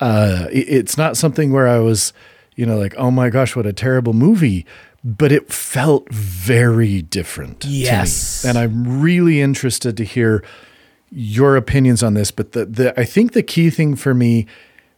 Uh, 0.00 0.46
it- 0.52 0.68
it's 0.68 0.98
not 0.98 1.16
something 1.16 1.52
where 1.52 1.68
I 1.68 1.78
was, 1.78 2.12
you 2.56 2.66
know, 2.66 2.76
like, 2.78 2.94
oh 2.96 3.10
my 3.10 3.30
gosh, 3.30 3.56
what 3.56 3.66
a 3.66 3.72
terrible 3.72 4.12
movie. 4.12 4.66
But 5.04 5.32
it 5.32 5.52
felt 5.52 6.10
very 6.12 7.02
different. 7.02 7.60
to 7.60 7.68
me. 7.68 7.74
Yes. 7.82 8.44
And 8.44 8.56
I'm 8.56 9.00
really 9.02 9.40
interested 9.42 9.96
to 9.98 10.04
hear 10.04 10.42
your 11.14 11.56
opinions 11.56 12.02
on 12.02 12.14
this. 12.14 12.30
But 12.30 12.52
the, 12.52 12.66
the 12.66 13.00
I 13.00 13.04
think 13.04 13.32
the 13.32 13.42
key 13.42 13.70
thing 13.70 13.96
for 13.96 14.14
me 14.14 14.46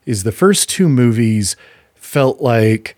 is 0.07 0.23
the 0.23 0.33
first 0.33 0.69
two 0.69 0.89
movies 0.89 1.57
felt 1.95 2.41
like 2.41 2.97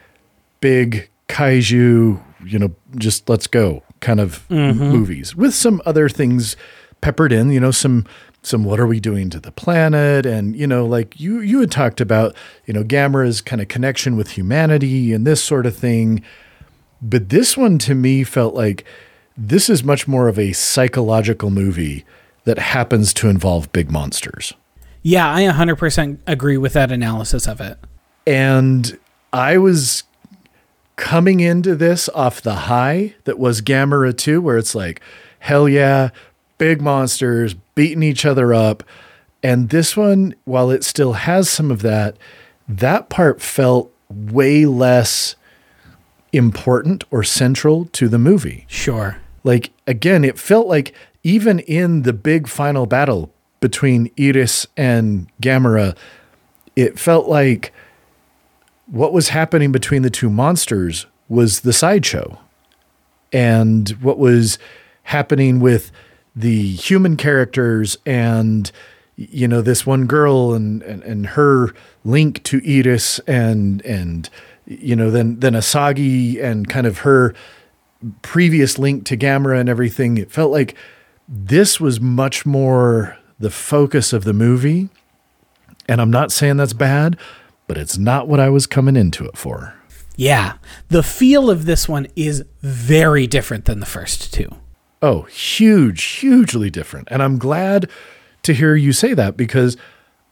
big 0.61 1.09
kaiju, 1.29 2.23
you 2.45 2.59
know, 2.59 2.75
just 2.97 3.29
let's 3.29 3.47
go 3.47 3.83
kind 4.01 4.21
of 4.21 4.47
mm-hmm. 4.49 4.79
movies 4.79 5.35
with 5.35 5.55
some 5.55 5.83
other 5.85 6.09
things 6.09 6.57
peppered 7.01 7.33
in, 7.33 7.51
you 7.51 7.59
know, 7.59 7.73
some 7.73 8.07
some 8.43 8.65
what 8.65 8.79
are 8.79 8.87
we 8.87 9.01
doing 9.01 9.31
to 9.31 9.41
the 9.41 9.51
planet 9.51 10.25
and 10.25 10.55
you 10.55 10.67
know 10.67 10.87
like 10.87 11.19
you 11.19 11.41
you 11.41 11.59
had 11.59 11.73
talked 11.73 12.01
about 12.01 12.37
you 12.67 12.73
know 12.73 12.85
Gamera's 12.85 13.41
kind 13.41 13.61
of 13.61 13.67
connection 13.67 14.17
with 14.17 14.31
humanity 14.31 15.13
and 15.13 15.27
this 15.27 15.43
sort 15.43 15.67
of 15.67 15.77
thing 15.77 16.23
but 17.03 17.31
this 17.31 17.57
one 17.57 17.79
to 17.79 17.95
me 17.95 18.23
felt 18.23 18.55
like 18.55 18.85
this 19.37 19.69
is 19.69 19.83
much 19.83 20.07
more 20.07 20.29
of 20.29 20.39
a 20.39 20.53
psychological 20.53 21.51
movie 21.51 22.05
that 22.49 22.59
happens 22.59 23.15
to 23.15 23.29
involve 23.29 23.71
big 23.73 23.91
monsters 23.91 24.55
yeah, 25.03 25.33
I 25.33 25.43
100% 25.45 26.19
agree 26.27 26.59
with 26.59 26.73
that 26.73 26.91
analysis 26.91 27.47
of 27.47 27.61
it. 27.61 27.79
And 28.27 28.99
I 29.33 29.59
was 29.59 30.03
coming 30.97 31.41
into 31.41 31.75
this 31.77 32.09
off 32.11 32.43
the 32.43 32.55
high 32.55 33.15
that 33.25 33.39
was 33.39 33.63
Gamera 33.63 34.17
2, 34.17 34.43
where 34.43 34.59
it's 34.59 34.75
like, 34.75 35.01
hell 35.39 35.69
yeah, 35.69 36.11
big 36.59 36.83
monsters 36.83 37.55
beating 37.75 38.03
each 38.03 38.27
other 38.27 38.53
up. 38.53 38.83
And 39.43 39.71
this 39.71 39.97
one, 39.97 40.35
while 40.45 40.71
it 40.71 40.83
still 40.83 41.13
has 41.15 41.49
some 41.49 41.71
of 41.71 41.83
that, 41.83 42.17
that 42.69 43.09
part 43.09 43.41
felt 43.41 43.93
way 44.11 44.67
less 44.67 45.37
important 46.33 47.05
or 47.11 47.23
central 47.23 47.87
to 47.87 48.09
the 48.09 48.19
movie. 48.19 48.67
Sure. 48.69 49.19
Like 49.45 49.71
again, 49.87 50.25
it 50.25 50.39
felt 50.39 50.67
like 50.67 50.93
even 51.23 51.59
in 51.61 52.03
the 52.03 52.13
big 52.13 52.49
final 52.49 52.87
battle 52.87 53.33
between 53.61 54.11
Iris 54.19 54.67
and 54.77 55.29
Gamera, 55.43 55.97
it 56.77 56.99
felt 56.99 57.29
like 57.29 57.73
what 58.87 59.13
was 59.13 59.31
happening 59.31 59.73
between 59.73 60.03
the 60.03 60.11
two 60.11 60.31
monsters 60.31 61.07
was 61.29 61.61
the 61.61 61.73
sideshow. 61.73 62.39
And 63.33 63.91
what 64.01 64.19
was 64.19 64.59
happening 65.03 65.61
with 65.61 65.91
the 66.35 66.71
human 66.77 67.17
characters 67.17 67.99
and 68.07 68.71
you 69.17 69.49
know 69.49 69.61
this 69.61 69.85
one 69.85 70.07
girl 70.07 70.55
and, 70.55 70.83
and 70.85 71.03
and 71.03 71.27
her 71.27 71.75
link 72.05 72.43
to 72.45 72.63
Iris 72.65 73.19
and 73.27 73.85
and 73.85 74.31
you 74.65 74.95
know 74.95 75.11
then 75.11 75.41
then 75.41 75.55
Asagi 75.55 76.43
and 76.43 76.69
kind 76.69 76.87
of 76.87 76.99
her 76.99 77.35
previous 78.23 78.79
link 78.79 79.05
to 79.07 79.17
Gamera 79.17 79.59
and 79.59 79.69
everything, 79.69 80.19
it 80.19 80.31
felt 80.31 80.53
like 80.53 80.77
this 81.29 81.79
was 81.79 82.01
much 82.01 82.47
more 82.47 83.19
the 83.39 83.51
focus 83.51 84.13
of 84.13 84.25
the 84.25 84.33
movie. 84.33 84.89
And 85.89 86.01
I'm 86.01 86.11
not 86.11 86.33
saying 86.33 86.57
that's 86.57 86.73
bad, 86.73 87.17
but 87.67 87.77
it's 87.77 87.99
not 87.99 88.27
what 88.29 88.41
I 88.41 88.49
was 88.49 88.67
coming 88.67 88.97
into 88.97 89.25
it 89.27 89.37
for. 89.37 89.75
Yeah. 90.17 90.55
The 90.89 91.03
feel 91.03 91.51
of 91.51 91.67
this 91.67 91.89
one 91.89 92.09
is 92.17 92.45
very 92.61 93.27
different 93.27 93.67
than 93.67 93.81
the 93.81 93.87
first 93.87 94.33
two. 94.33 94.49
Oh, 95.01 95.23
huge, 95.23 96.03
hugely 96.03 96.71
different. 96.71 97.09
And 97.11 97.23
I'm 97.23 97.39
glad 97.39 97.89
to 98.43 98.53
hear 98.53 98.75
you 98.75 98.93
say 98.93 99.15
that 99.15 99.37
because 99.37 99.77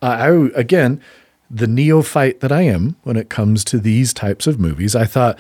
uh, 0.03 0.07
I, 0.07 0.31
again, 0.59 1.01
the 1.49 1.69
neophyte 1.69 2.41
that 2.41 2.51
I 2.51 2.63
am 2.63 2.97
when 3.05 3.17
it 3.17 3.29
comes 3.29 3.63
to 3.65 3.79
these 3.79 4.13
types 4.13 4.49
of 4.49 4.59
movies, 4.59 4.97
I 4.97 5.05
thought 5.05 5.39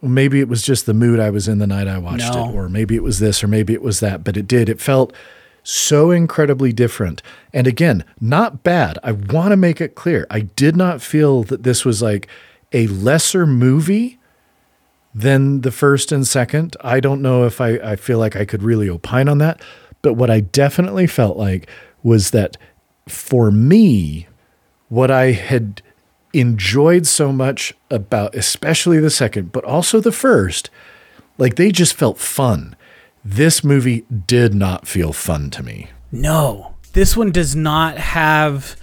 well, 0.00 0.10
maybe 0.10 0.40
it 0.40 0.48
was 0.48 0.62
just 0.62 0.86
the 0.86 0.94
mood 0.94 1.20
I 1.20 1.30
was 1.30 1.46
in 1.48 1.58
the 1.58 1.66
night 1.66 1.86
I 1.88 1.98
watched 1.98 2.32
No. 2.34 2.48
it, 2.50 2.54
or 2.54 2.68
maybe 2.68 2.94
it 2.96 3.02
was 3.02 3.18
this, 3.18 3.42
or 3.44 3.48
maybe 3.48 3.72
it 3.74 3.82
was 3.82 4.00
that, 4.00 4.24
but 4.24 4.36
it 4.36 4.46
did. 4.46 4.68
It 4.68 4.80
felt 4.80 5.12
so 5.62 6.10
incredibly 6.10 6.72
different. 6.72 7.22
And 7.52 7.66
again, 7.66 8.04
not 8.20 8.62
bad. 8.62 8.98
I 9.04 9.12
want 9.12 9.52
to 9.52 9.56
make 9.56 9.80
it 9.80 9.94
clear. 9.94 10.26
I 10.30 10.40
did 10.40 10.74
not 10.76 11.02
feel 11.02 11.42
that 11.44 11.64
this 11.64 11.84
was 11.84 12.00
like 12.00 12.28
a 12.72 12.86
lesser 12.86 13.46
movie 13.46 14.18
than 15.14 15.60
the 15.62 15.70
first 15.72 16.12
and 16.12 16.26
second. 16.26 16.76
I 16.82 17.00
don't 17.00 17.20
know 17.20 17.44
if 17.44 17.60
I, 17.60 17.70
I 17.74 17.96
feel 17.96 18.18
like 18.18 18.36
I 18.36 18.44
could 18.44 18.62
really 18.62 18.88
opine 18.88 19.28
on 19.28 19.38
that. 19.38 19.60
But 20.02 20.14
what 20.14 20.30
I 20.30 20.40
definitely 20.40 21.06
felt 21.06 21.36
like 21.36 21.68
was 22.02 22.30
that 22.30 22.56
for 23.08 23.50
me, 23.50 24.28
what 24.88 25.10
I 25.10 25.32
had 25.32 25.82
enjoyed 26.32 27.06
so 27.06 27.32
much 27.32 27.74
about, 27.90 28.34
especially 28.34 28.98
the 29.00 29.10
second, 29.10 29.52
but 29.52 29.64
also 29.64 30.00
the 30.00 30.12
first, 30.12 30.70
like 31.38 31.56
they 31.56 31.70
just 31.70 31.94
felt 31.94 32.18
fun. 32.18 32.76
This 33.24 33.62
movie 33.62 34.04
did 34.26 34.54
not 34.54 34.86
feel 34.88 35.12
fun 35.12 35.50
to 35.50 35.62
me. 35.62 35.90
No. 36.10 36.74
This 36.92 37.16
one 37.16 37.30
does 37.30 37.54
not 37.54 37.98
have 37.98 38.76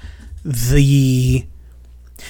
the 0.46 1.46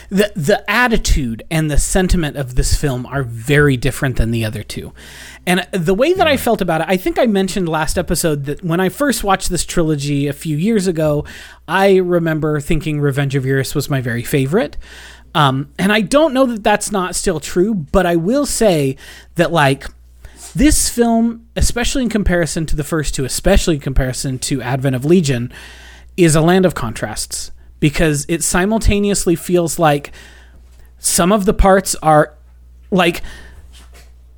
the 0.10 0.32
the 0.36 0.70
attitude 0.70 1.44
and 1.50 1.70
the 1.70 1.78
sentiment 1.78 2.38
of 2.38 2.56
this 2.56 2.76
film 2.76 3.06
are 3.06 3.24
very 3.24 3.78
different 3.78 4.18
than 4.18 4.32
the 4.32 4.46
other 4.46 4.64
two. 4.64 4.94
And 5.46 5.68
the 5.72 5.94
way 5.94 6.14
that 6.14 6.28
I 6.28 6.38
felt 6.38 6.62
about 6.62 6.82
it, 6.82 6.88
I 6.90 6.98
think 6.98 7.18
I 7.18 7.26
mentioned 7.26 7.70
last 7.70 7.98
episode 7.98 8.46
that 8.46 8.64
when 8.64 8.80
I 8.80 8.90
first 8.90 9.24
watched 9.24 9.50
this 9.50 9.66
trilogy 9.66 10.28
a 10.28 10.34
few 10.34 10.58
years 10.58 10.88
ago, 10.88 11.26
I 11.68 11.98
remember 11.98 12.60
thinking 12.60 13.00
Revenge 13.00 13.36
of 13.36 13.46
Iris 13.46 13.74
was 13.74 13.90
my 13.90 14.02
very 14.02 14.24
favorite. 14.24 14.78
Um, 15.34 15.72
and 15.78 15.94
I 15.94 16.02
don't 16.02 16.34
know 16.34 16.46
that 16.48 16.64
that's 16.64 16.92
not 16.92 17.16
still 17.16 17.40
true, 17.40 17.74
but 17.74 18.06
I 18.06 18.16
will 18.16 18.46
say 18.46 18.98
that 19.36 19.52
like 19.52 19.86
this 20.54 20.90
film, 20.90 21.46
especially 21.56 22.04
in 22.04 22.10
comparison 22.10 22.66
to 22.66 22.76
the 22.76 22.84
first 22.84 23.14
two, 23.14 23.24
especially 23.24 23.76
in 23.76 23.82
comparison 23.82 24.40
to 24.40 24.62
Advent 24.62 24.96
of 24.96 25.06
Legion, 25.06 25.54
is 26.16 26.36
a 26.36 26.42
land 26.42 26.66
of 26.66 26.74
contrasts 26.74 27.52
because 27.80 28.26
it 28.28 28.44
simultaneously 28.44 29.36
feels 29.36 29.78
like 29.80 30.12
some 31.00 31.32
of 31.32 31.46
the 31.46 31.54
parts 31.54 31.96
are 32.02 32.36
like 32.92 33.22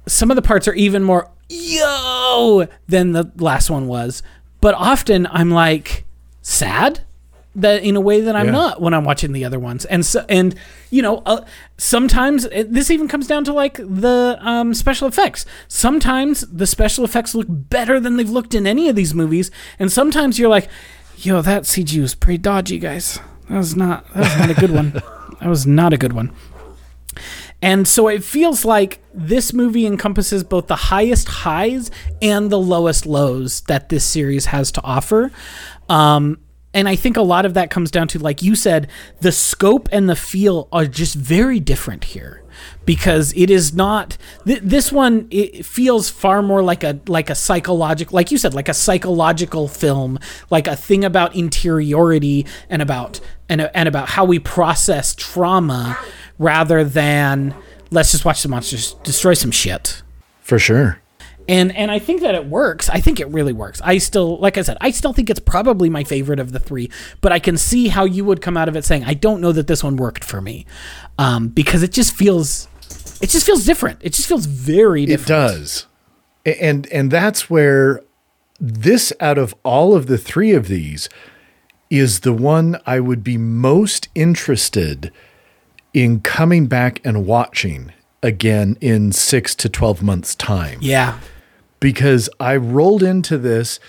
some 0.07 0.31
of 0.31 0.35
the 0.35 0.41
parts 0.41 0.67
are 0.67 0.73
even 0.73 1.03
more 1.03 1.29
yo 1.49 2.67
than 2.87 3.11
the 3.13 3.31
last 3.37 3.69
one 3.69 3.87
was. 3.87 4.21
But 4.61 4.75
often 4.75 5.27
i'm 5.27 5.51
like 5.51 6.05
sad 6.41 7.01
that 7.55 7.81
in 7.83 7.95
a 7.95 8.01
way 8.01 8.21
that 8.21 8.35
i'm 8.35 8.45
Yeah. 8.47 8.51
not 8.51 8.81
when 8.81 8.93
i'm 8.93 9.03
watching 9.03 9.31
the 9.31 9.45
other 9.45 9.59
ones. 9.59 9.85
And 9.85 10.05
so 10.05 10.25
and 10.29 10.53
you 10.91 11.01
know 11.01 11.21
uh, 11.25 11.41
sometimes 11.77 12.45
it, 12.45 12.71
this 12.73 12.91
even 12.91 13.07
comes 13.07 13.25
down 13.27 13.43
to 13.45 13.53
like 13.53 13.75
the 13.77 14.37
um, 14.41 14.73
special 14.73 15.07
effects. 15.07 15.45
Sometimes 15.67 16.41
the 16.41 16.67
special 16.67 17.03
effects 17.05 17.33
look 17.33 17.47
better 17.49 17.99
than 17.99 18.17
they've 18.17 18.29
looked 18.29 18.53
in 18.53 18.67
any 18.67 18.89
of 18.89 18.95
these 18.95 19.13
movies 19.13 19.49
and 19.79 19.91
sometimes 19.91 20.37
you're 20.39 20.49
like 20.49 20.67
yo 21.17 21.41
that 21.41 21.63
cg 21.63 21.99
was 22.01 22.15
pretty 22.15 22.37
dodgy 22.37 22.79
guys 22.79 23.19
that 23.49 23.57
was 23.57 23.75
not 23.75 24.07
that 24.13 24.19
was 24.19 24.37
not 24.37 24.49
a 24.49 24.53
good 24.53 24.71
one. 24.71 25.01
That 25.39 25.47
was 25.47 25.65
not 25.65 25.93
a 25.93 25.97
good 25.97 26.11
one. 26.11 26.33
And 27.61 27.87
so 27.87 28.09
it 28.09 28.25
feels 28.25 28.65
like 28.65 29.01
this 29.13 29.53
movie 29.53 29.85
encompasses 29.85 30.43
both 30.43 30.67
the 30.67 30.75
highest 30.75 31.29
highs 31.29 31.91
and 32.21 32.49
the 32.49 32.59
lowest 32.59 33.05
lows 33.05 33.61
that 33.61 33.87
this 33.87 34.03
series 34.03 34.47
has 34.47 34.69
to 34.73 34.81
offer. 34.83 35.31
Um, 35.87 36.39
and 36.73 36.89
I 36.89 36.97
think 36.97 37.15
a 37.15 37.21
lot 37.21 37.45
of 37.45 37.53
that 37.53 37.69
comes 37.69 37.89
down 37.89 38.07
to, 38.09 38.19
like 38.19 38.41
you 38.43 38.55
said, 38.55 38.89
the 39.21 39.31
scope 39.31 39.87
and 39.91 40.09
the 40.09 40.15
feel 40.15 40.67
are 40.71 40.85
just 40.85 41.15
very 41.15 41.59
different 41.59 42.03
here 42.03 42.38
because 42.89 43.31
it 43.35 43.51
is 43.51 43.71
not 43.75 44.17
th- 44.47 44.61
this 44.63 44.91
one 44.91 45.27
it 45.29 45.63
feels 45.63 46.09
far 46.09 46.41
more 46.41 46.63
like 46.63 46.83
a 46.83 46.99
like 47.05 47.29
a 47.29 47.35
psychological 47.35 48.15
like 48.15 48.31
you 48.31 48.37
said 48.39 48.51
like 48.55 48.67
a 48.67 48.73
psychological 48.73 49.67
film 49.67 50.17
like 50.49 50.65
a 50.65 50.75
thing 50.75 51.05
about 51.05 51.35
interiority 51.35 52.47
and 52.67 52.81
about 52.81 53.19
and, 53.47 53.61
and 53.75 53.87
about 53.87 54.09
how 54.09 54.25
we 54.25 54.39
process 54.39 55.13
trauma 55.13 55.95
rather 56.39 56.83
than 56.83 57.53
let's 57.91 58.11
just 58.11 58.25
watch 58.25 58.41
the 58.41 58.49
monsters 58.49 58.95
destroy 59.03 59.35
some 59.35 59.51
shit 59.51 60.01
For 60.41 60.57
sure. 60.57 60.99
and 61.47 61.75
and 61.75 61.91
I 61.91 61.99
think 61.99 62.21
that 62.21 62.33
it 62.33 62.45
works. 62.45 62.89
I 62.89 63.01
think 63.01 63.19
it 63.19 63.27
really 63.27 63.53
works. 63.53 63.81
I 63.83 63.99
still, 63.99 64.39
like 64.39 64.57
I 64.57 64.63
said, 64.63 64.77
I 64.81 64.89
still 64.91 65.13
think 65.13 65.29
it's 65.29 65.39
probably 65.39 65.89
my 65.89 66.03
favorite 66.03 66.39
of 66.39 66.51
the 66.51 66.59
three. 66.59 66.89
But 67.21 67.31
I 67.31 67.39
can 67.39 67.55
see 67.57 67.87
how 67.89 68.05
you 68.05 68.23
would 68.25 68.41
come 68.41 68.57
out 68.57 68.67
of 68.69 68.75
it 68.75 68.83
saying, 68.85 69.03
I 69.05 69.13
don't 69.15 69.41
know 69.41 69.51
that 69.51 69.67
this 69.67 69.83
one 69.83 69.95
worked 69.95 70.23
for 70.23 70.41
me, 70.41 70.65
um, 71.17 71.47
because 71.49 71.81
it 71.81 71.91
just 71.91 72.15
feels, 72.15 72.67
it 73.21 73.29
just 73.29 73.45
feels 73.45 73.65
different. 73.65 73.99
It 74.01 74.13
just 74.13 74.27
feels 74.27 74.45
very 74.45 75.05
different. 75.05 75.29
It 75.29 75.33
does. 75.33 75.85
And 76.45 76.87
and 76.87 77.11
that's 77.11 77.49
where 77.49 78.01
this 78.59 79.13
out 79.19 79.37
of 79.37 79.55
all 79.63 79.95
of 79.95 80.07
the 80.07 80.17
three 80.17 80.53
of 80.53 80.67
these 80.67 81.09
is 81.89 82.21
the 82.21 82.33
one 82.33 82.79
I 82.85 82.99
would 82.99 83.23
be 83.23 83.37
most 83.37 84.09
interested 84.13 85.11
in 85.93 86.21
coming 86.21 86.67
back 86.67 87.01
and 87.03 87.25
watching 87.25 87.93
again 88.21 88.77
in 88.79 89.11
6 89.11 89.55
to 89.55 89.69
12 89.69 90.03
months 90.03 90.35
time 90.35 90.77
Yeah, 90.81 91.19
because 91.79 92.29
I 92.39 92.57
rolled 92.57 93.01
into 93.01 93.37
this 93.37 93.79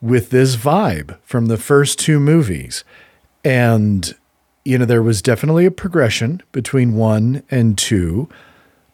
with 0.00 0.30
this 0.30 0.56
vibe 0.56 1.18
from 1.24 1.46
the 1.46 1.56
first 1.56 1.98
two 1.98 2.20
movies. 2.20 2.84
And, 3.44 4.14
you 4.64 4.78
know, 4.78 4.84
there 4.84 5.02
was 5.02 5.22
definitely 5.22 5.64
a 5.64 5.70
progression 5.70 6.42
between 6.52 6.94
one 6.94 7.42
and 7.50 7.76
two, 7.76 8.28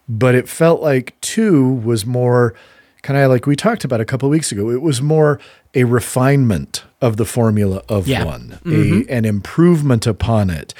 but 0.08 0.34
it 0.34 0.48
felt 0.48 0.80
like 0.80 1.18
two 1.20 1.72
was 1.74 2.04
more 2.04 2.54
kind 3.02 3.18
of 3.18 3.30
like 3.30 3.46
we 3.46 3.54
talked 3.54 3.84
about 3.84 4.00
a 4.00 4.04
couple 4.04 4.26
of 4.26 4.30
weeks 4.30 4.50
ago. 4.50 4.70
It 4.70 4.80
was 4.80 5.02
more 5.02 5.38
a 5.74 5.84
refinement 5.84 6.84
of 7.02 7.16
the 7.18 7.24
formula 7.26 7.82
of 7.88 8.08
Yeah. 8.08 8.24
one, 8.24 8.58
a, 8.64 8.68
mm-hmm. 8.68 9.12
an 9.12 9.24
improvement 9.26 10.06
upon 10.06 10.48
it. 10.48 10.72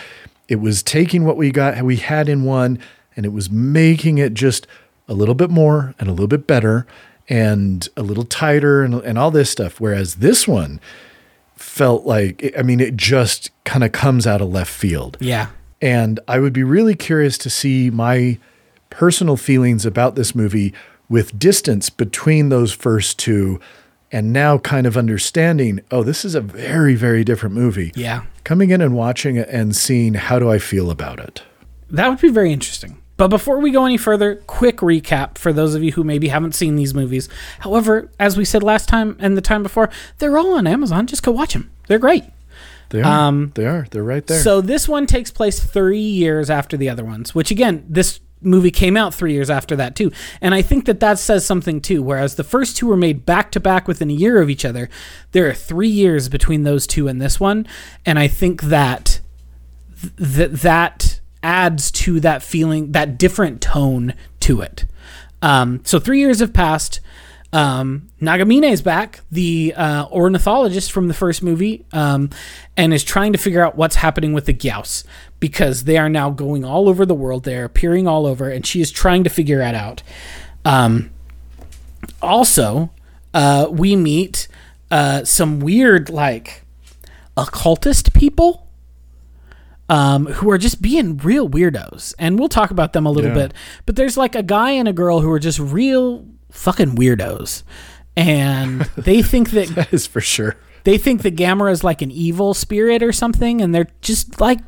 It 0.49 0.57
was 0.57 0.83
taking 0.83 1.25
what 1.25 1.37
we 1.37 1.51
got, 1.51 1.83
we 1.83 1.97
had 1.97 2.29
in 2.29 2.45
one, 2.45 2.79
and 3.16 3.27
it 3.27 3.31
was 3.31 3.51
making 3.51 4.18
it 4.18 4.33
just 4.35 4.66
a 5.07 5.12
little 5.14 5.35
bit 5.35 5.51
more 5.51 5.95
and 5.99 6.09
a 6.09 6.12
little 6.12 6.27
bit 6.27 6.47
better 6.47 6.87
and 7.29 7.89
a 7.97 8.03
little 8.03 8.25
tighter 8.25 8.83
and, 8.83 8.95
and 8.95 9.18
all 9.18 9.31
this 9.31 9.51
stuff. 9.51 9.79
Whereas 9.81 10.16
this 10.16 10.49
one 10.49 10.81
felt 11.57 12.07
like, 12.07 12.55
I 12.59 12.62
mean, 12.62 12.81
it 12.81 12.97
just 12.97 13.51
kind 13.64 13.85
of 13.85 13.93
comes 13.93 14.27
out 14.27 14.41
of 14.41 14.49
left 14.51 14.72
field. 14.72 15.16
yeah, 15.20 15.49
And 15.81 16.20
I 16.27 16.39
would 16.39 16.53
be 16.53 16.62
really 16.62 16.95
curious 16.95 17.37
to 17.39 17.51
see 17.51 17.91
my 17.91 18.39
personal 18.95 19.37
feelings 19.37 19.85
about 19.85 20.15
this 20.15 20.35
movie 20.35 20.73
with 21.09 21.37
distance 21.39 21.91
between 21.91 22.49
those 22.49 22.73
first 22.73 23.19
two 23.19 23.61
and 24.13 24.33
now 24.33 24.57
kind 24.59 24.87
of 24.87 24.97
understanding, 24.97 25.81
oh, 25.91 26.05
this 26.05 26.25
is 26.25 26.37
a 26.37 26.41
very, 26.41 26.95
very 26.95 27.25
different 27.25 27.55
movie. 27.55 27.93
yeah. 27.97 28.25
Coming 28.45 28.71
in 28.71 28.83
and 28.83 28.95
watching 28.95 29.37
it 29.37 29.49
and 29.49 29.75
seeing 29.75 30.15
how 30.15 30.39
do 30.39 30.51
I 30.51 30.59
feel 30.59 30.91
about 30.91 31.19
it. 31.19 31.43
That 31.91 32.09
would 32.09 32.21
be 32.21 32.29
very 32.29 32.53
interesting. 32.53 33.01
But 33.17 33.29
before 33.29 33.59
we 33.59 33.71
go 33.71 33.87
any 33.87 33.97
further, 33.97 34.37
quick 34.47 34.77
recap 34.79 35.39
for 35.39 35.51
those 35.53 35.75
of 35.75 35.83
you 35.83 35.93
who 35.93 36.05
maybe 36.05 36.29
haven't 36.29 36.55
seen 36.55 36.77
these 36.77 36.93
movies. 36.95 37.29
However, 37.61 38.11
as 38.21 38.37
we 38.37 38.45
said 38.45 38.63
last 38.63 38.87
time 38.89 39.17
and 39.19 39.37
the 39.37 39.41
time 39.41 39.63
before, 39.63 39.89
they're 40.19 40.37
all 40.37 40.55
on 40.55 40.67
Amazon. 40.67 41.07
Just 41.07 41.23
go 41.23 41.33
watch 41.33 41.55
them. 41.55 41.71
They're 41.89 41.99
great. 41.99 42.25
They 42.91 43.01
are. 43.03 43.29
Um, 43.29 43.53
they 43.55 43.67
are. 43.67 43.87
They're 43.91 44.05
right 44.05 44.27
there. 44.27 44.41
So 44.43 44.61
this 44.61 44.87
one 44.87 45.07
takes 45.07 45.31
place 45.31 45.59
three 45.59 45.99
years 45.99 46.51
after 46.51 46.77
the 46.77 46.89
other 46.91 47.05
ones, 47.05 47.35
which 47.35 47.51
again, 47.51 47.87
this 47.89 48.21
movie 48.41 48.70
came 48.70 48.97
out 48.97 49.14
three 49.14 49.32
years 49.32 49.51
after 49.51 49.74
that 49.76 49.97
too. 49.97 50.12
And 50.41 50.55
I 50.55 50.62
think 50.62 50.85
that 50.85 51.01
that 51.01 51.18
says 51.18 51.47
something 51.47 51.80
too. 51.80 52.03
Whereas 52.03 52.35
the 52.35 52.45
first 52.45 52.76
two 52.76 52.87
were 52.87 52.97
made 52.97 53.24
back 53.24 53.51
to 53.53 53.61
back 53.61 53.89
within 53.89 54.11
a 54.11 54.14
year 54.14 54.41
of 54.41 54.51
each 54.51 54.64
other, 54.64 54.89
there 55.32 55.49
are 55.49 55.55
three 55.55 55.89
years 55.89 56.28
between 56.28 56.62
those 56.62 56.87
two 56.87 57.09
and 57.09 57.20
this 57.20 57.41
one, 57.41 57.66
and 58.05 58.18
I 58.18 58.28
think 58.28 58.62
that 58.62 59.20
th- 60.18 60.51
that 60.51 61.20
adds 61.43 61.91
to 61.91 62.20
that 62.20 62.43
feeling, 62.43 62.93
that 62.93 63.18
different 63.18 63.61
tone 63.61 64.14
to 64.41 64.61
it. 64.61 64.87
Um, 65.43 65.80
so 65.85 65.99
three 65.99 66.20
years 66.20 66.41
have 66.41 66.53
passed. 66.53 67.01
Um, 67.53 68.09
Nagamine 68.20 68.68
is 68.68 68.82
back, 68.82 69.20
the 69.30 69.74
uh, 69.76 70.07
ornithologist 70.07 70.91
from 70.91 71.07
the 71.07 71.14
first 71.14 71.41
movie, 71.41 71.85
um, 71.93 72.30
and 72.76 72.93
is 72.93 73.05
trying 73.05 73.32
to 73.32 73.39
figure 73.39 73.64
out 73.64 73.76
what's 73.76 73.97
happening 73.97 74.32
with 74.32 74.47
the 74.47 74.55
Gyaos 74.55 75.05
because 75.49 75.85
they 75.85 75.99
are 75.99 76.09
now 76.09 76.31
going 76.31 76.65
all 76.65 76.89
over 76.89 77.05
the 77.05 77.15
world. 77.15 77.45
They're 77.45 77.67
appearing 77.67 78.09
all 78.09 78.25
over, 78.25 78.49
and 78.49 78.65
she 78.65 78.81
is 78.81 78.91
trying 78.91 79.25
to 79.25 79.29
figure 79.31 79.61
it 79.61 79.75
out. 79.75 80.03
Um, 80.65 81.11
also, 82.23 82.91
uh, 83.35 83.67
we 83.71 83.95
meet 83.95 84.49
uh, 84.91 85.23
some 85.25 85.61
weird, 85.61 86.09
like, 86.09 86.63
occultist 87.37 88.15
people 88.15 88.67
um, 89.91 90.25
who 90.27 90.51
are 90.51 90.57
just 90.57 90.81
being 90.81 91.19
real 91.19 91.47
weirdos. 91.47 92.15
And 92.19 92.39
we'll 92.39 92.49
talk 92.49 92.71
about 92.71 92.95
them 92.95 93.05
a 93.05 93.11
little 93.11 93.31
Yeah. 93.33 93.49
bit. 93.49 93.55
But 93.85 93.97
there's 93.97 94.17
like 94.17 94.35
a 94.35 94.43
guy 94.43 94.71
and 94.71 94.89
a 94.89 94.95
girl 94.95 95.21
who 95.21 95.31
are 95.31 95.39
just 95.39 95.59
real 95.59 96.25
fucking 96.51 96.97
weirdos. 96.97 97.65
And 98.17 98.81
they 98.97 99.21
think 99.21 99.51
that 99.51 99.69
that 99.75 99.93
is 99.93 100.07
for 100.07 100.23
sure. 100.23 100.57
they 100.85 100.97
think 100.97 101.21
that 101.23 101.37
Gamera 101.37 101.71
is 101.71 101.85
like 101.85 102.01
an 102.01 102.11
evil 102.11 102.55
spirit 102.55 103.03
or 103.03 103.13
something, 103.13 103.61
and 103.61 103.75
they're 103.75 103.89
just 104.01 104.41
like 104.41 104.61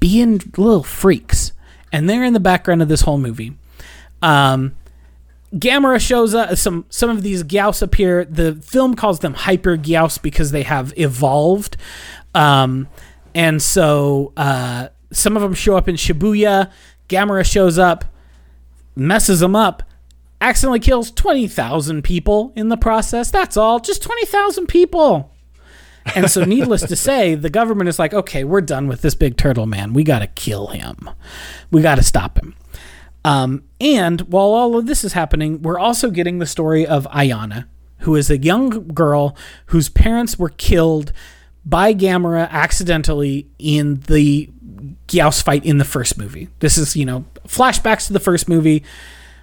being 0.00 0.40
little 0.56 0.82
freaks. 0.82 1.52
And 1.92 2.08
they're 2.08 2.24
in 2.24 2.34
the 2.34 2.40
background 2.40 2.82
of 2.82 2.88
this 2.88 3.02
whole 3.02 3.18
movie. 3.18 3.56
Um, 4.20 4.76
Gamera 5.54 5.98
shows 6.00 6.34
up. 6.34 6.56
Some 6.56 6.84
some 6.90 7.08
of 7.08 7.22
these 7.22 7.42
Gyaos 7.42 7.80
appear. 7.80 8.24
The 8.24 8.56
film 8.56 8.94
calls 8.94 9.20
them 9.20 9.34
hyper 9.34 9.76
Gyaos 9.76 10.20
because 10.20 10.50
they 10.50 10.64
have 10.64 10.92
evolved. 10.98 11.76
Um, 12.34 12.88
and 13.34 13.62
so 13.62 14.32
uh, 14.36 14.88
some 15.10 15.36
of 15.36 15.42
them 15.42 15.54
show 15.54 15.76
up 15.76 15.88
in 15.88 15.94
Shibuya. 15.94 16.70
Gamera 17.08 17.44
shows 17.44 17.78
up, 17.78 18.04
messes 18.94 19.40
them 19.40 19.56
up, 19.56 19.82
accidentally 20.40 20.80
kills 20.80 21.10
20,000 21.10 22.02
people 22.02 22.52
in 22.54 22.68
the 22.68 22.76
process. 22.76 23.30
That's 23.30 23.56
all. 23.56 23.80
Just 23.80 24.02
20,000 24.02 24.66
people. 24.66 25.32
And 26.14 26.30
so, 26.30 26.44
needless 26.44 26.82
to 26.82 26.96
say, 26.96 27.34
the 27.34 27.50
government 27.50 27.88
is 27.88 27.98
like, 27.98 28.14
okay, 28.14 28.44
we're 28.44 28.60
done 28.60 28.88
with 28.88 29.02
this 29.02 29.14
big 29.14 29.36
turtle 29.36 29.66
man. 29.66 29.92
We 29.92 30.04
got 30.04 30.20
to 30.20 30.26
kill 30.26 30.68
him. 30.68 31.10
We 31.70 31.82
got 31.82 31.96
to 31.96 32.02
stop 32.02 32.38
him. 32.38 32.54
Um, 33.24 33.64
and 33.80 34.22
while 34.22 34.46
all 34.46 34.78
of 34.78 34.86
this 34.86 35.04
is 35.04 35.12
happening, 35.12 35.60
we're 35.60 35.78
also 35.78 36.10
getting 36.10 36.38
the 36.38 36.46
story 36.46 36.86
of 36.86 37.06
Ayana, 37.10 37.66
who 37.98 38.16
is 38.16 38.30
a 38.30 38.38
young 38.38 38.88
girl 38.88 39.36
whose 39.66 39.88
parents 39.88 40.38
were 40.38 40.48
killed 40.48 41.12
by 41.64 41.92
Gamera 41.92 42.48
accidentally 42.50 43.46
in 43.58 44.00
the 44.06 44.48
Gyaos 45.08 45.42
fight 45.42 45.64
in 45.64 45.78
the 45.78 45.84
first 45.84 46.16
movie. 46.16 46.48
This 46.60 46.78
is, 46.78 46.96
you 46.96 47.04
know, 47.04 47.24
flashbacks 47.46 48.06
to 48.06 48.12
the 48.12 48.20
first 48.20 48.48
movie 48.48 48.84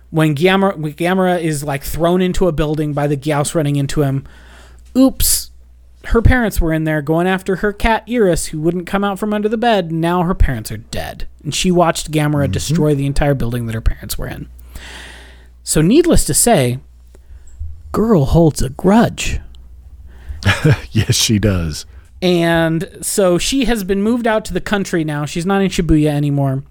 when 0.10 0.36
Gamera, 0.36 0.78
when 0.78 0.93
Gamera 0.93 1.41
is 1.41 1.64
like 1.64 1.84
thrown 1.84 2.22
into 2.22 2.47
a 2.47 2.51
building 2.51 2.93
by 2.93 3.06
the 3.06 3.18
Gyaos 3.18 3.53
running 3.53 3.76
into 3.76 4.01
him. 4.01 4.26
Oops. 4.97 5.45
Her 6.08 6.22
parents 6.22 6.62
were 6.62 6.74
in 6.74 6.84
there 6.84 7.01
going 7.01 7.28
after 7.28 7.58
her 7.58 7.74
cat 7.74 8.03
Iris, 8.10 8.47
who 8.47 8.60
wouldn't 8.60 8.88
come 8.88 9.03
out 9.03 9.20
from 9.20 9.34
under 9.34 9.49
the 9.49 9.58
bed. 9.58 9.91
Now 9.91 10.24
her 10.24 10.36
parents 10.36 10.72
are 10.72 10.78
dead, 10.78 11.28
and 11.43 11.53
she 11.53 11.72
watched 11.72 12.12
Gamera 12.12 12.51
destroy 12.51 12.95
the 12.95 13.06
entire 13.06 13.34
building 13.34 13.66
that 13.66 13.76
her 13.76 13.82
parents 13.82 14.18
were 14.18 14.28
in. 14.28 14.49
So, 15.64 15.82
needless 15.82 16.26
to 16.26 16.34
say, 16.34 16.80
girl 17.91 18.26
holds 18.26 18.62
a 18.62 18.70
grudge. 18.70 19.39
yes, 20.91 21.16
she 21.16 21.39
does. 21.39 21.86
And 22.22 22.89
so 23.01 23.38
she 23.38 23.66
has 23.66 23.84
been 23.84 24.01
moved 24.01 24.28
out 24.28 24.45
to 24.45 24.53
the 24.53 24.62
country 24.62 25.03
now. 25.03 25.26
She's 25.26 25.45
not 25.45 25.62
in 25.62 25.70
Shibuya 25.70 26.10
anymore. 26.10 26.64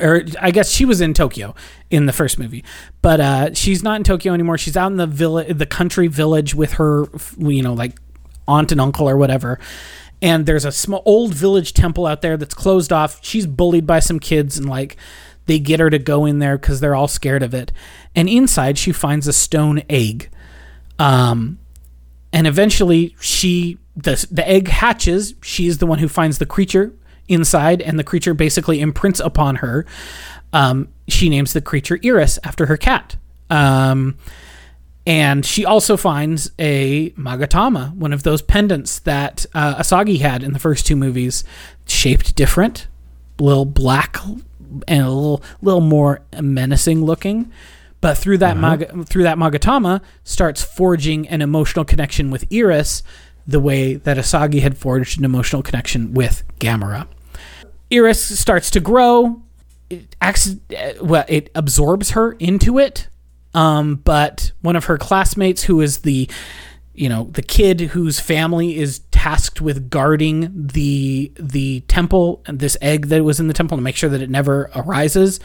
Or 0.00 0.24
I 0.40 0.50
guess 0.50 0.70
she 0.70 0.84
was 0.84 1.00
in 1.00 1.12
Tokyo 1.12 1.54
in 1.90 2.06
the 2.06 2.12
first 2.12 2.38
movie, 2.38 2.64
but 3.02 3.20
uh, 3.20 3.54
she's 3.54 3.82
not 3.82 3.96
in 3.96 4.04
Tokyo 4.04 4.32
anymore. 4.32 4.56
She's 4.56 4.76
out 4.76 4.90
in 4.90 4.96
the 4.96 5.06
village, 5.06 5.56
the 5.58 5.66
country 5.66 6.06
village 6.06 6.54
with 6.54 6.72
her, 6.74 7.06
you 7.36 7.62
know, 7.62 7.74
like 7.74 7.98
aunt 8.46 8.72
and 8.72 8.80
uncle 8.80 9.08
or 9.08 9.16
whatever. 9.16 9.58
And 10.20 10.46
there's 10.46 10.64
a 10.64 10.72
small 10.72 11.02
old 11.04 11.34
village 11.34 11.72
temple 11.72 12.06
out 12.06 12.22
there 12.22 12.36
that's 12.36 12.54
closed 12.54 12.92
off. 12.92 13.18
She's 13.22 13.46
bullied 13.46 13.86
by 13.86 13.98
some 13.98 14.20
kids 14.20 14.56
and 14.56 14.68
like 14.68 14.96
they 15.46 15.58
get 15.58 15.80
her 15.80 15.90
to 15.90 15.98
go 15.98 16.24
in 16.24 16.38
there 16.38 16.56
because 16.56 16.80
they're 16.80 16.94
all 16.94 17.08
scared 17.08 17.42
of 17.42 17.54
it. 17.54 17.72
And 18.14 18.28
inside 18.28 18.78
she 18.78 18.92
finds 18.92 19.26
a 19.26 19.32
stone 19.32 19.82
egg. 19.90 20.30
Um, 20.98 21.58
and 22.32 22.46
eventually 22.46 23.16
she 23.20 23.78
the 23.96 24.26
the 24.30 24.48
egg 24.48 24.68
hatches. 24.68 25.34
She's 25.42 25.78
the 25.78 25.86
one 25.86 25.98
who 25.98 26.08
finds 26.08 26.38
the 26.38 26.46
creature 26.46 26.94
inside, 27.28 27.80
and 27.82 27.98
the 27.98 28.04
creature 28.04 28.34
basically 28.34 28.80
imprints 28.80 29.20
upon 29.20 29.56
her. 29.56 29.86
Um, 30.52 30.88
she 31.08 31.28
names 31.28 31.52
the 31.52 31.60
creature 31.60 31.98
Iris 32.04 32.38
after 32.44 32.66
her 32.66 32.76
cat. 32.76 33.16
Um, 33.50 34.16
and 35.06 35.44
she 35.44 35.64
also 35.64 35.96
finds 35.96 36.50
a 36.58 37.10
Magatama, 37.10 37.94
one 37.94 38.12
of 38.12 38.22
those 38.22 38.42
pendants 38.42 39.00
that 39.00 39.46
uh, 39.54 39.76
Asagi 39.76 40.20
had 40.20 40.42
in 40.42 40.52
the 40.52 40.58
first 40.58 40.86
two 40.86 40.96
movies, 40.96 41.42
shaped 41.86 42.36
different, 42.36 42.86
a 43.38 43.42
little 43.42 43.64
black 43.64 44.18
and 44.88 45.04
a 45.04 45.10
little 45.10 45.42
little 45.60 45.80
more 45.80 46.22
menacing 46.40 47.04
looking. 47.04 47.50
But 48.00 48.18
through 48.18 48.38
that 48.38 48.56
Maga, 48.56 49.04
through 49.04 49.22
that 49.24 49.38
Magatama 49.38 50.00
starts 50.24 50.62
forging 50.62 51.28
an 51.28 51.40
emotional 51.42 51.84
connection 51.84 52.30
with 52.30 52.44
Iris, 52.52 53.02
the 53.46 53.60
way 53.60 53.94
that 53.94 54.16
Asagi 54.16 54.60
had 54.60 54.76
forged 54.76 55.18
an 55.18 55.24
emotional 55.24 55.62
connection 55.62 56.12
with 56.12 56.42
Gamera. 56.58 57.06
Iris 57.92 58.38
starts 58.38 58.70
to 58.70 58.80
grow. 58.80 59.42
It 59.90 60.16
acts, 60.20 60.56
well, 61.00 61.24
it 61.28 61.50
absorbs 61.54 62.12
her 62.12 62.32
into 62.32 62.78
it. 62.78 63.08
Um, 63.54 63.96
but 63.96 64.52
one 64.62 64.76
of 64.76 64.86
her 64.86 64.96
classmates, 64.96 65.64
who 65.64 65.80
is 65.80 65.98
the, 65.98 66.28
you 66.94 67.08
know, 67.08 67.24
the 67.32 67.42
kid 67.42 67.80
whose 67.80 68.20
family 68.20 68.78
is 68.78 69.00
tasked 69.10 69.60
with 69.60 69.90
guarding 69.90 70.50
the 70.68 71.32
the 71.38 71.80
temple 71.80 72.42
and 72.46 72.58
this 72.58 72.76
egg 72.80 73.06
that 73.06 73.24
was 73.24 73.40
in 73.40 73.48
the 73.48 73.54
temple 73.54 73.76
to 73.76 73.82
make 73.82 73.96
sure 73.96 74.10
that 74.10 74.22
it 74.22 74.30
never 74.30 74.70
arises, 74.74 75.38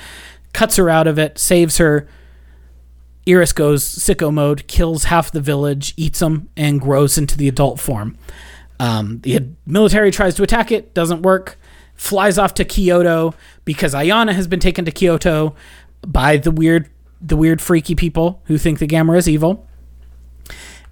cuts 0.54 0.78
her 0.78 0.90
out 0.90 1.08
of 1.08 1.20
it, 1.20 1.38
saves 1.38 1.78
her. 1.78 2.08
Iris 3.28 3.52
goes 3.52 3.84
sicko 3.84 4.34
mode, 4.34 4.68
kills 4.68 5.06
half 5.06 5.32
the 5.32 5.42
village, 5.42 5.94
eats 5.98 6.20
them, 6.20 6.50
and 6.56 6.80
grows 6.80 7.18
into 7.18 7.38
the 7.38 7.50
adult 7.50 7.80
form. 7.80 8.18
Um, 8.80 9.20
the 9.22 9.50
military 9.66 10.12
tries 10.12 10.36
to 10.36 10.44
attack 10.44 10.72
it, 10.72 10.94
doesn't 10.94 11.24
work. 11.24 11.58
Flies 11.96 12.38
off 12.38 12.54
to 12.54 12.64
Kyoto 12.64 13.34
because 13.66 13.94
Ayana 13.94 14.34
has 14.34 14.48
been 14.48 14.60
taken 14.60 14.86
to 14.86 14.92
Kyoto 14.92 15.56
by 16.06 16.38
the 16.38 16.52
weird, 16.52 16.90
the 17.22 17.36
weird 17.38 17.62
freaky 17.62 17.96
people 17.96 18.42
who 18.46 18.58
think 18.58 18.80
the 18.80 18.88
Gamera 18.88 19.18
is 19.18 19.28
evil. 19.30 19.68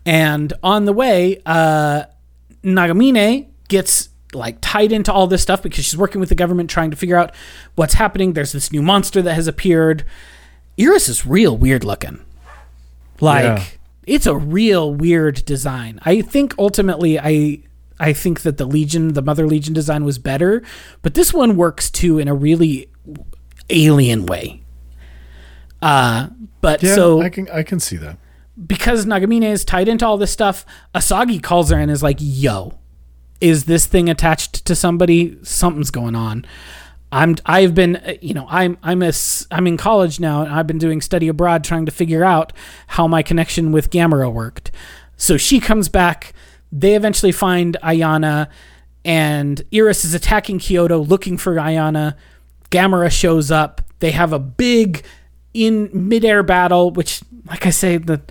And 0.05 0.53
on 0.63 0.86
the 0.86 0.93
way, 0.93 1.41
uh, 1.45 2.03
Nagamine 2.63 3.47
gets 3.67 4.09
like 4.34 4.57
tied 4.61 4.91
into 4.91 5.11
all 5.13 5.28
this 5.28 5.41
stuff 5.41 5.63
because 5.63 5.86
she's 5.86 5.97
working 5.97 6.19
with 6.19 6.30
the 6.30 6.36
government 6.36 6.69
trying 6.69 6.91
to 6.91 6.97
figure 6.97 7.15
out 7.17 7.34
what's 7.76 7.93
happening. 7.95 8.34
There's 8.34 8.51
this 8.51 8.71
new 8.71 8.82
monster 8.82 9.21
that 9.21 9.34
has 9.34 9.47
appeared. 9.47 10.03
Iris 10.80 11.07
is 11.07 11.26
real 11.26 11.57
weird 11.57 11.84
looking. 11.84 12.19
Like 13.21 13.43
Yeah. 13.45 13.63
it's 14.05 14.26
a 14.28 14.36
real 14.36 14.93
weird 14.93 15.45
design. 15.45 15.99
I 16.03 16.21
think 16.21 16.53
ultimately 16.59 17.17
I 17.19 17.59
I 17.97 18.11
think 18.11 18.41
that 18.41 18.57
the 18.57 18.65
Legion, 18.65 19.13
the 19.13 19.21
Mother 19.21 19.47
Legion 19.47 19.73
design 19.73 20.03
was 20.03 20.17
better, 20.19 20.61
but 21.01 21.13
this 21.13 21.34
one 21.34 21.55
works 21.55 21.89
too 21.89 22.19
in 22.19 22.28
a 22.28 22.34
really 22.36 22.89
alien 23.69 24.26
way. 24.26 24.61
Uh 25.86 26.27
but 26.61 26.81
Yeah, 26.81 26.95
so 26.95 27.21
I 27.21 27.29
can 27.29 27.47
I 27.49 27.63
can 27.63 27.79
see 27.79 27.97
that. 27.97 28.17
because 28.67 29.05
Nagamine 29.05 29.43
is 29.51 29.63
tied 29.63 29.88
into 29.88 30.05
all 30.05 30.17
this 30.17 30.31
stuff, 30.31 30.65
Asagi 30.95 31.41
calls 31.43 31.69
her 31.69 31.77
and 31.77 31.91
is 31.91 32.01
like, 32.01 32.17
"Yo, 32.19 32.73
is 33.39 33.65
this 33.65 33.86
thing 33.86 34.09
attached 34.09 34.65
to 34.65 34.75
somebody? 34.75 35.38
Something's 35.43 35.91
going 35.91 36.15
on." 36.15 36.45
I'm 37.11 37.36
I've 37.45 37.75
been 37.75 37.97
uh, 37.97 38.13
you 38.21 38.33
know 38.33 38.47
I'm 38.49 38.77
I'm 38.81 39.03
a 39.03 39.11
I'm 39.51 39.67
in 39.67 39.77
college 39.77 40.19
now 40.19 40.41
and 40.41 40.51
I've 40.51 40.65
been 40.67 40.79
doing 40.79 41.01
study 41.01 41.27
abroad 41.27 41.63
trying 41.63 41.86
to 41.86 41.91
figure 41.91 42.23
out 42.23 42.51
how 42.88 43.07
my 43.07 43.21
connection 43.21 43.71
with 43.71 43.89
Gamera 43.91 44.33
worked. 44.33 44.71
So 45.17 45.38
she 45.38 45.59
comes 45.59 45.88
back. 45.88 46.33
They 46.71 46.95
eventually 46.95 47.31
find 47.31 47.77
Ayana, 47.83 48.49
and 49.05 49.61
Iris 49.71 50.03
is 50.03 50.13
attacking 50.15 50.59
Kyoto 50.59 50.97
looking 50.97 51.38
for 51.38 51.53
Ayana. 51.55 52.15
Gamera 52.71 53.11
shows 53.11 53.51
up. 53.51 53.81
They 53.99 54.11
have 54.11 54.33
a 54.33 54.39
big 54.39 55.05
in 55.56 55.89
midair 55.93 56.43
battle, 56.43 56.91
which, 56.91 57.22
like 57.47 57.66
I 57.66 57.70
say, 57.70 57.95
the 57.97 58.22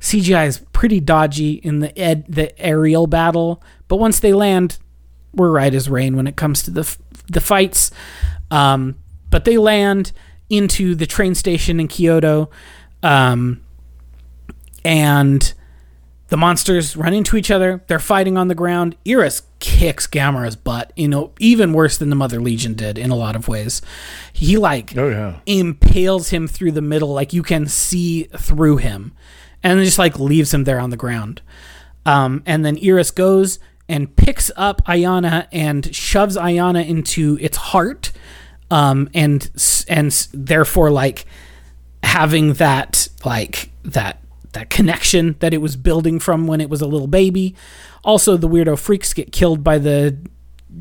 CGI 0.00 0.48
is 0.48 0.58
pretty 0.72 0.98
dodgy 0.98 1.52
in 1.52 1.78
the 1.78 1.96
ed, 1.96 2.26
the 2.28 2.58
aerial 2.60 3.06
battle. 3.06 3.62
But 3.86 3.96
once 3.96 4.18
they 4.18 4.32
land, 4.32 4.78
we're 5.32 5.52
right 5.52 5.72
as 5.72 5.88
rain 5.88 6.16
when 6.16 6.26
it 6.26 6.34
comes 6.34 6.64
to 6.64 6.72
the 6.72 6.80
f- 6.80 6.98
the 7.28 7.40
fights. 7.40 7.92
Um, 8.50 8.96
but 9.30 9.44
they 9.44 9.58
land 9.58 10.12
into 10.50 10.96
the 10.96 11.06
train 11.06 11.36
station 11.36 11.78
in 11.78 11.86
Kyoto, 11.86 12.50
um, 13.02 13.62
and 14.84 15.54
the 16.32 16.38
monsters 16.38 16.96
run 16.96 17.12
into 17.12 17.36
each 17.36 17.50
other. 17.50 17.82
They're 17.88 17.98
fighting 17.98 18.38
on 18.38 18.48
the 18.48 18.54
ground. 18.54 18.96
Iris 19.06 19.42
kicks 19.60 20.06
Gamera's 20.06 20.56
butt, 20.56 20.90
you 20.96 21.06
know, 21.06 21.32
even 21.38 21.74
worse 21.74 21.98
than 21.98 22.08
the 22.08 22.16
Mother 22.16 22.40
Legion 22.40 22.72
did 22.72 22.96
in 22.96 23.10
a 23.10 23.14
lot 23.14 23.36
of 23.36 23.48
ways. 23.48 23.82
He 24.32 24.56
like 24.56 24.96
Oh 24.96 25.10
yeah. 25.10 25.40
impales 25.44 26.30
him 26.30 26.48
through 26.48 26.72
the 26.72 26.80
middle, 26.80 27.12
like 27.12 27.34
you 27.34 27.42
can 27.42 27.66
see 27.66 28.22
through 28.34 28.78
him, 28.78 29.12
and 29.62 29.78
just 29.84 29.98
like 29.98 30.18
leaves 30.18 30.54
him 30.54 30.64
there 30.64 30.80
on 30.80 30.88
the 30.88 30.96
ground. 30.96 31.42
Um, 32.06 32.42
and 32.46 32.64
then 32.64 32.78
Iris 32.82 33.10
goes 33.10 33.58
and 33.86 34.16
picks 34.16 34.50
up 34.56 34.82
Ayana 34.86 35.48
and 35.52 35.94
shoves 35.94 36.38
Ayana 36.38 36.88
into 36.88 37.36
its 37.42 37.58
heart, 37.58 38.10
um, 38.70 39.10
and 39.12 39.50
and 39.86 40.10
therefore 40.32 40.90
like 40.90 41.26
having 42.02 42.54
that 42.54 43.08
like 43.22 43.68
that 43.84 44.21
that 44.52 44.70
connection 44.70 45.36
that 45.40 45.52
it 45.54 45.58
was 45.58 45.76
building 45.76 46.18
from 46.18 46.46
when 46.46 46.60
it 46.60 46.68
was 46.70 46.80
a 46.80 46.86
little 46.86 47.06
baby. 47.06 47.54
Also, 48.04 48.36
the 48.36 48.48
weirdo 48.48 48.78
freaks 48.78 49.12
get 49.14 49.32
killed 49.32 49.62
by 49.64 49.78
the 49.78 50.16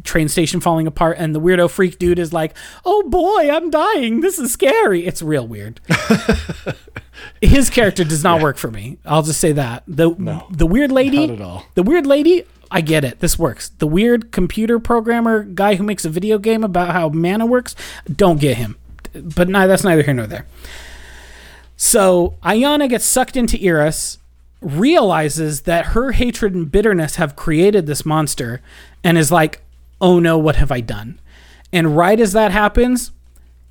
train 0.04 0.30
station 0.30 0.62
falling 0.62 0.88
apart, 0.88 1.18
and 1.20 1.36
the 1.36 1.42
weirdo 1.42 1.70
freak 1.70 2.00
dude 2.00 2.18
is 2.20 2.32
like, 2.34 2.56
"Oh 2.86 3.04
boy, 3.10 3.50
I'm 3.52 3.70
dying. 3.70 4.22
This 4.22 4.40
is 4.40 4.52
scary." 4.52 5.06
It's 5.06 5.22
real 5.22 5.46
weird. 5.48 5.80
His 7.42 7.70
character 7.70 8.04
does 8.04 8.24
not 8.24 8.42
work 8.42 8.58
for 8.58 8.72
me. 8.72 8.98
I'll 9.06 9.22
just 9.24 9.40
say 9.40 9.52
that 9.54 9.84
the 9.88 10.10
the 10.52 10.66
weird 10.66 10.92
lady, 10.92 11.28
Not 11.28 11.36
at 11.36 11.42
all. 11.42 11.66
the 11.76 11.84
weird 11.84 12.06
lady. 12.06 12.44
I 12.74 12.80
get 12.82 13.04
it. 13.04 13.20
This 13.20 13.38
works. 13.38 13.68
The 13.80 13.88
weird 13.88 14.32
computer 14.32 14.80
programmer 14.80 15.44
guy 15.44 15.76
who 15.76 15.84
makes 15.84 16.06
a 16.06 16.10
video 16.10 16.38
game 16.38 16.64
about 16.64 16.92
how 16.94 17.10
mana 17.10 17.46
works. 17.46 17.76
Don't 18.10 18.40
get 18.40 18.56
him. 18.58 18.78
But 19.14 19.50
no, 19.50 19.68
that's 19.68 19.84
neither 19.84 20.04
here 20.04 20.14
nor 20.14 20.26
there. 20.26 20.46
So 21.84 22.36
Ayana 22.44 22.88
gets 22.88 23.06
sucked 23.06 23.36
into 23.36 23.58
Iris, 23.60 24.20
realizes 24.62 25.62
that 25.62 25.88
her 25.88 26.12
hatred 26.12 26.54
and 26.54 26.72
bitterness 26.72 27.16
have 27.16 27.36
created 27.36 27.88
this 27.88 28.06
monster, 28.06 28.62
and 29.04 29.18
is 29.18 29.32
like, 29.32 29.64
oh 30.00 30.20
no, 30.20 30.38
what 30.38 30.58
have 30.58 30.72
I 30.72 30.82
done? 30.82 31.20
And 31.74 31.98
right 31.98 32.20
as 32.20 32.34
that 32.34 32.52
happens, 32.52 33.10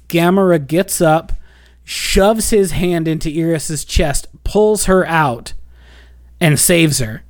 Gamera 0.08 0.66
gets 0.66 1.00
up, 1.00 1.34
shoves 1.84 2.50
his 2.50 2.72
hand 2.72 3.06
into 3.06 3.30
Iris's 3.30 3.84
chest, 3.84 4.26
pulls 4.42 4.86
her 4.86 5.06
out, 5.06 5.52
and 6.40 6.58
saves 6.58 6.98
her. 6.98 7.22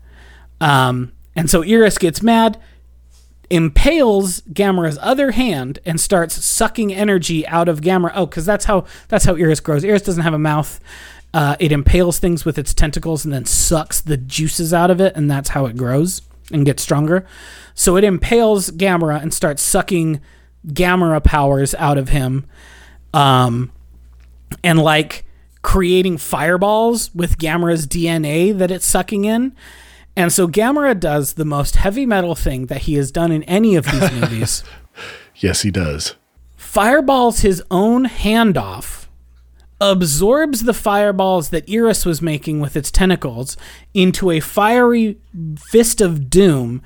Um, 0.63 1.13
and 1.37 1.51
so 1.51 1.63
Iris 1.63 1.99
gets 1.99 2.23
mad, 2.23 2.59
impales 3.51 4.41
Gamera's 4.43 4.99
other 5.03 5.33
hand 5.33 5.81
and 5.85 6.01
starts 6.01 6.43
sucking 6.45 6.95
energy 6.95 7.47
out 7.49 7.69
of 7.69 7.81
Gamera. 7.81 8.13
Oh, 8.15 8.27
because 8.27 8.47
that's 8.47 8.65
how 8.65 8.85
that's 9.09 9.25
how 9.25 9.35
Iris 9.35 9.61
grows. 9.61 9.85
Iris 9.85 10.03
doesn't 10.03 10.23
have 10.23 10.35
a 10.35 10.39
mouth. 10.39 10.81
Uh, 11.35 11.57
it 11.61 11.71
impales 11.73 12.19
things 12.19 12.45
with 12.45 12.59
its 12.59 12.73
tentacles 12.73 13.25
and 13.25 13.33
then 13.35 13.45
sucks 13.45 14.01
the 14.01 14.17
juices 14.17 14.73
out 14.73 14.91
of 14.91 15.01
it, 15.01 15.15
and 15.15 15.31
that's 15.31 15.51
how 15.51 15.67
it 15.67 15.77
grows 15.77 16.23
and 16.53 16.65
gets 16.65 16.83
stronger. 16.83 17.27
So 17.75 17.97
it 17.97 18.05
impales 18.05 18.71
Gamera 18.71 19.21
and 19.23 19.33
starts 19.33 19.63
sucking 19.63 20.21
Gamera 20.67 21.23
powers 21.23 21.75
out 21.77 21.99
of 21.99 22.09
him, 22.09 22.47
um, 23.15 23.71
and 24.65 24.79
like 24.81 25.25
creating 25.63 26.19
fireballs 26.19 27.15
with 27.15 27.39
Gamera's 27.39 27.87
DNA 27.87 28.57
that 28.57 28.71
it's 28.71 28.87
sucking 28.87 29.25
in. 29.25 29.55
And 30.17 30.33
so 30.33 30.49
Gamera 30.49 30.99
does 30.99 31.35
the 31.35 31.45
most 31.45 31.77
heavy 31.77 32.05
metal 32.05 32.35
thing 32.35 32.67
that 32.67 32.83
he 32.83 32.95
has 32.95 33.11
done 33.11 33.33
in 33.33 33.43
any 33.45 33.77
of 33.77 33.85
these 33.87 34.13
movies. 34.21 34.65
Yes, 35.37 35.63
he 35.63 35.71
does. 35.71 36.17
Fireballs 36.57 37.41
his 37.41 37.63
own 37.71 38.05
hand 38.05 38.57
off, 38.59 39.09
absorbs 39.81 40.65
the 40.65 40.75
fireballs 40.75 41.49
that 41.51 41.69
Iris 41.71 42.05
was 42.05 42.21
making 42.21 42.61
with 42.61 42.77
its 42.77 42.91
tentacles 42.91 43.57
into 43.95 44.31
a 44.31 44.41
fiery 44.41 45.19
fist 45.59 46.01
of 46.01 46.29
doom, 46.29 46.83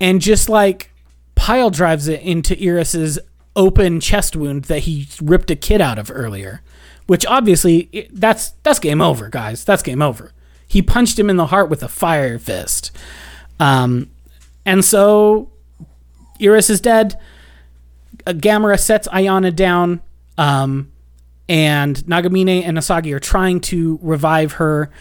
and 0.00 0.20
just 0.20 0.48
like 0.48 0.92
pile 1.34 1.70
drives 1.70 2.06
it 2.08 2.20
into 2.22 2.56
Iris's 2.62 3.18
open 3.56 3.98
chest 4.00 4.36
wound 4.36 4.64
that 4.66 4.80
he 4.80 5.08
ripped 5.20 5.50
a 5.50 5.56
kid 5.56 5.80
out 5.80 5.98
of 5.98 6.10
earlier. 6.12 6.62
Which 7.06 7.26
obviously 7.26 8.08
that's 8.12 8.50
that's 8.62 8.78
game 8.78 9.00
over, 9.00 9.28
guys. 9.28 9.64
That's 9.64 9.82
game 9.82 10.00
over. 10.00 10.32
He 10.70 10.82
punched 10.82 11.18
him 11.18 11.28
in 11.28 11.36
the 11.36 11.46
heart 11.46 11.68
with 11.68 11.82
a 11.82 11.88
fire 11.88 12.38
fist. 12.38 12.92
Um, 13.58 14.08
and 14.64 14.84
so 14.84 15.50
Iris 16.40 16.70
is 16.70 16.80
dead. 16.80 17.18
Uh, 18.24 18.34
Gamera 18.34 18.78
sets 18.78 19.08
Ayana 19.08 19.52
down, 19.52 20.00
um, 20.38 20.92
and 21.48 21.96
Nagamine 22.04 22.62
and 22.62 22.78
Asagi 22.78 23.12
are 23.12 23.18
trying 23.18 23.58
to 23.62 23.98
revive 24.00 24.52
her. 24.52 24.92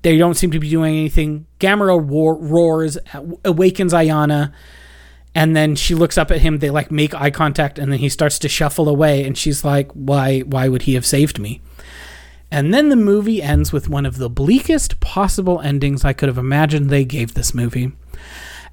They 0.00 0.16
don't 0.16 0.32
seem 0.32 0.50
to 0.52 0.58
be 0.58 0.70
doing 0.70 0.96
anything. 0.96 1.44
Gamera 1.60 2.02
war- 2.02 2.38
roars, 2.38 2.96
awakens 3.44 3.92
Ayana, 3.92 4.50
and 5.34 5.54
then 5.54 5.76
she 5.76 5.94
looks 5.94 6.16
up 6.16 6.30
at 6.30 6.40
him. 6.40 6.60
They 6.60 6.70
like 6.70 6.90
make 6.90 7.12
eye 7.14 7.30
contact, 7.30 7.78
and 7.78 7.92
then 7.92 7.98
he 7.98 8.08
starts 8.08 8.38
to 8.38 8.48
shuffle 8.48 8.88
away. 8.88 9.24
And 9.24 9.36
she's 9.36 9.62
like, 9.62 9.92
"Why? 9.92 10.40
Why 10.40 10.68
would 10.68 10.82
he 10.82 10.94
have 10.94 11.04
saved 11.04 11.38
me?" 11.38 11.60
And 12.52 12.72
then 12.74 12.90
the 12.90 12.96
movie 12.96 13.42
ends 13.42 13.72
with 13.72 13.88
one 13.88 14.04
of 14.04 14.18
the 14.18 14.28
bleakest 14.28 15.00
possible 15.00 15.62
endings 15.62 16.04
I 16.04 16.12
could 16.12 16.28
have 16.28 16.36
imagined 16.36 16.90
they 16.90 17.06
gave 17.06 17.32
this 17.32 17.54
movie. 17.54 17.92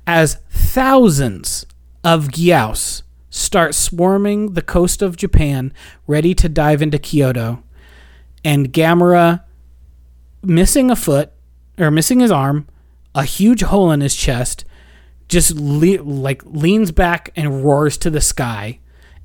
As 0.05 0.36
thousands 0.49 1.65
of 2.03 2.27
Gyaos 2.27 3.03
start 3.30 3.73
swarming 3.73 4.51
the 4.51 4.61
coast 4.61 5.01
of 5.01 5.15
Japan, 5.15 5.71
ready 6.07 6.36
to 6.36 6.49
dive 6.49 6.82
into 6.82 6.99
Kyoto, 6.99 7.63
and 8.43 8.73
Gamera, 8.73 9.45
missing 10.43 10.91
a 10.91 10.95
foot, 10.97 11.32
or 11.77 11.89
missing 11.89 12.19
his 12.19 12.32
arm, 12.32 12.67
a 13.15 13.23
huge 13.23 13.61
hole 13.61 13.91
in 13.91 14.01
his 14.01 14.13
chest, 14.13 14.65
just 15.30 15.55
le- 15.55 16.03
like 16.03 16.43
leans 16.45 16.91
back 16.91 17.32
and 17.34 17.63
roars 17.63 17.97
to 17.99 18.09
the 18.09 18.19
sky. 18.19 18.80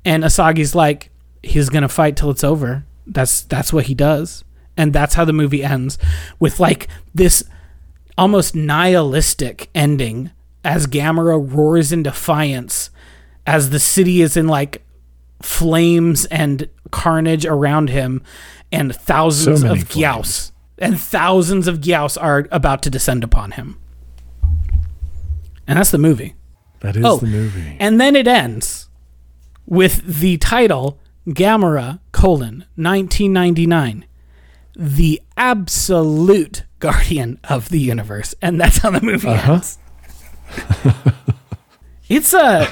And 0.05 0.23
Asagi's 0.23 0.73
like, 0.73 1.11
he's 1.43 1.67
gonna 1.67 1.89
fight 1.89 2.15
till 2.15 2.29
it's 2.29 2.43
over. 2.43 2.85
That's 3.05 3.41
that's 3.41 3.73
what 3.73 3.87
he 3.87 3.93
does, 3.93 4.44
and 4.77 4.93
that's 4.93 5.15
how 5.15 5.25
the 5.25 5.33
movie 5.33 5.63
ends 5.63 5.97
with 6.39 6.59
like 6.59 6.87
this 7.13 7.43
almost 8.17 8.55
nihilistic 8.55 9.69
ending 9.75 10.31
as 10.63 10.87
Gamera 10.87 11.37
roars 11.39 11.91
in 11.91 12.03
defiance 12.03 12.89
as 13.45 13.69
the 13.69 13.79
city 13.79 14.21
is 14.21 14.35
in 14.35 14.47
like 14.47 14.83
flames 15.41 16.25
and 16.25 16.67
carnage 16.91 17.45
around 17.45 17.89
him, 17.89 18.23
and 18.71 18.95
thousands 18.95 19.61
So 19.61 19.71
of 19.71 19.77
Gyaos 19.89 20.51
and 20.77 20.99
thousands 20.99 21.67
of 21.67 21.79
Gyaos 21.79 22.17
are 22.21 22.47
about 22.51 22.81
to 22.83 22.89
descend 22.89 23.23
upon 23.23 23.51
him. 23.51 23.77
And 25.67 25.77
that's 25.77 25.91
the 25.91 25.97
movie. 25.97 26.35
That 26.81 26.95
is 26.95 27.05
Oh, 27.05 27.17
the 27.17 27.27
movie. 27.27 27.77
And 27.79 27.99
then 27.99 28.15
it 28.15 28.27
ends 28.27 28.89
with 29.65 30.19
the 30.19 30.37
title 30.37 30.99
Gamera 31.27 31.99
colon 32.11 32.65
1999, 32.75 34.05
the 34.75 35.21
absolute 35.37 36.63
guardian 36.79 37.39
of 37.45 37.69
the 37.69 37.79
universe, 37.79 38.35
and 38.41 38.59
that's 38.59 38.77
how 38.79 38.91
the 38.91 39.01
movie 39.01 39.27
Uh-huh. 39.27 39.53
ends. 39.53 39.77
it's 42.09 42.33
a 42.33 42.67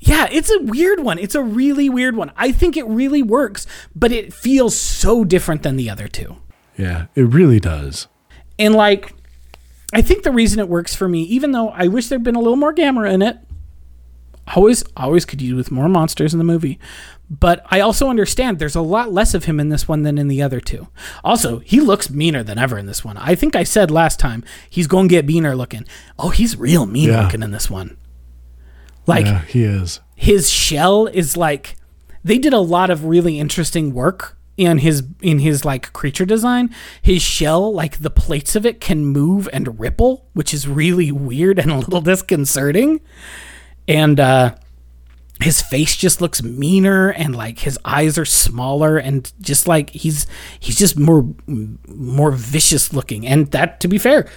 yeah, 0.00 0.28
it's 0.30 0.50
a 0.50 0.60
weird 0.62 1.00
one. 1.00 1.18
It's 1.18 1.34
a 1.34 1.42
really 1.42 1.90
weird 1.90 2.16
one. 2.16 2.32
I 2.36 2.52
think 2.52 2.76
it 2.76 2.86
really 2.86 3.22
works, 3.22 3.66
but 3.94 4.12
it 4.12 4.32
feels 4.32 4.78
so 4.78 5.24
different 5.24 5.62
than 5.62 5.76
the 5.76 5.90
other 5.90 6.08
two. 6.08 6.36
Yeah, 6.76 7.06
it 7.14 7.22
really 7.22 7.60
does. 7.60 8.06
And 8.58 8.74
like, 8.74 9.12
I 9.92 10.00
think 10.02 10.22
the 10.22 10.30
reason 10.30 10.60
it 10.60 10.68
works 10.68 10.94
for 10.94 11.08
me, 11.08 11.22
even 11.24 11.50
though 11.52 11.70
I 11.70 11.88
wish 11.88 12.08
there'd 12.08 12.22
been 12.22 12.36
a 12.36 12.40
little 12.40 12.56
more 12.56 12.72
Gamera 12.72 13.12
in 13.12 13.20
it, 13.22 13.38
always, 14.54 14.84
always 14.96 15.24
could 15.24 15.40
use 15.42 15.54
with 15.56 15.70
more 15.70 15.88
monsters 15.88 16.32
in 16.32 16.38
the 16.38 16.44
movie. 16.44 16.78
But 17.30 17.64
I 17.70 17.80
also 17.80 18.08
understand 18.08 18.58
there's 18.58 18.74
a 18.74 18.80
lot 18.80 19.12
less 19.12 19.34
of 19.34 19.44
him 19.44 19.60
in 19.60 19.68
this 19.68 19.86
one 19.86 20.02
than 20.02 20.16
in 20.16 20.28
the 20.28 20.40
other 20.40 20.60
two. 20.60 20.88
Also, 21.22 21.58
he 21.58 21.78
looks 21.80 22.08
meaner 22.08 22.42
than 22.42 22.58
ever 22.58 22.78
in 22.78 22.86
this 22.86 23.04
one. 23.04 23.16
I 23.18 23.34
think 23.34 23.54
I 23.54 23.64
said 23.64 23.90
last 23.90 24.18
time 24.18 24.42
he's 24.70 24.86
going 24.86 25.08
to 25.08 25.14
get 25.14 25.26
meaner 25.26 25.54
looking. 25.54 25.84
Oh, 26.18 26.30
he's 26.30 26.56
real 26.56 26.86
mean 26.86 27.10
Yeah. 27.10 27.24
looking 27.24 27.42
in 27.42 27.50
this 27.50 27.68
one. 27.70 27.98
Like 29.06 29.26
yeah, 29.26 29.42
he 29.42 29.62
is. 29.64 30.00
his 30.14 30.50
shell 30.50 31.06
is 31.06 31.36
like 31.36 31.76
they 32.24 32.38
did 32.38 32.52
a 32.52 32.58
lot 32.60 32.90
of 32.90 33.04
really 33.04 33.38
interesting 33.38 33.94
work 33.94 34.36
in 34.58 34.78
his 34.78 35.02
in 35.22 35.38
his 35.38 35.64
like 35.64 35.92
creature 35.92 36.26
design 36.26 36.74
his 37.00 37.22
shell 37.22 37.72
like 37.72 37.98
the 38.00 38.10
plates 38.10 38.54
of 38.56 38.66
it 38.66 38.80
can 38.80 39.06
move 39.06 39.48
and 39.52 39.78
ripple 39.80 40.26
which 40.34 40.52
is 40.52 40.66
really 40.68 41.10
weird 41.12 41.58
and 41.60 41.70
a 41.70 41.78
little 41.78 42.00
disconcerting 42.12 43.00
and 43.88 44.20
uh 44.20 44.54
his 45.40 45.60
face 45.62 45.96
just 45.96 46.20
looks 46.20 46.42
meaner 46.42 47.10
and 47.10 47.34
like 47.34 47.60
his 47.60 47.78
eyes 47.84 48.18
are 48.18 48.24
smaller 48.24 48.96
and 48.96 49.32
just 49.40 49.66
like 49.66 49.90
he's 49.90 50.26
he's 50.60 50.78
just 50.78 50.98
more 50.98 51.26
more 51.46 52.30
vicious 52.30 52.92
looking 52.92 53.26
and 53.26 53.50
that 53.52 53.80
to 53.80 53.88
be 53.88 53.98
fair 53.98 54.28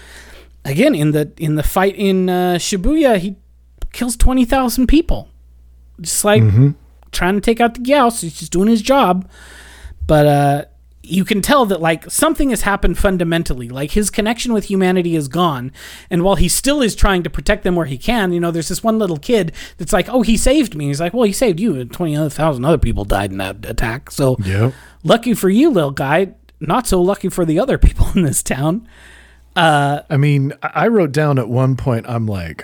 again 0.65 0.95
in 0.95 1.11
the 1.11 1.31
in 1.37 1.55
the 1.55 1.63
fight 1.63 1.95
in 1.95 2.29
uh, 2.29 2.55
Shibuya 2.55 3.17
he 3.17 3.35
kills 3.93 4.15
20,000 4.15 4.87
people 4.87 5.27
just 5.99 6.23
like 6.23 6.43
trying 7.11 7.35
to 7.35 7.41
take 7.41 7.59
out 7.59 7.73
the 7.75 7.81
Gyaos. 7.81 8.21
He's 8.21 8.39
just 8.39 8.51
doing 8.51 8.67
his 8.67 8.81
job. 8.81 9.29
But 10.07 10.25
uh, 10.25 10.65
you 11.03 11.25
can 11.25 11.41
tell 11.41 11.65
that 11.65 11.81
like 11.81 12.09
something 12.11 12.51
has 12.51 12.61
happened 12.61 12.97
fundamentally. 12.97 13.69
Like 13.69 13.91
his 13.91 14.09
connection 14.11 14.53
with 14.53 14.65
humanity 14.65 15.15
is 15.15 15.27
gone, 15.27 15.71
and 16.09 16.23
while 16.23 16.35
he 16.35 16.47
still 16.47 16.81
is 16.81 16.95
trying 16.95 17.23
to 17.23 17.29
protect 17.29 17.63
them 17.63 17.75
where 17.75 17.87
he 17.87 17.97
can, 17.97 18.31
you 18.33 18.39
know, 18.39 18.51
there's 18.51 18.69
this 18.69 18.83
one 18.83 18.99
little 18.99 19.17
kid 19.17 19.51
that's 19.77 19.93
like, 19.93 20.07
"Oh, 20.09 20.21
he 20.21 20.37
saved 20.37 20.75
me." 20.75 20.87
He's 20.87 20.99
like, 21.01 21.13
"Well, 21.13 21.23
he 21.23 21.33
saved 21.33 21.59
you, 21.59 21.75
and 21.79 21.91
twenty 21.91 22.15
other 22.15 22.29
thousand 22.29 22.65
other 22.65 22.77
people 22.77 23.03
died 23.03 23.31
in 23.31 23.37
that 23.39 23.65
attack." 23.65 24.11
So 24.11 24.37
Yep. 24.45 24.73
lucky 25.03 25.33
for 25.33 25.49
you, 25.49 25.69
little 25.71 25.91
guy. 25.91 26.33
Not 26.59 26.85
so 26.87 27.01
lucky 27.01 27.29
for 27.29 27.45
the 27.45 27.57
other 27.59 27.77
people 27.87 28.07
in 28.15 28.21
this 28.21 28.43
town. 28.43 28.87
uh, 29.55 30.01
I 30.09 30.17
mean, 30.17 30.53
I 30.61 30.87
wrote 30.87 31.11
down 31.11 31.39
at 31.39 31.49
one 31.49 31.75
point, 31.75 32.05
I'm 32.07 32.27
like, 32.27 32.63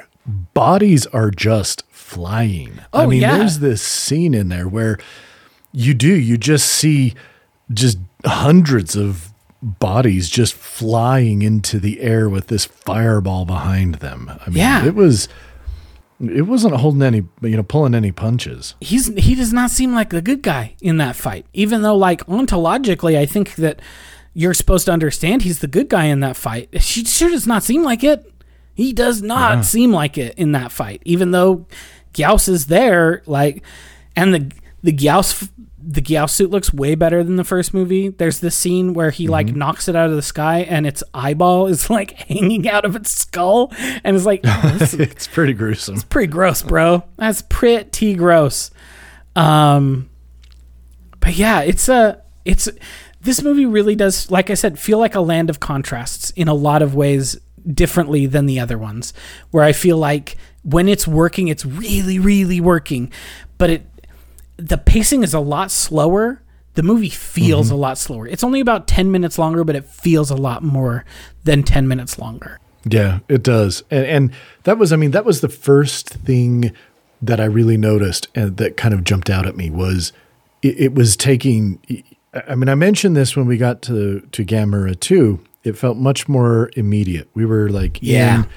bodies 0.54 1.06
are 1.08 1.32
just 1.32 1.84
flying. 1.90 2.80
oh, 2.94 3.02
I 3.02 3.06
mean, 3.08 3.22
yeah. 3.22 3.38
there's 3.40 3.60
this 3.60 3.82
scene 3.82 4.34
in 4.34 4.50
there 4.50 4.68
where 4.68 4.98
you 5.74 5.94
do, 5.96 6.14
you 6.16 6.38
just 6.38 6.68
see 6.68 7.14
just 7.74 7.98
hundreds 8.28 8.96
of 8.96 9.32
bodies 9.62 10.30
just 10.30 10.54
flying 10.54 11.42
into 11.42 11.80
the 11.80 12.00
air 12.02 12.30
with 12.30 12.48
this 12.48 12.66
fireball 12.66 13.46
behind 13.46 13.96
them. 13.96 14.32
I 14.46 14.50
mean, 14.50 14.58
Yeah. 14.60 14.86
it 14.86 14.94
was, 14.96 15.28
it 16.22 16.44
wasn't 16.44 16.76
holding 16.76 17.02
any, 17.02 17.24
you 17.42 17.58
know, 17.58 17.64
pulling 17.64 17.96
any 17.96 18.12
punches. 18.12 18.76
he's 18.82 19.08
he 19.18 19.34
does 19.36 19.52
not 19.54 19.72
seem 19.72 19.94
like 19.94 20.10
the 20.12 20.22
good 20.22 20.42
guy 20.42 20.76
in 20.82 20.98
that 20.98 21.16
fight. 21.16 21.46
Even 21.54 21.82
though 21.82 21.96
like 21.98 22.26
ontologically, 22.28 23.18
I 23.18 23.26
think 23.26 23.56
that 23.56 23.82
you're 24.34 24.54
supposed 24.54 24.86
to 24.86 24.92
understand 24.92 25.42
he's 25.42 25.60
the 25.60 25.68
good 25.68 25.90
guy 25.90 26.06
in 26.06 26.20
that 26.20 26.36
fight. 26.36 26.70
She 26.82 27.04
sure 27.06 27.30
does 27.30 27.48
not 27.48 27.64
seem 27.64 27.82
like 27.84 28.04
it. 28.04 28.32
He 28.76 28.94
does 28.94 29.24
not 29.24 29.66
seem 29.66 29.92
like 29.92 30.20
it 30.20 30.36
in 30.38 30.52
that 30.52 30.72
fight. 30.72 31.02
Even 31.04 31.32
though 31.32 31.66
Gyaos 32.14 32.48
is 32.48 32.68
there, 32.68 33.24
like, 33.26 33.64
and 34.16 34.34
the 34.36 34.52
the 34.84 34.94
Gyaos 34.94 35.50
the 35.80 36.02
Gyaos 36.02 36.32
suit 36.32 36.52
looks 36.52 36.74
way 36.74 36.96
better 36.96 37.24
than 37.24 37.38
the 37.38 37.46
first 37.46 37.74
movie. 37.74 38.10
There's 38.10 38.42
this 38.42 38.58
scene 38.58 38.94
where 38.94 39.10
he 39.10 39.30
like 39.30 39.56
knocks 39.56 39.88
it 39.88 39.96
out 39.96 40.10
of 40.10 40.18
the 40.18 40.22
sky 40.22 40.60
and 40.60 40.86
its 40.86 41.02
eyeball 41.14 41.68
is 41.68 41.90
like 41.90 42.12
hanging 42.12 42.68
out 42.68 42.84
of 42.84 42.96
its 42.96 43.12
skull 43.12 43.72
and 44.04 44.16
it's 44.16 44.26
like 44.26 44.42
oh, 44.44 44.78
is 44.82 44.94
it's 45.00 45.28
pretty 45.28 45.54
gruesome. 45.54 45.96
It's 45.96 46.04
pretty 46.04 46.32
gross, 46.32 46.62
bro. 46.62 47.04
That's 47.16 47.42
pretty 47.44 48.16
gross. 48.16 48.72
Um, 49.36 50.10
but 51.20 51.36
yeah, 51.36 51.62
it's 51.62 51.88
a 51.88 52.22
it's 52.44 52.68
this 53.22 53.42
movie 53.42 53.66
really 53.66 53.96
does, 53.96 54.32
like 54.32 54.50
I 54.50 54.54
said, 54.54 54.80
feel 54.80 55.00
like 55.00 55.16
a 55.16 55.22
land 55.22 55.50
of 55.50 55.60
contrasts 55.60 56.32
in 56.32 56.48
a 56.48 56.54
lot 56.54 56.82
of 56.82 56.96
ways 56.96 57.38
differently 57.66 58.26
than 58.26 58.46
the 58.46 58.60
other 58.60 58.78
ones. 58.78 59.14
Where 59.52 59.64
I 59.64 59.74
feel 59.74 59.98
like 59.98 60.38
when 60.64 60.88
it's 60.88 61.08
working, 61.08 61.48
it's 61.48 61.66
really, 61.66 62.20
really 62.20 62.62
working, 62.62 63.12
but 63.58 63.70
it 63.70 63.86
the 64.58 64.78
pacing 64.78 65.24
is 65.24 65.34
a 65.34 65.40
lot 65.40 65.72
slower. 65.72 66.42
The 66.74 66.84
movie 66.84 67.10
feels 67.10 67.68
mm-hmm. 67.68 67.76
a 67.76 67.78
lot 67.78 67.98
slower. 67.98 68.28
It's 68.28 68.44
only 68.44 68.60
about 68.60 68.88
ten 68.88 69.12
minutes 69.12 69.40
longer, 69.40 69.64
but 69.64 69.76
it 69.76 69.86
feels 69.86 70.30
a 70.30 70.36
lot 70.36 70.64
more 70.64 71.06
than 71.44 71.64
ten 71.64 71.88
minutes 71.88 72.20
longer. 72.20 72.60
Yeah, 72.86 73.20
it 73.28 73.44
does. 73.44 73.84
And, 73.90 74.06
and 74.06 74.32
that 74.64 74.78
was, 74.78 74.94
I 74.94 74.96
mean, 74.96 75.12
that 75.12 75.26
was 75.26 75.42
the 75.42 75.50
first 75.50 76.10
thing 76.10 76.72
that 77.22 77.40
I 77.40 77.46
really 77.46 77.78
noticed 77.78 78.28
and 78.36 78.58
that 78.58 78.78
kind 78.78 78.94
of 78.94 79.04
jumped 79.04 79.30
out 79.30 79.46
at 79.46 79.58
me 79.58 79.70
was 79.70 80.14
it, 80.62 80.80
it 80.80 80.96
was 80.96 81.18
taking, 81.18 81.82
I 82.48 82.56
mean, 82.56 82.70
I 82.70 82.76
mentioned 82.76 83.16
this 83.16 83.36
when 83.36 83.48
we 83.48 83.58
got 83.58 83.82
to, 83.84 84.22
to 84.32 84.46
Gamera 84.46 84.98
2. 85.00 85.44
It 85.64 85.78
felt 85.78 85.98
much 85.98 86.30
more 86.30 86.70
immediate. 86.76 87.28
We 87.34 87.46
were 87.46 87.70
like, 87.70 88.00
Yeah. 88.02 88.44
in. 88.44 88.50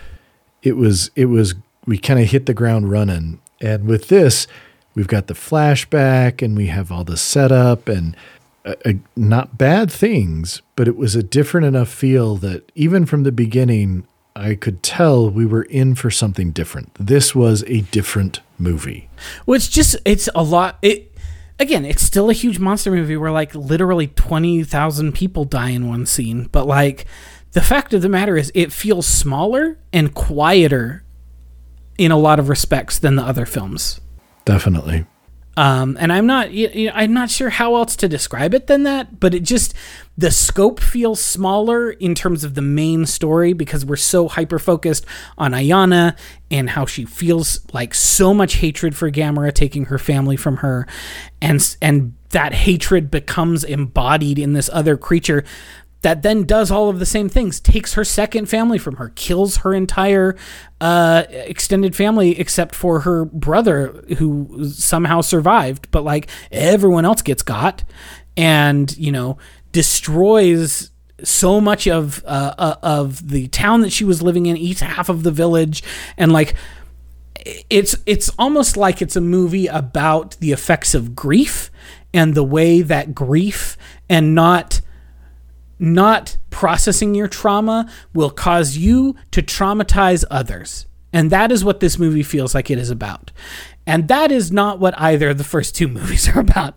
It 0.63 0.77
was. 0.77 1.11
It 1.17 1.27
was. 1.27 1.55
We 1.87 1.97
kind 1.97 2.21
of 2.21 2.29
hit 2.29 2.45
the 2.45 2.53
ground 2.53 2.91
running. 2.91 3.41
And 3.63 3.87
with 3.87 4.09
this, 4.09 4.47
we've 4.95 5.09
got 5.09 5.27
the 5.27 5.35
flashback, 5.35 6.43
and 6.43 6.57
we 6.57 6.67
have 6.67 6.91
all 6.91 7.05
the 7.05 7.17
setup, 7.17 7.89
and 7.89 8.17
uh, 8.65 8.75
uh, 8.85 8.93
not 9.17 9.57
bad 9.57 9.91
things, 9.91 10.63
but 10.77 10.89
it 10.89 10.97
was 10.97 11.15
a 11.15 11.23
different 11.23 11.67
enough 11.67 11.89
feel 11.89 12.37
that 12.37 12.71
even 12.75 13.07
from 13.07 13.23
the 13.23 13.33
beginning, 13.33 14.07
I 14.37 14.55
could 14.55 14.83
tell 14.83 15.31
we 15.31 15.47
were 15.47 15.63
in 15.65 15.95
for 15.95 16.11
something 16.11 16.51
different. 16.51 16.95
This 16.95 17.35
was 17.35 17.65
a 17.67 17.81
different 17.81 18.41
movie. 18.59 19.09
Well, 19.47 19.57
it's 19.57 19.69
just 19.69 19.97
it's 20.05 20.29
a 20.35 20.43
lot. 20.43 20.79
It 20.83 21.15
again, 21.59 21.85
it's 21.85 22.03
still 22.03 22.31
a 22.31 22.35
huge 22.35 22.59
monster 22.59 22.91
movie 22.91 23.17
where 23.17 23.33
like 23.33 23.55
literally 23.55 24.09
twenty 24.09 24.63
thousand 24.63 25.13
people 25.13 25.45
die 25.45 25.71
in 25.71 25.89
one 25.89 26.07
scene. 26.07 26.49
But 26.53 26.67
like 26.67 27.07
the 27.53 27.61
fact 27.61 27.93
of 27.93 28.03
the 28.03 28.09
matter 28.09 28.37
is, 28.37 28.53
it 28.55 28.73
feels 28.73 29.07
smaller 29.07 29.79
and 29.93 30.15
quieter 30.15 31.03
in 31.99 32.13
a 32.13 32.19
lot 32.19 32.39
of 32.39 32.49
respects 32.49 32.99
than 32.99 33.17
the 33.17 33.23
other 33.23 33.45
films. 33.45 34.01
Definitely. 34.45 35.07
Um, 35.57 35.99
and 36.01 36.13
I'm 36.13 36.27
not, 36.27 36.49
I'm 36.95 37.13
not 37.13 37.29
sure 37.29 37.51
how 37.51 37.75
else 37.75 37.95
to 37.97 38.09
describe 38.09 38.55
it 38.55 38.67
than 38.67 38.85
that. 38.85 39.21
But 39.21 39.35
it 39.35 39.43
just 39.43 39.75
the 40.17 40.31
scope 40.31 40.81
feels 40.81 41.23
smaller 41.23 41.91
in 41.91 42.15
terms 42.15 42.45
of 42.45 42.55
the 42.55 42.63
main 42.63 43.05
story 43.05 43.53
because 43.53 43.85
we're 43.85 43.97
so 43.97 44.29
hyper 44.29 44.59
focused 44.59 45.05
on 45.37 45.53
Ayana 45.53 46.17
and 46.51 46.71
how 46.71 46.87
she 46.87 47.05
feels 47.05 47.61
like 47.73 47.95
so 47.95 48.33
much 48.33 48.55
hatred 48.55 48.97
for 48.97 49.11
Gamera 49.11 49.53
taking 49.53 49.87
her 49.87 49.99
family 49.99 50.37
from 50.37 50.59
her, 50.59 50.87
and 51.43 51.77
and 51.83 52.15
that 52.31 52.55
hatred 52.55 53.11
becomes 53.11 53.65
embodied 53.65 54.39
in 54.39 54.53
this 54.53 54.71
other 54.73 54.97
creature 54.97 55.45
that 56.03 56.23
then 56.23 56.45
does 56.45 56.71
all 56.71 56.89
of 56.89 56.99
the 56.99 57.07
same 57.07 57.29
things 57.29 57.61
takes 57.61 57.95
her 57.95 58.05
second 58.05 58.47
family 58.47 58.79
from 58.79 58.97
her 58.97 59.11
kills 59.11 59.59
her 59.59 59.75
entire 59.75 60.37
uh, 60.81 61.25
extended 61.31 61.95
family 61.95 62.39
except 62.39 62.75
for 62.75 63.01
her 63.01 63.25
brother 63.25 64.05
who 64.19 64.65
somehow 64.67 65.21
survived 65.21 65.91
but 65.91 66.03
like 66.05 66.29
everyone 66.51 67.05
else 67.05 67.23
gets 67.23 67.43
got 67.43 67.85
and 68.37 68.97
you 68.97 69.13
know 69.13 69.37
destroys 69.73 70.91
so 71.23 71.61
much 71.61 71.87
of 71.87 72.25
uh, 72.25 72.55
uh, 72.59 72.77
of 72.83 73.29
the 73.29 73.49
town 73.49 73.83
that 73.83 73.93
she 73.93 74.05
was 74.05 74.23
living 74.23 74.47
in 74.47 74.57
eats 74.57 74.81
half 74.81 75.09
of 75.09 75.23
the 75.23 75.31
village 75.31 75.83
and 76.17 76.33
like 76.33 76.55
it's 77.69 77.97
it's 78.07 78.31
almost 78.39 78.77
like 78.77 79.01
it's 79.01 79.17
a 79.17 79.21
movie 79.21 79.67
about 79.67 80.37
the 80.41 80.53
effects 80.53 80.95
of 80.95 81.15
grief 81.15 81.71
and 82.13 82.35
the 82.35 82.45
way 82.45 82.83
that 82.83 83.15
grief 83.15 83.77
and 84.09 84.35
not 84.35 84.81
not 85.81 86.37
processing 86.51 87.15
your 87.15 87.29
trauma 87.29 87.91
will 88.15 88.31
cause 88.31 88.77
you 88.77 89.17
to 89.31 89.43
traumatize 89.43 90.25
others. 90.31 90.87
And 91.13 91.31
that 91.31 91.51
is 91.51 91.65
what 91.65 91.81
this 91.81 91.99
movie 91.99 92.23
feels 92.23 92.55
like 92.55 92.71
it 92.71 92.79
is 92.79 92.91
about. 92.91 93.33
And 93.87 94.07
that 94.09 94.31
is 94.31 94.53
not 94.53 94.79
what 94.79 94.99
either 95.01 95.31
of 95.31 95.39
the 95.39 95.45
first 95.45 95.75
two 95.75 95.89
movies 95.99 96.29
are 96.29 96.39
about. 96.39 96.75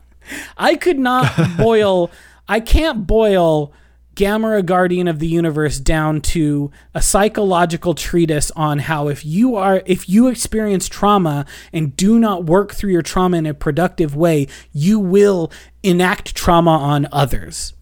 I 0.58 0.76
could 0.76 0.98
not 0.98 1.32
boil, 1.58 2.10
I 2.48 2.60
can't 2.60 3.06
boil 3.06 3.74
Gamera 4.16 4.64
Guardian 4.64 5.08
of 5.08 5.20
the 5.20 5.28
Universe 5.28 5.80
down 5.80 6.22
to 6.22 6.72
a 6.94 7.02
psychological 7.02 7.96
treatise 7.96 8.52
on 8.52 8.80
how 8.80 9.08
if 9.08 9.26
you 9.26 9.56
are 9.56 9.82
if 9.88 10.08
you 10.08 10.28
experience 10.28 10.88
trauma 10.88 11.48
and 11.72 11.96
do 11.98 12.20
not 12.20 12.46
work 12.46 12.74
through 12.74 12.92
your 12.92 13.02
trauma 13.02 13.38
in 13.38 13.48
a 13.48 13.56
productive 13.56 14.16
way, 14.16 14.48
you 14.72 15.00
will 15.00 15.52
enact 15.82 16.36
trauma 16.36 16.72
on 16.78 17.08
others. 17.12 17.74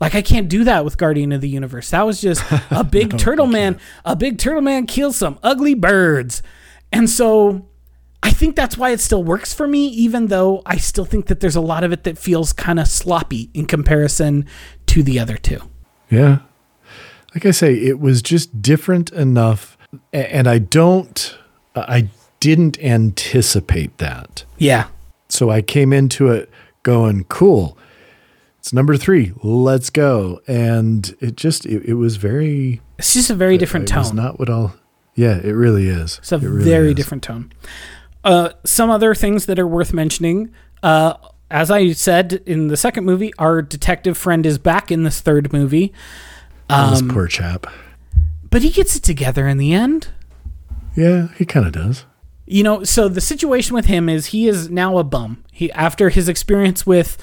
Like 0.00 0.14
I 0.14 0.22
can't 0.22 0.48
do 0.48 0.64
that 0.64 0.84
with 0.84 0.96
Guardian 0.96 1.32
of 1.32 1.40
the 1.40 1.48
Universe. 1.48 1.90
That 1.90 2.06
was 2.06 2.20
just 2.20 2.44
a 2.70 2.84
big 2.84 3.18
turtle 3.18 3.46
man. 3.46 3.78
A 4.04 4.14
big 4.14 4.38
turtle 4.38 4.62
man 4.62 4.86
kills 4.86 5.16
some 5.16 5.38
ugly 5.42 5.74
birds. 5.74 6.42
And 6.92 7.10
so 7.10 7.66
I 8.22 8.30
think 8.30 8.56
that's 8.56 8.76
why 8.76 8.90
it 8.90 9.00
still 9.00 9.22
works 9.22 9.52
for 9.54 9.68
me, 9.68 9.86
even 9.88 10.26
though 10.26 10.62
I 10.66 10.76
still 10.76 11.04
think 11.04 11.26
that 11.26 11.40
there's 11.40 11.56
a 11.56 11.60
lot 11.60 11.84
of 11.84 11.92
it 11.92 12.04
that 12.04 12.18
feels 12.18 12.52
kind 12.52 12.80
of 12.80 12.88
sloppy 12.88 13.50
in 13.54 13.66
comparison 13.66 14.46
to 14.86 15.02
the 15.02 15.18
other 15.18 15.36
two. 15.36 15.60
Yeah. 16.10 16.40
Like 17.34 17.44
I 17.46 17.50
say, 17.50 17.74
it 17.74 18.00
was 18.00 18.22
just 18.22 18.62
different 18.62 19.12
enough. 19.12 19.76
And 20.12 20.48
I 20.48 20.58
don't, 20.58 21.36
I 21.74 22.08
didn't 22.40 22.78
anticipate 22.82 23.98
that. 23.98 24.44
Yeah. 24.56 24.88
So 25.28 25.50
I 25.50 25.62
came 25.62 25.92
into 25.92 26.28
it 26.28 26.50
going, 26.82 27.24
cool. 27.24 27.76
It's 28.68 28.72
number 28.74 28.98
three. 28.98 29.32
Let's 29.42 29.88
go. 29.88 30.42
And 30.46 31.16
it 31.20 31.36
just, 31.38 31.64
it, 31.64 31.86
it 31.86 31.94
was 31.94 32.16
very, 32.16 32.82
It's 32.98 33.14
just 33.14 33.30
a 33.30 33.34
very 33.34 33.56
different 33.56 33.90
it 33.90 33.96
was 33.96 34.08
tone. 34.10 34.18
It's 34.18 34.22
not 34.26 34.38
what 34.38 34.50
I'll, 34.50 34.76
yeah, 35.14 35.38
it 35.38 35.52
really 35.52 35.88
is. 35.88 36.18
It's 36.18 36.32
a 36.32 36.34
It 36.34 36.42
really 36.42 36.64
very 36.68 36.88
is. 36.90 36.94
different 36.94 37.22
tone. 37.22 37.50
Uh, 38.24 38.50
some 38.66 38.90
other 38.90 39.14
things 39.14 39.46
that 39.46 39.58
are 39.58 39.66
worth 39.66 39.94
mentioning. 39.94 40.52
Uh, 40.82 41.14
as 41.50 41.70
I 41.70 41.92
said 41.92 42.42
in 42.44 42.68
the 42.68 42.76
second 42.76 43.06
movie, 43.06 43.32
our 43.38 43.62
detective 43.62 44.18
friend 44.18 44.44
is 44.44 44.58
back 44.58 44.92
in 44.92 45.02
this 45.02 45.22
third 45.22 45.50
movie, 45.50 45.94
Oh, 46.68 46.90
this 46.90 47.00
um, 47.00 47.08
poor 47.08 47.26
chap. 47.26 47.66
but 48.50 48.60
he 48.60 48.68
gets 48.68 48.96
it 48.96 49.02
together 49.02 49.48
in 49.48 49.56
the 49.56 49.72
end. 49.72 50.08
Yeah, 50.94 51.28
he 51.38 51.46
kind 51.46 51.64
of 51.64 51.72
does. 51.72 52.04
You 52.44 52.64
know, 52.64 52.84
so 52.84 53.08
the 53.08 53.22
situation 53.22 53.74
with 53.74 53.86
him 53.86 54.10
is 54.10 54.26
he 54.26 54.46
is 54.46 54.68
now 54.68 54.98
a 54.98 55.04
bum. 55.04 55.42
He 55.52 55.72
after 55.72 56.10
his 56.10 56.28
experience 56.28 56.84
with 56.86 57.16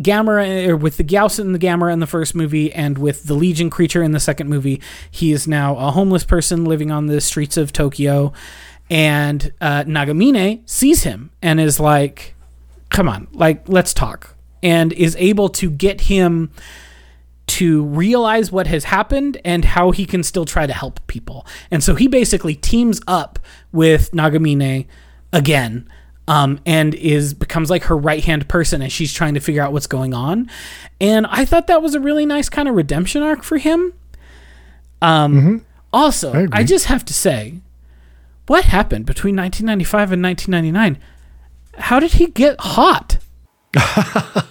Gamera 0.00 0.68
or 0.68 0.76
with 0.76 0.96
the 0.96 1.04
Gyaos 1.04 1.38
and 1.38 1.54
the 1.54 1.58
Gamera 1.58 1.92
in 1.92 2.00
the 2.00 2.06
first 2.06 2.34
movie 2.34 2.72
and 2.72 2.98
with 2.98 3.24
the 3.24 3.34
Legion 3.34 3.68
creature 3.68 4.02
in 4.02 4.12
the 4.12 4.20
second 4.20 4.48
movie, 4.48 4.80
he 5.10 5.32
is 5.32 5.48
now 5.48 5.76
a 5.76 5.90
homeless 5.90 6.24
person 6.24 6.64
living 6.64 6.90
on 6.90 7.06
the 7.06 7.20
streets 7.20 7.56
of 7.56 7.72
Tokyo. 7.72 8.32
And 8.90 9.52
uh, 9.60 9.84
Nagamine 9.84 10.68
sees 10.68 11.02
him 11.02 11.30
and 11.42 11.60
is 11.60 11.78
like, 11.78 12.34
"Come 12.90 13.08
on, 13.08 13.28
like 13.32 13.68
let's 13.68 13.92
talk." 13.92 14.34
And 14.62 14.92
is 14.92 15.14
able 15.18 15.48
to 15.50 15.70
get 15.70 16.02
him 16.02 16.50
to 17.48 17.84
realize 17.84 18.52
what 18.52 18.66
has 18.66 18.84
happened 18.84 19.40
and 19.44 19.64
how 19.64 19.90
he 19.90 20.04
can 20.04 20.22
still 20.22 20.44
try 20.44 20.66
to 20.66 20.72
help 20.72 21.04
people. 21.06 21.46
And 21.70 21.82
so 21.82 21.94
he 21.94 22.06
basically 22.06 22.54
teams 22.54 23.00
up 23.06 23.38
with 23.72 24.10
Nagamine 24.12 24.86
again 25.32 25.88
um, 26.28 26.60
and 26.66 26.94
is 26.94 27.34
becomes 27.34 27.70
like 27.70 27.84
her 27.84 27.96
right 27.96 28.22
hand 28.22 28.48
person 28.48 28.82
as 28.82 28.92
she's 28.92 29.12
trying 29.12 29.34
to 29.34 29.40
figure 29.40 29.62
out 29.62 29.72
what's 29.72 29.86
going 29.86 30.14
on. 30.14 30.48
And 31.00 31.26
I 31.26 31.44
thought 31.44 31.66
that 31.66 31.82
was 31.82 31.94
a 31.94 32.00
really 32.00 32.26
nice 32.26 32.48
kind 32.48 32.68
of 32.68 32.74
redemption 32.74 33.22
arc 33.22 33.42
for 33.42 33.56
him. 33.58 33.94
Um, 35.02 35.64
Also, 35.92 36.32
I. 36.32 36.60
I 36.60 36.64
just 36.64 36.84
have 36.86 37.04
to 37.06 37.14
say, 37.14 37.60
what 38.46 38.64
happened 38.66 39.06
between 39.06 39.36
1995 39.36 40.12
and 40.12 40.22
1999? 40.22 41.02
How 41.82 41.98
did 41.98 42.12
he 42.12 42.26
get 42.26 42.60
hot? 42.60 43.18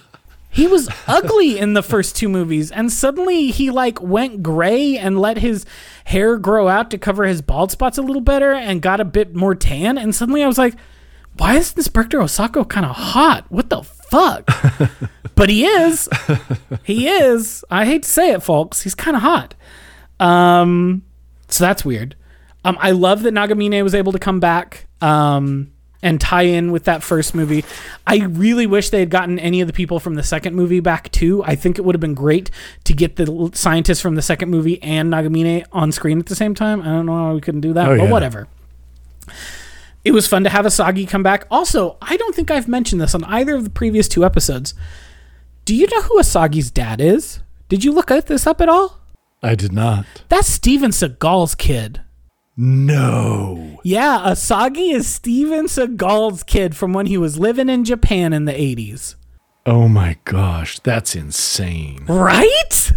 He 0.50 0.66
was 0.66 0.88
ugly 1.06 1.56
in 1.56 1.74
the 1.74 1.84
first 1.84 2.16
two 2.16 2.28
movies, 2.28 2.72
and 2.72 2.90
suddenly 2.90 3.52
he 3.52 3.70
like 3.70 4.02
went 4.02 4.42
gray 4.42 4.98
and 4.98 5.20
let 5.20 5.38
his 5.38 5.64
hair 6.06 6.36
grow 6.36 6.66
out 6.66 6.90
to 6.90 6.98
cover 6.98 7.24
his 7.26 7.42
bald 7.42 7.70
spots 7.70 7.96
a 7.96 8.02
little 8.02 8.22
better 8.22 8.52
and 8.54 8.82
got 8.82 8.98
a 8.98 9.04
bit 9.04 9.36
more 9.36 9.54
tan. 9.54 9.96
And 9.96 10.12
suddenly 10.12 10.42
I 10.42 10.48
was 10.48 10.58
like, 10.58 10.74
why 11.38 11.56
is 11.56 11.72
Inspector 11.74 12.16
Osako 12.18 12.68
kind 12.68 12.84
of 12.86 12.94
hot? 12.94 13.46
What 13.48 13.70
the 13.70 13.82
fuck? 13.82 14.48
but 15.34 15.48
he 15.48 15.64
is. 15.66 16.08
He 16.84 17.08
is. 17.08 17.64
I 17.70 17.84
hate 17.86 18.02
to 18.02 18.08
say 18.08 18.30
it, 18.32 18.42
folks. 18.42 18.82
He's 18.82 18.94
kind 18.94 19.16
of 19.16 19.22
hot. 19.22 19.54
Um, 20.20 21.02
so 21.48 21.64
that's 21.64 21.84
weird. 21.84 22.16
Um, 22.64 22.76
I 22.80 22.90
love 22.90 23.22
that 23.22 23.32
Nagamine 23.34 23.82
was 23.82 23.94
able 23.94 24.12
to 24.12 24.18
come 24.18 24.40
back. 24.40 24.86
Um, 25.00 25.72
and 26.00 26.20
tie 26.20 26.42
in 26.42 26.70
with 26.70 26.84
that 26.84 27.02
first 27.02 27.34
movie. 27.34 27.64
I 28.06 28.18
really 28.18 28.66
wish 28.68 28.90
they 28.90 29.00
had 29.00 29.10
gotten 29.10 29.36
any 29.40 29.60
of 29.60 29.66
the 29.66 29.72
people 29.72 29.98
from 29.98 30.14
the 30.14 30.22
second 30.22 30.54
movie 30.54 30.78
back 30.78 31.10
too. 31.10 31.42
I 31.44 31.56
think 31.56 31.76
it 31.76 31.84
would 31.84 31.96
have 31.96 32.00
been 32.00 32.14
great 32.14 32.52
to 32.84 32.92
get 32.92 33.16
the 33.16 33.50
scientists 33.52 34.00
from 34.00 34.14
the 34.14 34.22
second 34.22 34.48
movie 34.48 34.80
and 34.80 35.12
Nagamine 35.12 35.64
on 35.72 35.90
screen 35.90 36.20
at 36.20 36.26
the 36.26 36.36
same 36.36 36.54
time. 36.54 36.82
I 36.82 36.84
don't 36.84 37.06
know 37.06 37.16
how 37.16 37.34
we 37.34 37.40
couldn't 37.40 37.62
do 37.62 37.72
that, 37.72 37.88
Oh, 37.88 37.96
but 37.96 38.04
yeah. 38.04 38.10
whatever. 38.12 38.46
It 40.08 40.14
was 40.14 40.26
fun 40.26 40.42
to 40.44 40.48
have 40.48 40.64
Asagi 40.64 41.06
come 41.06 41.22
back. 41.22 41.46
Also, 41.50 41.98
I 42.00 42.16
don't 42.16 42.34
think 42.34 42.50
I've 42.50 42.66
mentioned 42.66 42.98
this 42.98 43.14
on 43.14 43.24
either 43.24 43.54
of 43.54 43.64
the 43.64 43.68
previous 43.68 44.08
two 44.08 44.24
episodes. 44.24 44.72
Do 45.66 45.76
you 45.76 45.86
know 45.86 46.00
who 46.00 46.18
Asagi's 46.18 46.70
dad 46.70 46.98
is? 46.98 47.40
Did 47.68 47.84
you 47.84 47.92
look 47.92 48.10
at 48.10 48.26
this 48.26 48.46
up 48.46 48.62
at 48.62 48.70
all? 48.70 49.00
I 49.42 49.54
did 49.54 49.70
not. 49.70 50.06
That's 50.30 50.48
Steven 50.48 50.92
Seagal's 50.92 51.54
kid. 51.54 52.00
No. 52.56 53.82
Yeah, 53.84 54.22
Asagi 54.24 54.94
is 54.94 55.06
Steven 55.06 55.66
Seagal's 55.66 56.42
kid 56.42 56.74
from 56.74 56.94
when 56.94 57.04
he 57.04 57.18
was 57.18 57.38
living 57.38 57.68
in 57.68 57.84
Japan 57.84 58.32
in 58.32 58.46
the 58.46 58.52
80s. 58.52 59.14
Oh 59.66 59.88
my 59.88 60.16
gosh, 60.24 60.78
that's 60.78 61.14
insane. 61.14 62.06
Right? 62.06 62.92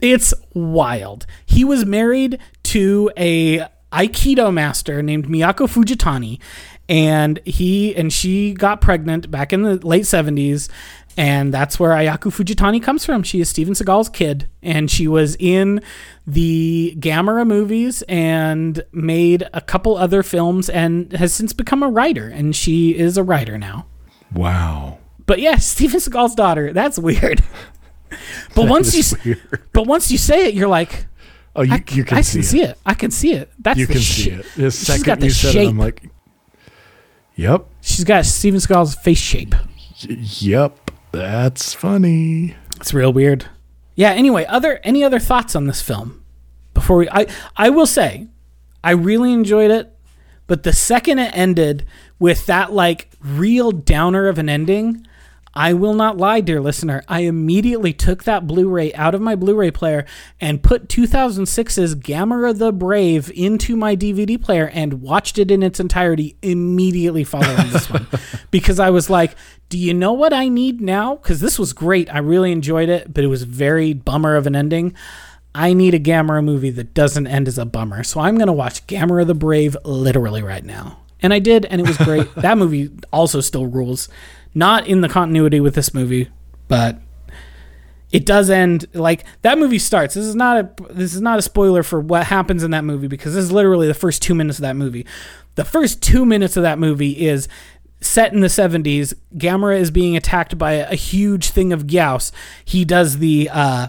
It's 0.00 0.32
wild. 0.54 1.26
He 1.44 1.62
was 1.62 1.84
married 1.84 2.38
to 2.62 3.10
a 3.18 3.66
Aikido 3.96 4.52
master 4.52 5.02
named 5.02 5.26
Miyako 5.26 5.66
Fujitani 5.68 6.38
and 6.88 7.40
he 7.44 7.94
and 7.96 8.12
she 8.12 8.52
got 8.52 8.80
pregnant 8.80 9.30
back 9.30 9.52
in 9.52 9.62
the 9.62 9.74
late 9.86 10.04
70s 10.04 10.68
And 11.18 11.52
that's 11.52 11.80
where 11.80 11.92
Ayako 11.92 12.30
Fujitani 12.30 12.82
comes 12.82 13.06
from. 13.06 13.22
She 13.22 13.40
is 13.40 13.48
Steven 13.48 13.72
Seagal's 13.74 14.10
kid, 14.10 14.48
and 14.62 14.90
she 14.90 15.08
was 15.08 15.34
in 15.40 15.80
the 16.26 16.94
Gamera 16.98 17.46
movies 17.46 18.02
and 18.06 18.84
made 18.92 19.48
a 19.54 19.62
couple 19.62 19.96
other 19.96 20.22
films 20.22 20.68
and 20.68 21.10
has 21.14 21.32
since 21.32 21.54
become 21.54 21.82
a 21.82 21.88
writer. 21.88 22.28
And 22.28 22.54
she 22.54 22.94
is 22.94 23.16
a 23.16 23.22
writer 23.22 23.56
now. 23.56 23.86
Wow. 24.34 24.98
But 25.24 25.38
yeah, 25.40 25.56
Steven 25.72 26.00
Seagal's 26.00 26.34
daughter. 26.34 26.72
That's 26.74 26.98
weird. 26.98 27.42
But 28.54 28.64
That 28.64 28.70
once 28.70 28.94
you 28.94 29.16
weird. 29.24 29.62
but 29.72 29.86
once 29.86 30.10
you 30.12 30.18
say 30.18 30.46
it, 30.48 30.54
you're 30.54 30.68
like, 30.68 31.06
Oh, 31.56 31.62
you, 31.62 31.72
I, 31.74 31.82
you 31.90 32.04
can 32.04 32.18
I 32.18 32.20
see 32.20 32.32
can 32.32 32.40
it. 32.40 32.44
see 32.44 32.62
it. 32.62 32.78
I 32.86 32.94
can 32.94 33.10
see 33.10 33.32
it. 33.32 33.50
That's 33.58 33.78
You 33.78 33.86
the 33.86 33.92
can 33.94 34.02
sh- 34.02 34.24
see 34.24 34.30
it. 34.30 34.46
The 34.56 34.62
She's 34.70 34.78
second 34.86 35.04
got 35.04 35.20
the 35.20 35.26
you 35.26 35.32
said 35.32 35.48
it, 35.48 35.52
shape. 35.52 35.68
I'm 35.70 35.78
like, 35.78 36.02
yep, 37.34 37.66
She's 37.80 38.04
got 38.04 38.24
Steven 38.26 38.60
Seagal's 38.60 38.94
face 38.96 39.18
shape. 39.18 39.54
yep. 40.00 40.90
That's 41.12 41.72
funny. 41.72 42.56
It's 42.76 42.92
real 42.92 43.12
weird. 43.12 43.46
Yeah. 43.94 44.10
Anyway, 44.10 44.44
other 44.46 44.80
any 44.84 45.02
other 45.02 45.18
thoughts 45.18 45.56
on 45.56 45.66
this 45.66 45.80
film 45.80 46.22
before 46.74 46.98
we? 46.98 47.08
I 47.08 47.26
I 47.56 47.70
will 47.70 47.86
say, 47.86 48.26
I 48.84 48.90
really 48.90 49.32
enjoyed 49.32 49.70
it, 49.70 49.96
but 50.46 50.62
the 50.62 50.74
second 50.74 51.18
it 51.20 51.34
ended 51.34 51.86
with 52.18 52.44
that 52.46 52.72
like 52.72 53.08
real 53.20 53.72
downer 53.72 54.28
of 54.28 54.38
an 54.38 54.50
ending, 54.50 55.06
I 55.56 55.72
will 55.72 55.94
not 55.94 56.18
lie, 56.18 56.42
dear 56.42 56.60
listener. 56.60 57.02
I 57.08 57.20
immediately 57.20 57.94
took 57.94 58.24
that 58.24 58.46
Blu-ray 58.46 58.92
out 58.92 59.14
of 59.14 59.22
my 59.22 59.34
Blu-ray 59.34 59.70
player 59.70 60.04
and 60.38 60.62
put 60.62 60.86
2006's 60.86 61.94
Gamera 61.94 62.56
the 62.56 62.72
Brave 62.72 63.32
into 63.34 63.74
my 63.74 63.96
DVD 63.96 64.40
player 64.40 64.68
and 64.74 65.00
watched 65.00 65.38
it 65.38 65.50
in 65.50 65.62
its 65.62 65.80
entirety 65.80 66.36
immediately 66.42 67.24
following 67.24 67.70
this 67.70 67.88
one 67.88 68.06
because 68.50 68.78
I 68.78 68.90
was 68.90 69.08
like, 69.08 69.34
"Do 69.70 69.78
you 69.78 69.94
know 69.94 70.12
what 70.12 70.34
I 70.34 70.48
need 70.48 70.82
now?" 70.82 71.16
Because 71.16 71.40
this 71.40 71.58
was 71.58 71.72
great. 71.72 72.12
I 72.14 72.18
really 72.18 72.52
enjoyed 72.52 72.90
it, 72.90 73.14
but 73.14 73.24
it 73.24 73.28
was 73.28 73.44
very 73.44 73.94
bummer 73.94 74.36
of 74.36 74.46
an 74.46 74.54
ending. 74.54 74.94
I 75.54 75.72
need 75.72 75.94
a 75.94 75.98
Gamera 75.98 76.44
movie 76.44 76.68
that 76.68 76.92
doesn't 76.92 77.26
end 77.26 77.48
as 77.48 77.56
a 77.56 77.64
bummer. 77.64 78.04
So 78.04 78.20
I'm 78.20 78.36
going 78.36 78.48
to 78.48 78.52
watch 78.52 78.86
Gamera 78.86 79.26
the 79.26 79.34
Brave 79.34 79.74
literally 79.86 80.42
right 80.42 80.64
now. 80.64 80.98
And 81.20 81.32
I 81.32 81.38
did, 81.38 81.64
and 81.64 81.80
it 81.80 81.86
was 81.86 81.96
great. 81.96 82.32
that 82.36 82.58
movie 82.58 82.90
also 83.10 83.40
still 83.40 83.66
rules. 83.66 84.10
Not 84.56 84.86
in 84.86 85.02
the 85.02 85.08
continuity 85.10 85.60
with 85.60 85.74
this 85.74 85.92
movie, 85.92 86.30
but 86.66 86.98
it 88.10 88.24
does 88.24 88.48
end 88.48 88.86
like 88.94 89.26
that 89.42 89.58
movie 89.58 89.78
starts. 89.78 90.14
This 90.14 90.24
is 90.24 90.34
not 90.34 90.56
a 90.56 90.94
this 90.94 91.14
is 91.14 91.20
not 91.20 91.38
a 91.38 91.42
spoiler 91.42 91.82
for 91.82 92.00
what 92.00 92.24
happens 92.24 92.62
in 92.62 92.70
that 92.70 92.82
movie 92.82 93.06
because 93.06 93.34
this 93.34 93.44
is 93.44 93.52
literally 93.52 93.86
the 93.86 93.92
first 93.92 94.22
2 94.22 94.34
minutes 94.34 94.56
of 94.56 94.62
that 94.62 94.74
movie. 94.74 95.04
The 95.56 95.64
first 95.66 96.00
2 96.02 96.24
minutes 96.24 96.56
of 96.56 96.62
that 96.62 96.78
movie 96.78 97.26
is 97.26 97.48
set 98.00 98.32
in 98.32 98.40
the 98.40 98.46
70s. 98.46 99.12
Gamera 99.36 99.78
is 99.78 99.90
being 99.90 100.16
attacked 100.16 100.56
by 100.56 100.72
a, 100.72 100.94
huge 100.94 101.50
thing 101.50 101.70
of 101.74 101.86
Gyaos. 101.86 102.32
He 102.64 102.86
does 102.86 103.18
the 103.18 103.50
uh, 103.52 103.88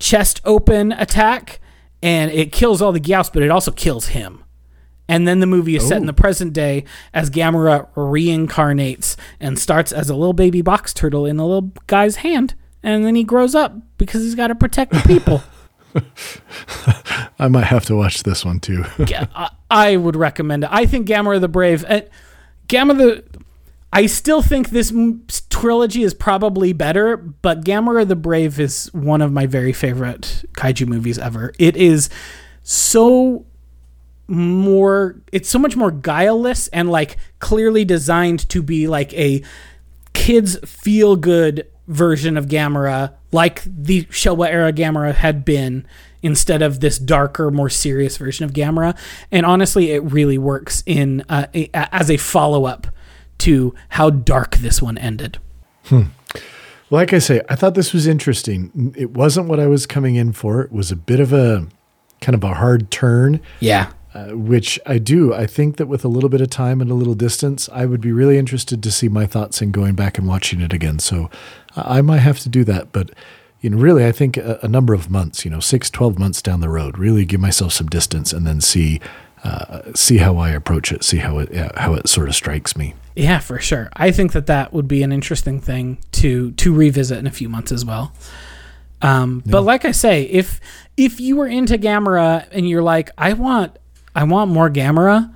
chest 0.00 0.40
open 0.44 0.90
attack 0.90 1.60
and 2.02 2.32
it 2.32 2.50
kills 2.50 2.82
all 2.82 2.90
the 2.90 2.98
Gyaos, 2.98 3.32
but 3.32 3.44
it 3.44 3.50
also 3.52 3.70
kills 3.70 4.08
him. 4.08 4.42
And 5.08 5.26
then 5.26 5.40
the 5.40 5.46
movie 5.46 5.74
is 5.74 5.88
set 5.88 5.96
in 5.96 6.02
Oh. 6.04 6.06
the 6.06 6.12
present 6.12 6.52
day 6.52 6.84
as 7.14 7.30
Gamera 7.30 7.88
reincarnates 7.94 9.16
and 9.40 9.58
starts 9.58 9.90
as 9.90 10.10
a 10.10 10.14
little 10.14 10.34
baby 10.34 10.60
box 10.62 10.92
turtle 10.92 11.24
in 11.24 11.38
a 11.38 11.46
little 11.46 11.72
guy's 11.86 12.16
hand. 12.16 12.54
And 12.82 13.04
then 13.06 13.14
he 13.14 13.24
grows 13.24 13.54
up 13.54 13.74
because 13.96 14.22
he's 14.22 14.34
got 14.34 14.48
to 14.48 14.54
protect 14.54 14.92
the 14.92 15.00
people. 15.00 15.42
I 17.38 17.48
might 17.48 17.64
have 17.64 17.84
to 17.86 17.96
watch 17.96 18.22
this 18.22 18.44
one 18.44 18.60
too. 18.60 18.84
Yeah, 19.06 19.26
I, 19.34 19.50
I 19.70 19.96
would 19.96 20.16
recommend 20.16 20.64
it. 20.64 20.70
I 20.72 20.86
think 20.86 21.08
Gamera 21.08 21.40
the 21.40 21.48
Brave. 21.48 21.84
Uh, 21.88 22.02
Gamma 22.68 22.94
the. 22.94 23.24
I 23.90 24.04
still 24.04 24.42
think 24.42 24.68
this 24.68 24.90
m- 24.92 25.24
trilogy 25.48 26.02
is 26.02 26.12
probably 26.12 26.74
better, 26.74 27.16
but 27.16 27.64
Gamera 27.64 28.06
the 28.06 28.16
Brave 28.16 28.60
is 28.60 28.92
one 28.92 29.22
of 29.22 29.32
my 29.32 29.46
very 29.46 29.72
favorite 29.72 30.44
kaiju 30.52 30.86
movies 30.86 31.18
ever. 31.18 31.52
It 31.58 31.74
is 31.76 32.10
so 32.62 33.46
more 34.28 35.16
it's 35.32 35.48
so 35.48 35.58
much 35.58 35.74
more 35.74 35.90
guileless 35.90 36.68
and 36.68 36.90
like 36.90 37.16
clearly 37.38 37.84
designed 37.84 38.46
to 38.50 38.62
be 38.62 38.86
like 38.86 39.12
a 39.14 39.42
kids 40.12 40.58
feel 40.68 41.16
good 41.16 41.66
version 41.86 42.36
of 42.36 42.46
Gamera 42.46 43.14
like 43.32 43.62
the 43.64 44.04
Showa 44.04 44.48
era 44.48 44.72
Gamera 44.72 45.14
had 45.14 45.44
been 45.46 45.86
instead 46.22 46.60
of 46.60 46.80
this 46.80 46.98
darker 46.98 47.50
more 47.50 47.70
serious 47.70 48.18
version 48.18 48.44
of 48.44 48.52
Gamera 48.52 48.96
and 49.32 49.46
honestly 49.46 49.92
it 49.92 50.02
really 50.02 50.36
works 50.36 50.82
in 50.84 51.24
uh, 51.30 51.46
a, 51.54 51.70
as 51.74 52.10
a 52.10 52.18
follow-up 52.18 52.86
to 53.38 53.74
how 53.90 54.10
dark 54.10 54.56
this 54.56 54.82
one 54.82 54.98
ended 54.98 55.38
like 56.90 57.12
I 57.12 57.18
say, 57.18 57.40
I 57.48 57.54
thought 57.54 57.74
this 57.74 57.92
was 57.92 58.06
interesting. 58.06 58.94
It 58.96 59.10
wasn't 59.10 59.48
what 59.48 59.60
I 59.60 59.66
was 59.66 59.86
coming 59.86 60.16
in 60.16 60.32
for. 60.32 60.62
It 60.62 60.72
was 60.72 60.90
a 60.90 60.96
bit 60.96 61.20
of 61.20 61.32
a 61.32 61.66
kind 62.20 62.34
of 62.34 62.42
a 62.44 62.54
hard 62.54 62.90
turn. 62.90 63.40
yeah 63.60 63.92
uh, 64.18 64.34
which 64.34 64.80
I 64.84 64.98
do. 64.98 65.32
I 65.32 65.46
think 65.46 65.76
that 65.76 65.86
with 65.86 66.04
a 66.04 66.08
little 66.08 66.28
bit 66.28 66.40
of 66.40 66.50
time 66.50 66.80
and 66.80 66.90
a 66.90 66.94
little 66.94 67.14
distance, 67.14 67.68
I 67.72 67.86
would 67.86 68.00
be 68.00 68.10
really 68.10 68.36
interested 68.36 68.82
to 68.82 68.90
see 68.90 69.08
my 69.08 69.26
thoughts 69.26 69.62
in 69.62 69.70
going 69.70 69.94
back 69.94 70.18
and 70.18 70.26
watching 70.26 70.60
it 70.60 70.72
again. 70.72 70.98
So 70.98 71.30
I 71.76 72.00
might 72.00 72.18
have 72.18 72.40
to 72.40 72.48
do 72.48 72.64
that. 72.64 72.90
But, 72.90 73.10
you 73.60 73.70
know, 73.70 73.76
really, 73.76 74.04
I 74.04 74.12
think 74.12 74.36
a, 74.36 74.58
a 74.62 74.68
number 74.68 74.92
of 74.94 75.08
months, 75.10 75.44
you 75.44 75.50
know, 75.50 75.60
six, 75.60 75.88
12 75.90 76.18
months 76.18 76.42
down 76.42 76.60
the 76.60 76.68
road, 76.68 76.98
really 76.98 77.24
give 77.24 77.40
myself 77.40 77.72
some 77.72 77.86
distance 77.86 78.32
and 78.32 78.46
then 78.46 78.60
see. 78.60 79.00
Uh, 79.44 79.92
see 79.94 80.16
how 80.16 80.36
I 80.36 80.50
approach 80.50 80.90
it. 80.90 81.04
See 81.04 81.18
how 81.18 81.38
it 81.38 81.50
yeah, 81.52 81.70
how 81.76 81.94
it 81.94 82.08
sort 82.08 82.28
of 82.28 82.34
strikes 82.34 82.76
me. 82.76 82.96
Yeah, 83.14 83.38
for 83.38 83.60
sure. 83.60 83.88
I 83.92 84.10
think 84.10 84.32
that 84.32 84.46
that 84.46 84.72
would 84.72 84.88
be 84.88 85.04
an 85.04 85.12
interesting 85.12 85.60
thing 85.60 85.98
to 86.12 86.50
to 86.50 86.74
revisit 86.74 87.18
in 87.18 87.26
a 87.28 87.30
few 87.30 87.48
months 87.48 87.70
as 87.70 87.84
well. 87.84 88.12
Um, 89.00 89.44
But 89.46 89.62
like 89.62 89.84
I 89.84 89.92
say, 89.92 90.22
if 90.22 90.60
if 90.96 91.20
you 91.20 91.36
were 91.36 91.46
into 91.46 91.78
Gamera 91.78 92.48
and 92.50 92.68
you're 92.68 92.82
like, 92.82 93.10
I 93.16 93.34
want 93.34 93.78
I 94.14 94.24
want 94.24 94.50
more 94.50 94.68
Gamera, 94.70 95.32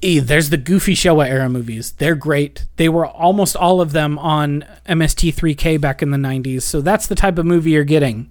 e- 0.00 0.18
there's 0.18 0.50
the 0.50 0.56
Goofy 0.56 0.94
Showa 0.94 1.28
era 1.28 1.48
movies. 1.48 1.92
They're 1.92 2.14
great. 2.14 2.64
They 2.76 2.88
were 2.88 3.06
almost 3.06 3.56
all 3.56 3.80
of 3.80 3.92
them 3.92 4.18
on 4.18 4.64
MST3K 4.88 5.80
back 5.80 6.02
in 6.02 6.10
the 6.10 6.16
90s. 6.18 6.62
So 6.62 6.80
that's 6.80 7.06
the 7.06 7.14
type 7.14 7.38
of 7.38 7.46
movie 7.46 7.72
you're 7.72 7.84
getting 7.84 8.30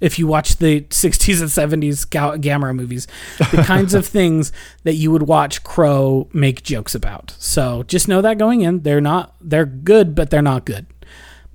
if 0.00 0.18
you 0.18 0.26
watch 0.26 0.56
the 0.56 0.80
60s 0.90 1.40
and 1.40 1.82
70s 1.82 2.08
Ga- 2.08 2.36
Gamera 2.38 2.74
movies. 2.74 3.06
The 3.38 3.62
kinds 3.66 3.94
of 3.94 4.06
things 4.06 4.52
that 4.84 4.94
you 4.94 5.10
would 5.10 5.22
watch 5.24 5.62
Crow 5.64 6.28
make 6.32 6.62
jokes 6.62 6.94
about. 6.94 7.34
So 7.38 7.82
just 7.84 8.08
know 8.08 8.22
that 8.22 8.38
going 8.38 8.60
in, 8.62 8.82
they're 8.82 9.00
not 9.00 9.34
they're 9.40 9.66
good, 9.66 10.14
but 10.14 10.30
they're 10.30 10.42
not 10.42 10.64
good. 10.66 10.86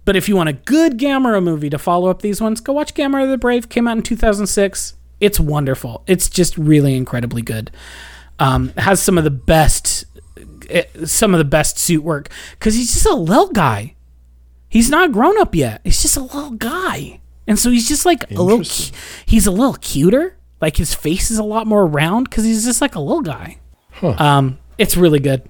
But 0.04 0.16
if 0.16 0.28
you 0.28 0.36
want 0.36 0.50
a 0.50 0.54
good 0.54 0.98
Gamera 0.98 1.42
movie 1.44 1.70
to 1.70 1.78
follow 1.78 2.10
up 2.10 2.24
these 2.24 2.42
ones, 2.42 2.60
go 2.60 2.74
watch 2.74 2.96
Gamera 2.96 3.30
the 3.30 3.38
Brave. 3.38 3.70
Came 3.70 3.88
out 3.88 3.98
in 3.98 4.04
2006. 4.04 4.96
It's 5.22 5.40
wonderful. 5.40 6.04
It's 6.08 6.30
just 6.30 6.58
really 6.58 6.96
incredibly 6.96 7.42
good. 7.42 7.72
Um, 8.40 8.74
has 8.78 9.02
some 9.02 9.18
of 9.18 9.24
the 9.24 9.32
best, 9.32 10.06
eh, 10.70 10.84
some 11.06 11.34
of 11.34 11.38
the 11.38 11.46
best 11.46 11.78
suit 11.78 12.04
work 12.04 12.30
because 12.52 12.74
he's 12.76 12.92
just 12.94 13.06
a 13.06 13.16
little 13.16 13.52
guy. 13.52 13.96
He's 14.68 14.90
not 14.90 15.12
grown 15.12 15.40
up 15.40 15.54
yet. 15.54 15.82
He's 15.84 16.02
just 16.02 16.18
a 16.18 16.22
little 16.22 16.52
guy, 16.52 17.22
and 17.46 17.60
so 17.60 17.70
he's 17.70 17.88
just 17.88 18.06
like 18.06 18.30
a 18.32 18.42
little. 18.42 18.64
He's 19.26 19.46
a 19.46 19.52
little 19.52 19.76
cuter. 19.76 20.38
Like 20.60 20.78
his 20.78 20.94
face 20.94 21.30
is 21.32 21.38
a 21.38 21.44
lot 21.44 21.68
more 21.68 21.86
round 21.86 22.30
because 22.30 22.44
he's 22.44 22.66
just 22.66 22.82
like 22.82 22.96
a 22.96 23.00
little 23.00 23.22
guy. 23.22 23.58
Um, 24.02 24.58
it's 24.78 24.98
really 24.98 25.20
good. 25.20 25.48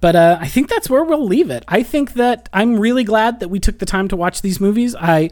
But 0.00 0.14
uh, 0.14 0.38
I 0.40 0.48
think 0.48 0.68
that's 0.68 0.88
where 0.88 1.04
we'll 1.04 1.26
leave 1.26 1.50
it. 1.50 1.64
I 1.68 1.82
think 1.82 2.14
that 2.14 2.48
I'm 2.52 2.78
really 2.78 3.02
glad 3.02 3.40
that 3.40 3.48
we 3.48 3.58
took 3.58 3.78
the 3.78 3.86
time 3.86 4.08
to 4.08 4.16
watch 4.16 4.42
these 4.42 4.60
movies. 4.60 4.94
I, 4.94 5.30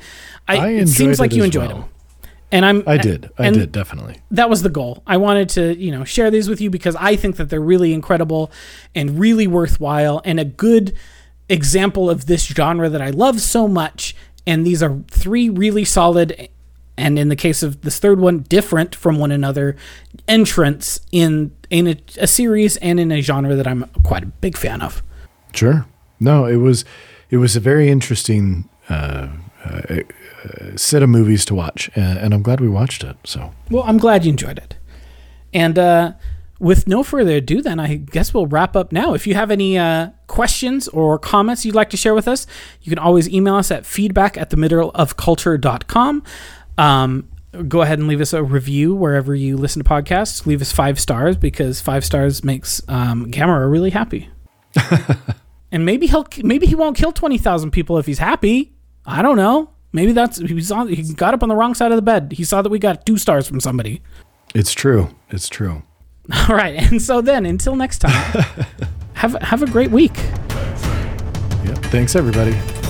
I, 0.48 0.56
I 0.56 0.68
it 0.70 0.88
seems 0.88 1.20
like 1.20 1.32
you 1.32 1.44
enjoyed 1.44 1.68
well. 1.68 1.80
them, 1.80 1.88
and 2.54 2.64
I'm. 2.64 2.84
I 2.86 2.96
did. 2.98 3.30
I 3.36 3.50
did 3.50 3.72
definitely. 3.72 4.20
That 4.30 4.48
was 4.48 4.62
the 4.62 4.68
goal. 4.68 5.02
I 5.08 5.16
wanted 5.16 5.48
to, 5.50 5.76
you 5.76 5.90
know, 5.90 6.04
share 6.04 6.30
these 6.30 6.48
with 6.48 6.60
you 6.60 6.70
because 6.70 6.94
I 6.96 7.16
think 7.16 7.36
that 7.36 7.50
they're 7.50 7.60
really 7.60 7.92
incredible 7.92 8.52
and 8.94 9.18
really 9.18 9.48
worthwhile 9.48 10.22
and 10.24 10.38
a 10.38 10.44
good 10.44 10.96
example 11.48 12.08
of 12.08 12.26
this 12.26 12.46
genre 12.46 12.88
that 12.88 13.02
I 13.02 13.10
love 13.10 13.40
so 13.40 13.66
much. 13.66 14.14
And 14.46 14.64
these 14.64 14.84
are 14.84 15.02
three 15.10 15.48
really 15.48 15.84
solid, 15.84 16.48
and 16.96 17.18
in 17.18 17.28
the 17.28 17.36
case 17.36 17.64
of 17.64 17.80
this 17.80 17.98
third 17.98 18.20
one, 18.20 18.40
different 18.40 18.94
from 18.94 19.18
one 19.18 19.32
another 19.32 19.74
entrants 20.28 21.00
in 21.10 21.50
in 21.70 21.88
a, 21.88 21.96
a 22.20 22.28
series 22.28 22.76
and 22.76 23.00
in 23.00 23.10
a 23.10 23.20
genre 23.20 23.56
that 23.56 23.66
I'm 23.66 23.84
quite 24.04 24.22
a 24.22 24.26
big 24.26 24.56
fan 24.56 24.80
of. 24.80 25.02
Sure. 25.52 25.86
No, 26.20 26.44
it 26.44 26.56
was 26.56 26.84
it 27.30 27.38
was 27.38 27.56
a 27.56 27.60
very 27.60 27.88
interesting 27.88 28.68
uh, 28.88 29.28
uh, 29.64 29.96
set 30.76 31.02
of 31.02 31.08
movies 31.08 31.44
to 31.46 31.54
watch, 31.54 31.90
uh, 31.96 32.00
and 32.00 32.34
I'm 32.34 32.42
glad 32.42 32.60
we 32.60 32.68
watched 32.68 33.04
it. 33.04 33.16
So 33.24 33.52
Well, 33.70 33.84
I'm 33.84 33.98
glad 33.98 34.24
you 34.24 34.30
enjoyed 34.30 34.58
it. 34.58 34.76
And 35.52 35.78
uh, 35.78 36.12
with 36.58 36.86
no 36.86 37.02
further 37.02 37.36
ado, 37.36 37.62
then 37.62 37.78
I 37.78 37.96
guess 37.96 38.32
we'll 38.32 38.46
wrap 38.46 38.76
up 38.76 38.92
now. 38.92 39.14
If 39.14 39.26
you 39.26 39.34
have 39.34 39.50
any 39.50 39.76
uh, 39.78 40.10
questions 40.26 40.88
or 40.88 41.18
comments 41.18 41.64
you'd 41.64 41.74
like 41.74 41.90
to 41.90 41.96
share 41.96 42.14
with 42.14 42.26
us, 42.28 42.46
you 42.82 42.90
can 42.90 42.98
always 42.98 43.28
email 43.28 43.54
us 43.56 43.70
at 43.70 43.84
feedback 43.84 44.36
at 44.36 44.50
the 44.50 44.56
middle 44.56 44.90
of 44.94 45.16
culture 45.16 45.56
culture.com. 45.58 46.22
Um, 46.78 47.28
go 47.68 47.82
ahead 47.82 47.98
and 47.98 48.08
leave 48.08 48.20
us 48.20 48.32
a 48.32 48.42
review 48.42 48.94
wherever 48.94 49.34
you 49.34 49.56
listen 49.56 49.82
to 49.82 49.88
podcasts. 49.88 50.46
Leave 50.46 50.60
us 50.60 50.72
five 50.72 50.98
stars 50.98 51.36
because 51.36 51.80
five 51.80 52.04
stars 52.04 52.42
makes 52.42 52.82
um, 52.88 53.30
Gamera 53.30 53.70
really 53.70 53.90
happy. 53.90 54.28
and 55.72 55.84
maybe 55.84 56.06
he'll 56.06 56.26
maybe 56.42 56.66
he 56.66 56.74
won't 56.74 56.96
kill 56.96 57.12
twenty 57.12 57.38
thousand 57.38 57.70
people 57.70 57.98
if 57.98 58.06
he's 58.06 58.18
happy. 58.18 58.72
I 59.06 59.22
don't 59.22 59.36
know. 59.36 59.73
Maybe 59.94 60.10
that's 60.10 60.38
he's 60.38 60.72
on. 60.72 60.88
He 60.88 61.14
got 61.14 61.34
up 61.34 61.42
on 61.44 61.48
the 61.48 61.54
wrong 61.54 61.72
side 61.72 61.92
of 61.92 61.96
the 61.96 62.02
bed. 62.02 62.32
He 62.32 62.42
saw 62.42 62.62
that 62.62 62.68
we 62.68 62.80
got 62.80 63.06
two 63.06 63.16
stars 63.16 63.46
from 63.46 63.60
somebody. 63.60 64.02
It's 64.52 64.72
true. 64.74 65.14
It's 65.30 65.48
true. 65.48 65.84
All 66.48 66.56
right, 66.56 66.74
and 66.74 67.00
so 67.00 67.20
then 67.20 67.46
until 67.46 67.76
next 67.76 68.00
time, 68.00 68.44
have 69.14 69.34
have 69.40 69.62
a 69.62 69.66
great 69.66 69.92
week. 69.92 70.16
Yep. 71.64 71.78
Thanks, 71.92 72.16
everybody. 72.16 72.83